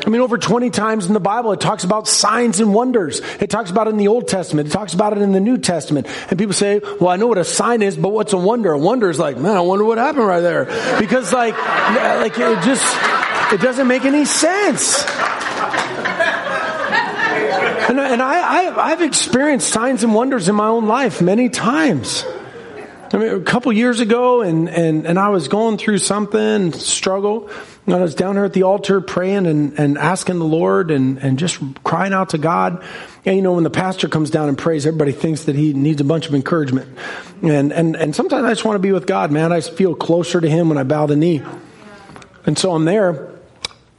I 0.08 0.10
mean, 0.10 0.22
over 0.22 0.38
20 0.38 0.70
times 0.70 1.06
in 1.08 1.13
the 1.13 1.20
Bible, 1.20 1.52
it 1.52 1.60
talks 1.60 1.84
about 1.84 2.08
signs 2.08 2.62
and 2.62 2.74
wonders. 2.74 3.20
It 3.41 3.50
talks 3.50 3.70
about 3.70 3.88
it 3.88 3.89
in 3.89 3.98
the 3.98 4.08
Old 4.08 4.30
Testament. 4.30 4.70
It 4.70 4.72
talks 4.72 4.93
about 4.93 5.12
it 5.12 5.22
in 5.22 5.34
the 5.34 5.41
New 5.41 5.58
Testament. 5.58 6.08
And 6.30 6.39
people 6.39 6.54
say, 6.54 6.80
well, 7.02 7.10
I 7.10 7.17
know 7.17 7.28
what 7.28 7.38
a 7.38 7.43
sign 7.43 7.82
is, 7.82 7.98
but 7.98 8.13
what's 8.13 8.32
a 8.32 8.38
wonder? 8.38 8.72
A 8.72 8.80
wonder 8.80 9.10
is 9.10 9.20
like, 9.20 9.36
man, 9.36 9.58
I 9.58 9.60
wonder 9.60 9.84
what 9.84 9.98
happened 9.98 10.26
right 10.26 10.39
there. 10.39 10.63
Because 10.98 11.34
like, 11.34 11.58
like 11.58 12.32
it 12.38 12.63
just, 12.63 12.86
it 13.52 13.60
doesn't 13.60 13.86
make 13.89 14.06
any 14.06 14.24
sense. 14.24 15.04
And, 17.89 18.00
and 18.00 18.22
I, 18.22 18.70
I, 18.70 18.91
I've 18.91 19.02
experienced 19.02 19.67
signs 19.67 20.06
and 20.06 20.15
wonders 20.15 20.48
in 20.48 20.56
my 20.56 20.67
own 20.67 20.88
life 20.88 21.22
many 21.22 21.50
times. 21.50 22.24
I 23.13 23.17
mean, 23.17 23.30
a 23.30 23.39
couple 23.41 23.72
years 23.72 24.00
ago, 24.00 24.41
and, 24.41 24.70
and, 24.70 25.06
and 25.06 25.17
I 25.17 25.30
was 25.30 25.48
going 25.48 25.78
through 25.78 26.00
something, 26.00 26.74
struggle, 26.74 27.50
and 27.86 27.96
I 27.96 28.02
was 28.02 28.15
down 28.15 28.36
here 28.36 28.46
at 28.46 28.54
the 28.54 28.63
altar 28.63 29.00
praying 29.00 29.46
and, 29.46 29.80
and 29.80 29.98
asking 29.98 30.39
the 30.39 30.46
Lord 30.46 30.91
and, 30.91 31.17
and 31.20 31.39
just 31.39 31.60
crying 31.84 32.13
out 32.13 32.30
to 32.30 32.38
God. 32.38 32.84
And 33.26 33.36
you 33.38 33.41
know, 33.41 33.54
when 33.54 33.63
the 33.63 33.70
pastor 33.70 34.10
comes 34.10 34.30
down 34.30 34.50
and 34.50 34.58
prays, 34.58 34.86
everybody 34.86 35.13
thinks 35.13 35.46
that 35.46 35.56
he 35.56 35.74
needs 35.74 36.02
a 36.02 36.04
bunch 36.04 36.28
of 36.28 36.36
encouragement. 36.36 36.98
And, 37.41 37.72
and, 37.72 37.96
and 37.96 38.15
sometimes 38.15 38.43
I 38.43 38.50
just 38.50 38.65
want 38.65 38.76
to 38.76 38.82
be 38.82 38.91
with 38.91 39.08
God, 39.08 39.32
man. 39.32 39.52
I 39.52 39.62
feel 39.62 39.96
closer 39.96 40.41
to 40.41 40.50
Him 40.50 40.70
when 40.70 40.78
I 40.78 40.84
bow 40.84 41.06
the 41.06 41.15
knee. 41.15 41.41
And 42.46 42.58
so 42.58 42.74
I'm 42.74 42.86
there. 42.86 43.30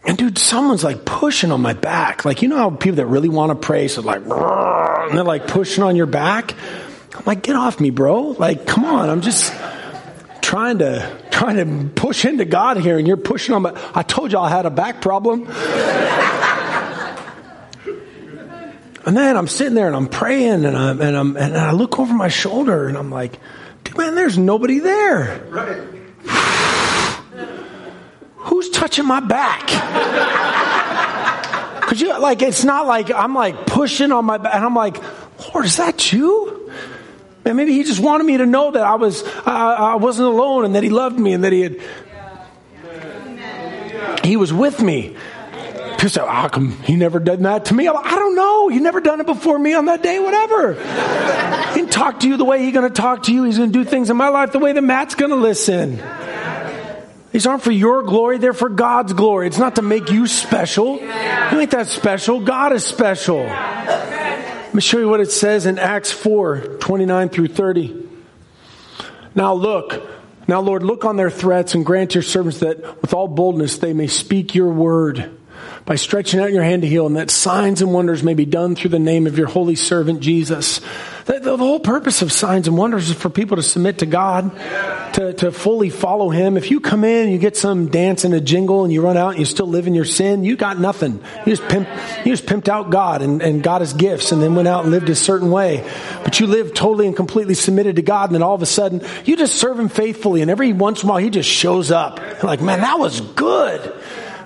And 0.05 0.17
dude, 0.17 0.39
someone's 0.39 0.85
like 0.85 1.05
pushing 1.05 1.53
on 1.53 1.61
my 1.61 1.73
back. 1.73 2.25
Like, 2.25 2.43
you 2.43 2.49
know 2.49 2.57
how 2.57 2.71
people 2.71 2.97
that 2.97 3.07
really 3.07 3.29
want 3.29 3.51
to 3.51 3.67
pray, 3.67 3.89
so 3.89 4.01
like, 4.03 4.23
and 4.23 5.17
they're 5.17 5.25
like 5.25 5.47
pushing 5.47 5.85
on 5.85 5.97
your 5.97 6.07
back? 6.07 6.55
I'm 7.19 7.25
like, 7.27 7.43
get 7.43 7.57
off 7.57 7.81
me, 7.81 7.91
bro. 7.91 8.37
Like, 8.39 8.67
come 8.67 8.85
on. 8.85 9.11
I'm 9.11 9.23
just 9.23 9.53
trying 10.41 10.79
to 10.79 11.19
trying 11.31 11.57
to 11.57 11.89
push 11.95 12.25
into 12.25 12.45
God 12.45 12.79
here, 12.79 12.97
and 12.97 13.07
you're 13.07 13.17
pushing 13.17 13.55
on. 13.55 13.63
My, 13.63 13.91
I 13.95 14.03
told 14.03 14.33
you 14.33 14.39
I 14.39 14.49
had 14.49 14.67
a 14.67 14.71
back 14.71 15.03
problem. 15.03 15.47
and 19.07 19.17
then 19.17 19.37
I'm 19.37 19.49
sitting 19.49 19.75
there 19.75 19.89
and 19.89 19.97
I'm 19.97 20.09
praying, 20.09 20.65
and 20.65 20.77
I'm 20.77 21.01
and 21.01 21.17
I'm 21.17 21.37
and 21.37 21.57
I 21.57 21.73
look 21.73 21.99
over 21.99 22.15
my 22.15 22.29
shoulder, 22.29 22.89
and 22.89 22.97
I'm 22.97 23.11
like, 23.11 23.39
dude, 23.85 23.99
man, 23.99 24.15
there's 24.15 24.39
nobody 24.39 24.79
there. 24.79 25.43
Right. 25.49 25.83
Who's 28.37 28.71
touching 28.71 29.07
my 29.07 29.21
back? 29.21 29.69
Cause 31.83 32.01
you 32.01 32.19
like 32.19 32.43
it's 32.43 32.65
not 32.65 32.87
like 32.87 33.11
I'm 33.11 33.35
like 33.35 33.67
pushing 33.67 34.13
on 34.13 34.25
my 34.25 34.39
back, 34.39 34.55
and 34.55 34.65
I'm 34.65 34.75
like, 34.75 34.97
Lord, 35.53 35.67
is 35.67 35.77
that 35.77 36.13
you? 36.13 36.58
And 37.49 37.57
maybe 37.57 37.73
he 37.73 37.83
just 37.83 38.01
wanted 38.01 38.25
me 38.25 38.37
to 38.37 38.47
know 38.47 38.71
that 38.71 38.83
I 38.83 38.95
was 38.95 39.23
uh, 39.23 39.43
I 39.47 39.97
wasn't 39.97 40.29
alone 40.29 40.65
and 40.65 40.75
that 40.75 40.83
he 40.83 40.91
loved 40.91 41.19
me 41.19 41.33
and 41.33 41.45
that 41.45 41.53
he 41.53 41.63
had 41.63 41.81
he 44.25 44.37
was 44.37 44.53
with 44.53 44.83
me. 44.83 45.17
People 45.93 46.11
say, 46.11 46.21
how 46.21 46.49
come 46.49 46.71
he 46.83 46.95
never 46.95 47.19
done 47.19 47.43
that 47.43 47.65
to 47.67 47.75
me? 47.75 47.91
Like, 47.91 48.07
I 48.07 48.17
don't 48.17 48.37
know. 48.37 48.69
He 48.69 48.79
never 48.79 49.01
done 49.01 49.21
it 49.21 49.27
before 49.27 49.59
me 49.59 49.75
on 49.75 49.87
that 49.87 50.01
day, 50.01 50.21
whatever. 50.21 50.75
he 51.75 51.81
can 51.81 51.89
talk 51.89 52.21
to 52.21 52.29
you 52.29 52.37
the 52.37 52.45
way 52.45 52.63
he's 52.63 52.73
going 52.73 52.87
to 52.87 52.95
talk 52.95 53.25
to 53.25 53.35
you. 53.35 53.43
He's 53.43 53.59
going 53.59 53.73
to 53.73 53.79
do 53.83 53.85
things 53.85 54.09
in 54.09 54.17
my 54.17 54.29
life 54.29 54.53
the 54.53 54.61
way 54.61 54.73
that 54.73 54.83
Matt's 54.83 55.17
going 55.17 55.31
to 55.31 55.37
listen. 55.37 56.01
These 57.33 57.47
aren't 57.47 57.63
for 57.63 57.73
your 57.73 58.05
glory, 58.05 58.39
they're 58.39 58.53
for 58.53 58.69
God's 58.69 59.13
glory. 59.13 59.49
It's 59.49 59.59
not 59.59 59.75
to 59.77 59.83
make 59.83 60.11
you 60.11 60.27
special. 60.27 60.99
You 60.99 61.61
ain't 61.61 61.71
that 61.73 61.89
special. 61.89 62.41
God 62.41 62.73
is 62.73 62.85
special. 62.85 63.41
Me 64.79 64.83
show 64.83 65.01
you 65.01 65.09
what 65.09 65.19
it 65.19 65.33
says 65.33 65.67
in 65.67 65.77
Acts 65.77 66.13
4 66.13 66.77
29 66.79 67.31
through 67.31 67.49
30. 67.49 68.09
Now 69.35 69.53
look, 69.53 70.09
now 70.47 70.61
Lord, 70.61 70.85
look 70.85 71.05
on 71.05 71.17
their 71.17 71.31
threats 71.31 71.75
and 71.75 71.85
grant 71.85 72.15
your 72.15 72.23
servants 72.23 72.61
that 72.61 73.03
with 73.03 73.13
all 73.13 73.27
boldness 73.27 73.79
they 73.79 73.93
may 73.93 74.07
speak 74.07 74.55
your 74.55 74.69
word 74.69 75.37
by 75.85 75.97
stretching 75.97 76.41
out 76.41 76.53
your 76.53 76.63
hand 76.63 76.83
to 76.83 76.89
heal, 76.89 77.07
and 77.07 77.17
that 77.17 77.31
signs 77.31 77.83
and 77.83 77.93
wonders 77.93 78.23
may 78.23 78.35
be 78.35 78.45
done 78.45 78.75
through 78.75 78.91
the 78.91 78.99
name 78.99 79.27
of 79.27 79.39
your 79.39 79.47
holy 79.47 79.75
servant 79.75 80.21
Jesus. 80.21 80.81
The, 81.29 81.41
the, 81.41 81.57
whole 81.59 81.79
purpose 81.79 82.23
of 82.23 82.33
signs 82.33 82.69
and 82.69 82.79
wonders 82.79 83.11
is 83.11 83.17
for 83.17 83.29
people 83.29 83.59
to 83.59 83.63
submit 83.63 83.99
to 83.99 84.07
God, 84.07 84.51
to, 85.13 85.35
to 85.35 85.53
fully 85.53 85.91
follow 85.91 86.31
Him. 86.31 86.57
If 86.57 86.71
you 86.71 86.81
come 86.81 87.05
in, 87.05 87.29
you 87.29 87.37
get 87.37 87.55
some 87.55 87.89
dance 87.89 88.25
and 88.25 88.33
a 88.33 88.41
jingle, 88.41 88.85
and 88.85 88.91
you 88.91 89.03
run 89.03 89.19
out 89.19 89.33
and 89.33 89.39
you 89.39 89.45
still 89.45 89.67
live 89.67 89.87
in 89.87 89.95
your 89.95 90.07
sin, 90.07 90.43
you 90.43 90.57
got 90.57 90.79
nothing. 90.79 91.23
You 91.45 91.55
just, 91.55 91.69
pimp, 91.69 91.87
you 92.25 92.33
just 92.33 92.47
pimped 92.47 92.69
out 92.69 92.89
God 92.89 93.21
and, 93.21 93.43
and 93.43 93.63
got 93.63 93.83
His 93.83 93.93
gifts, 93.93 94.33
and 94.33 94.41
then 94.41 94.55
went 94.55 94.69
out 94.69 94.85
and 94.85 94.91
lived 94.91 95.11
a 95.11 95.15
certain 95.15 95.51
way. 95.51 95.87
But 96.25 96.41
you 96.41 96.47
live 96.47 96.73
totally 96.73 97.07
and 97.07 97.15
completely 97.15 97.55
submitted 97.55 97.97
to 97.97 98.03
God, 98.03 98.31
and 98.31 98.35
then 98.35 98.43
all 98.43 98.55
of 98.55 98.63
a 98.63 98.67
sudden, 98.67 99.03
you 99.27 99.37
just 99.37 99.57
serve 99.57 99.79
Him 99.79 99.91
faithfully, 99.91 100.41
and 100.41 100.51
every 100.51 100.73
once 100.73 101.03
in 101.03 101.11
a 101.11 101.13
while, 101.13 101.19
He 101.21 101.29
just 101.29 101.51
shows 101.51 101.91
up. 101.91 102.43
Like, 102.43 102.63
man, 102.63 102.81
that 102.81 102.99
was 102.99 103.21
good. 103.21 103.95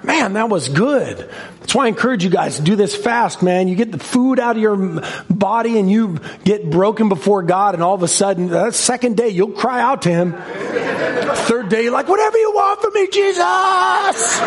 Man, 0.04 0.32
that 0.32 0.48
was 0.48 0.68
good. 0.68 1.30
That's 1.60 1.74
why 1.76 1.84
I 1.84 1.88
encourage 1.88 2.24
you 2.24 2.30
guys 2.30 2.56
to 2.56 2.62
do 2.62 2.74
this 2.74 2.94
fast, 2.94 3.40
man. 3.40 3.68
You 3.68 3.76
get 3.76 3.92
the 3.92 3.98
food 3.98 4.40
out 4.40 4.56
of 4.56 4.62
your 4.62 5.00
body 5.30 5.78
and 5.78 5.88
you 5.88 6.18
get 6.44 6.68
broken 6.68 7.08
before 7.08 7.44
God, 7.44 7.74
and 7.74 7.84
all 7.84 7.94
of 7.94 8.02
a 8.02 8.08
sudden, 8.08 8.48
that 8.48 8.74
second 8.74 9.16
day, 9.16 9.28
you'll 9.28 9.52
cry 9.52 9.80
out 9.80 10.02
to 10.02 10.10
Him. 10.10 10.32
Third 10.32 11.68
day, 11.68 11.84
you're 11.84 11.92
like, 11.92 12.08
whatever 12.08 12.36
you 12.36 12.52
want 12.52 12.80
from 12.80 12.92
me, 12.94 13.06
Jesus! 13.06 14.40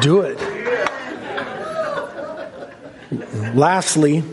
do 0.00 0.20
it. 0.20 0.38
Lastly, 3.54 4.16
you 4.16 4.24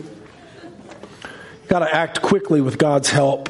got 1.68 1.80
to 1.80 1.92
act 1.92 2.22
quickly 2.22 2.60
with 2.60 2.78
God's 2.78 3.10
help. 3.10 3.48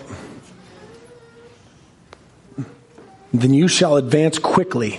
Then 3.34 3.52
you 3.52 3.68
shall 3.68 3.96
advance 3.96 4.38
quickly 4.38 4.98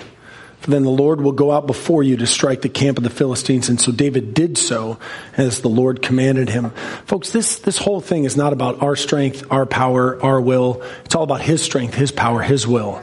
for 0.60 0.72
then 0.72 0.84
the 0.84 0.90
Lord 0.90 1.22
will 1.22 1.34
go 1.34 1.52
out 1.52 1.68
before 1.68 2.02
you 2.04 2.18
to 2.18 2.28
strike 2.28 2.62
the 2.62 2.70
camp 2.70 2.98
of 2.98 3.04
the 3.04 3.10
Philistines. 3.10 3.70
And 3.70 3.80
so 3.80 3.92
David 3.92 4.34
did 4.34 4.58
so 4.58 4.98
as 5.38 5.62
the 5.62 5.70
Lord 5.70 6.02
commanded 6.02 6.50
him. 6.50 6.72
Folks, 7.06 7.32
this, 7.32 7.60
this 7.60 7.78
whole 7.78 8.02
thing 8.02 8.26
is 8.26 8.36
not 8.36 8.54
about 8.54 8.82
our 8.82 8.96
strength, 8.96 9.46
our 9.52 9.66
power, 9.66 10.22
our 10.24 10.42
will. 10.42 10.82
It's 11.06 11.16
all 11.16 11.24
about 11.24 11.42
His 11.42 11.62
strength, 11.62 11.94
His 11.94 12.12
power, 12.12 12.42
His 12.42 12.66
will. 12.66 13.02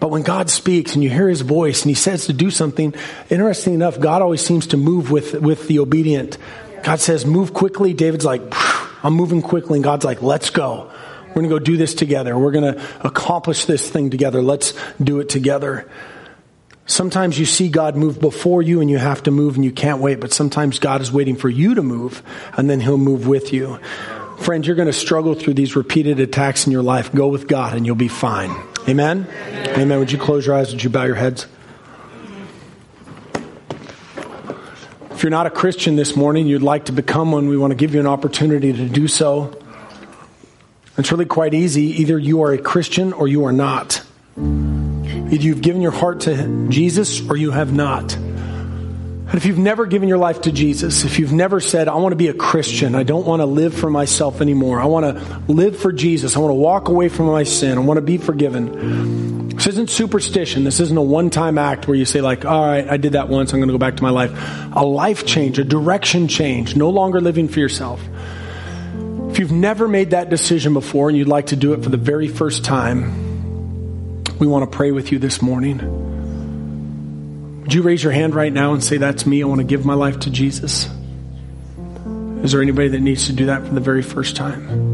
But 0.00 0.10
when 0.10 0.22
God 0.22 0.50
speaks 0.50 0.94
and 0.94 1.04
you 1.04 1.10
hear 1.10 1.28
His 1.28 1.42
voice 1.42 1.82
and 1.82 1.90
He 1.90 1.94
says 1.94 2.26
to 2.26 2.32
do 2.32 2.50
something, 2.50 2.94
interesting 3.28 3.74
enough, 3.74 4.00
God 4.00 4.22
always 4.22 4.44
seems 4.44 4.68
to 4.68 4.76
move 4.76 5.10
with, 5.10 5.34
with 5.34 5.68
the 5.68 5.78
obedient. 5.78 6.38
God 6.82 7.00
says, 7.00 7.26
move 7.26 7.54
quickly. 7.54 7.92
David's 7.92 8.24
like, 8.24 8.42
I'm 9.04 9.14
moving 9.14 9.42
quickly. 9.42 9.76
And 9.76 9.84
God's 9.84 10.04
like, 10.04 10.22
let's 10.22 10.50
go. 10.50 10.90
We're 11.28 11.34
going 11.34 11.48
to 11.48 11.50
go 11.50 11.58
do 11.60 11.76
this 11.76 11.94
together. 11.94 12.36
We're 12.36 12.50
going 12.50 12.74
to 12.74 12.82
accomplish 13.06 13.66
this 13.66 13.88
thing 13.88 14.10
together. 14.10 14.42
Let's 14.42 14.74
do 15.00 15.20
it 15.20 15.28
together. 15.28 15.88
Sometimes 16.90 17.38
you 17.38 17.46
see 17.46 17.68
God 17.68 17.94
move 17.94 18.20
before 18.20 18.62
you 18.62 18.80
and 18.80 18.90
you 18.90 18.98
have 18.98 19.22
to 19.22 19.30
move 19.30 19.54
and 19.54 19.64
you 19.64 19.70
can't 19.70 20.00
wait, 20.00 20.18
but 20.18 20.32
sometimes 20.32 20.80
God 20.80 21.00
is 21.00 21.12
waiting 21.12 21.36
for 21.36 21.48
you 21.48 21.76
to 21.76 21.82
move 21.82 22.20
and 22.56 22.68
then 22.68 22.80
He'll 22.80 22.98
move 22.98 23.28
with 23.28 23.52
you. 23.52 23.78
Friend, 24.40 24.66
you're 24.66 24.74
going 24.74 24.86
to 24.86 24.92
struggle 24.92 25.34
through 25.34 25.54
these 25.54 25.76
repeated 25.76 26.18
attacks 26.18 26.66
in 26.66 26.72
your 26.72 26.82
life. 26.82 27.12
Go 27.14 27.28
with 27.28 27.46
God 27.46 27.76
and 27.76 27.86
you'll 27.86 27.94
be 27.94 28.08
fine. 28.08 28.50
Amen? 28.88 29.24
Amen. 29.30 29.80
Amen. 29.80 29.98
Would 30.00 30.10
you 30.10 30.18
close 30.18 30.44
your 30.44 30.56
eyes? 30.56 30.72
Would 30.72 30.82
you 30.82 30.90
bow 30.90 31.04
your 31.04 31.14
heads? 31.14 31.46
If 35.12 35.22
you're 35.22 35.30
not 35.30 35.46
a 35.46 35.50
Christian 35.50 35.94
this 35.94 36.16
morning, 36.16 36.48
you'd 36.48 36.60
like 36.60 36.86
to 36.86 36.92
become 36.92 37.30
one, 37.30 37.46
we 37.46 37.56
want 37.56 37.70
to 37.70 37.76
give 37.76 37.94
you 37.94 38.00
an 38.00 38.08
opportunity 38.08 38.72
to 38.72 38.88
do 38.88 39.06
so. 39.06 39.56
It's 40.98 41.12
really 41.12 41.24
quite 41.24 41.54
easy. 41.54 42.00
Either 42.00 42.18
you 42.18 42.42
are 42.42 42.52
a 42.52 42.58
Christian 42.58 43.12
or 43.12 43.28
you 43.28 43.44
are 43.44 43.52
not. 43.52 44.02
Either 45.30 45.42
you've 45.42 45.62
given 45.62 45.80
your 45.80 45.92
heart 45.92 46.20
to 46.20 46.68
Jesus 46.68 47.28
or 47.28 47.36
you 47.36 47.50
have 47.50 47.72
not. 47.72 48.16
And 49.30 49.36
if 49.36 49.46
you've 49.46 49.58
never 49.58 49.86
given 49.86 50.08
your 50.08 50.18
life 50.18 50.40
to 50.42 50.50
Jesus, 50.50 51.04
if 51.04 51.20
you've 51.20 51.32
never 51.32 51.60
said, 51.60 51.86
I 51.86 51.94
want 51.94 52.10
to 52.10 52.16
be 52.16 52.26
a 52.26 52.34
Christian, 52.34 52.96
I 52.96 53.04
don't 53.04 53.24
want 53.24 53.40
to 53.40 53.46
live 53.46 53.72
for 53.72 53.88
myself 53.88 54.40
anymore, 54.40 54.80
I 54.80 54.86
want 54.86 55.16
to 55.16 55.42
live 55.46 55.78
for 55.78 55.92
Jesus, 55.92 56.36
I 56.36 56.40
want 56.40 56.50
to 56.50 56.56
walk 56.56 56.88
away 56.88 57.08
from 57.08 57.26
my 57.26 57.44
sin, 57.44 57.78
I 57.78 57.80
want 57.80 57.98
to 57.98 58.02
be 58.02 58.18
forgiven. 58.18 59.50
This 59.50 59.68
isn't 59.68 59.90
superstition. 59.90 60.64
This 60.64 60.80
isn't 60.80 60.96
a 60.96 61.02
one 61.02 61.30
time 61.30 61.58
act 61.58 61.86
where 61.86 61.96
you 61.96 62.06
say, 62.06 62.20
like, 62.22 62.44
all 62.44 62.66
right, 62.66 62.88
I 62.88 62.96
did 62.96 63.12
that 63.12 63.28
once, 63.28 63.52
I'm 63.52 63.60
going 63.60 63.68
to 63.68 63.74
go 63.74 63.78
back 63.78 63.98
to 63.98 64.02
my 64.02 64.10
life. 64.10 64.32
A 64.72 64.84
life 64.84 65.26
change, 65.26 65.60
a 65.60 65.64
direction 65.64 66.26
change, 66.26 66.74
no 66.74 66.88
longer 66.88 67.20
living 67.20 67.46
for 67.46 67.60
yourself. 67.60 68.02
If 69.28 69.38
you've 69.38 69.52
never 69.52 69.86
made 69.86 70.10
that 70.10 70.28
decision 70.28 70.72
before 70.72 71.08
and 71.08 71.16
you'd 71.16 71.28
like 71.28 71.48
to 71.48 71.56
do 71.56 71.74
it 71.74 71.84
for 71.84 71.90
the 71.90 71.98
very 71.98 72.26
first 72.26 72.64
time, 72.64 73.29
we 74.40 74.46
want 74.46 74.68
to 74.68 74.76
pray 74.76 74.90
with 74.90 75.12
you 75.12 75.18
this 75.18 75.42
morning. 75.42 75.78
Would 77.60 77.74
you 77.74 77.82
raise 77.82 78.02
your 78.02 78.12
hand 78.12 78.34
right 78.34 78.52
now 78.52 78.72
and 78.72 78.82
say, 78.82 78.96
That's 78.96 79.26
me? 79.26 79.42
I 79.42 79.46
want 79.46 79.60
to 79.60 79.66
give 79.66 79.84
my 79.84 79.92
life 79.92 80.20
to 80.20 80.30
Jesus? 80.30 80.88
Is 82.42 82.52
there 82.52 82.62
anybody 82.62 82.88
that 82.88 83.00
needs 83.00 83.26
to 83.26 83.34
do 83.34 83.46
that 83.46 83.66
for 83.66 83.74
the 83.74 83.80
very 83.80 84.00
first 84.00 84.34
time? 84.34 84.88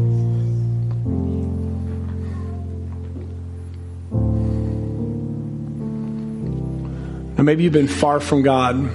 Now, 7.37 7.43
maybe 7.43 7.63
you've 7.63 7.71
been 7.71 7.87
far 7.87 8.19
from 8.19 8.41
God. 8.41 8.91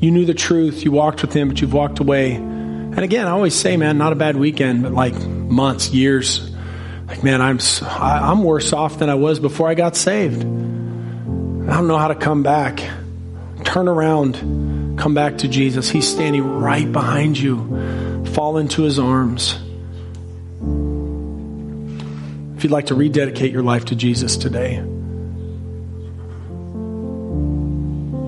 You 0.00 0.10
knew 0.10 0.24
the 0.24 0.34
truth, 0.34 0.84
you 0.84 0.90
walked 0.90 1.22
with 1.22 1.32
Him, 1.32 1.48
but 1.48 1.60
you've 1.60 1.72
walked 1.72 2.00
away. 2.00 2.32
And 2.34 2.98
again, 2.98 3.28
I 3.28 3.30
always 3.30 3.54
say, 3.54 3.76
man, 3.76 3.98
not 3.98 4.12
a 4.12 4.16
bad 4.16 4.36
weekend, 4.36 4.82
but 4.82 4.92
like 4.92 5.14
months, 5.14 5.90
years 5.90 6.55
like, 7.06 7.22
man, 7.22 7.40
I'm, 7.40 7.58
I'm 7.82 8.42
worse 8.42 8.72
off 8.72 8.98
than 8.98 9.08
I 9.08 9.14
was 9.14 9.38
before 9.38 9.68
I 9.68 9.74
got 9.74 9.96
saved. 9.96 10.40
I 10.42 10.44
don't 11.74 11.88
know 11.88 11.98
how 11.98 12.08
to 12.08 12.14
come 12.14 12.42
back. 12.42 12.78
Turn 13.64 13.88
around, 13.88 14.98
come 14.98 15.14
back 15.14 15.38
to 15.38 15.48
Jesus. 15.48 15.88
He's 15.88 16.06
standing 16.08 16.44
right 16.44 16.90
behind 16.90 17.38
you. 17.38 18.24
Fall 18.34 18.58
into 18.58 18.82
his 18.82 18.98
arms. 18.98 19.54
If 22.56 22.64
you'd 22.64 22.72
like 22.72 22.86
to 22.86 22.94
rededicate 22.94 23.52
your 23.52 23.62
life 23.62 23.86
to 23.86 23.96
Jesus 23.96 24.36
today, 24.36 24.76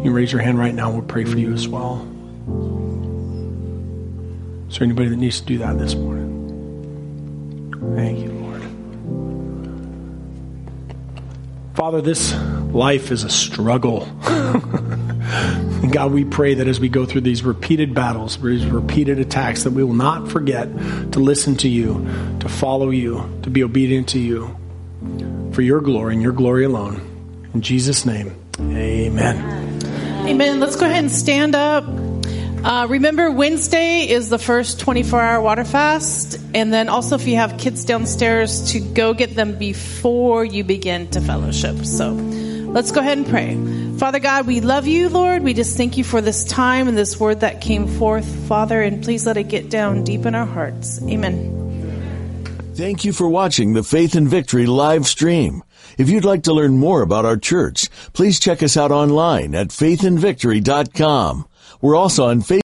you 0.04 0.12
raise 0.12 0.32
your 0.32 0.42
hand 0.42 0.58
right 0.58 0.74
now. 0.74 0.90
We'll 0.90 1.02
pray 1.02 1.24
for 1.24 1.38
you 1.38 1.52
as 1.52 1.66
well. 1.66 2.06
Is 4.68 4.78
there 4.78 4.84
anybody 4.84 5.08
that 5.08 5.16
needs 5.16 5.40
to 5.40 5.46
do 5.46 5.58
that 5.58 5.78
this 5.78 5.94
morning? 5.94 6.17
Father, 11.88 12.02
this 12.02 12.34
life 12.70 13.10
is 13.10 13.24
a 13.24 13.30
struggle. 13.30 14.02
and 14.26 15.90
God, 15.90 16.12
we 16.12 16.22
pray 16.22 16.52
that 16.52 16.68
as 16.68 16.78
we 16.78 16.90
go 16.90 17.06
through 17.06 17.22
these 17.22 17.42
repeated 17.42 17.94
battles, 17.94 18.36
these 18.36 18.66
repeated 18.66 19.18
attacks, 19.18 19.64
that 19.64 19.70
we 19.70 19.82
will 19.82 19.94
not 19.94 20.28
forget 20.28 20.70
to 21.12 21.18
listen 21.18 21.56
to 21.56 21.66
you, 21.66 22.06
to 22.40 22.48
follow 22.50 22.90
you, 22.90 23.40
to 23.42 23.48
be 23.48 23.64
obedient 23.64 24.06
to 24.10 24.18
you 24.18 24.54
for 25.52 25.62
your 25.62 25.80
glory 25.80 26.12
and 26.12 26.22
your 26.22 26.32
glory 26.32 26.64
alone. 26.64 27.48
In 27.54 27.62
Jesus' 27.62 28.04
name, 28.04 28.36
amen. 28.60 30.28
Amen. 30.28 30.60
Let's 30.60 30.76
go 30.76 30.84
ahead 30.84 31.04
and 31.04 31.10
stand 31.10 31.54
up. 31.54 31.86
Uh, 32.64 32.86
remember, 32.88 33.30
Wednesday 33.30 34.08
is 34.08 34.28
the 34.28 34.38
first 34.38 34.80
24 34.80 35.20
hour 35.20 35.40
water 35.40 35.64
fast. 35.64 36.38
And 36.54 36.72
then 36.72 36.88
also, 36.88 37.14
if 37.14 37.26
you 37.26 37.36
have 37.36 37.56
kids 37.58 37.84
downstairs, 37.84 38.72
to 38.72 38.80
go 38.80 39.14
get 39.14 39.34
them 39.34 39.56
before 39.56 40.44
you 40.44 40.64
begin 40.64 41.08
to 41.10 41.20
fellowship. 41.20 41.84
So 41.84 42.12
let's 42.12 42.90
go 42.90 43.00
ahead 43.00 43.18
and 43.18 43.26
pray. 43.26 43.56
Father 43.98 44.18
God, 44.18 44.46
we 44.46 44.60
love 44.60 44.86
you, 44.86 45.08
Lord. 45.08 45.42
We 45.42 45.54
just 45.54 45.76
thank 45.76 45.96
you 45.96 46.04
for 46.04 46.20
this 46.20 46.44
time 46.44 46.88
and 46.88 46.96
this 46.96 47.18
word 47.18 47.40
that 47.40 47.60
came 47.60 47.86
forth, 47.86 48.26
Father. 48.46 48.82
And 48.82 49.02
please 49.02 49.26
let 49.26 49.36
it 49.36 49.48
get 49.48 49.70
down 49.70 50.04
deep 50.04 50.26
in 50.26 50.34
our 50.34 50.46
hearts. 50.46 51.02
Amen. 51.02 51.54
Thank 52.74 53.04
you 53.04 53.12
for 53.12 53.28
watching 53.28 53.72
the 53.72 53.82
Faith 53.82 54.14
and 54.14 54.28
Victory 54.28 54.66
live 54.66 55.06
stream. 55.06 55.64
If 55.96 56.08
you'd 56.08 56.24
like 56.24 56.44
to 56.44 56.52
learn 56.52 56.78
more 56.78 57.02
about 57.02 57.24
our 57.24 57.36
church, 57.36 57.88
please 58.12 58.38
check 58.38 58.62
us 58.62 58.76
out 58.76 58.92
online 58.92 59.54
at 59.56 59.68
faithandvictory.com. 59.68 61.47
We're 61.80 61.96
also 61.96 62.24
on 62.26 62.40
Facebook. 62.40 62.56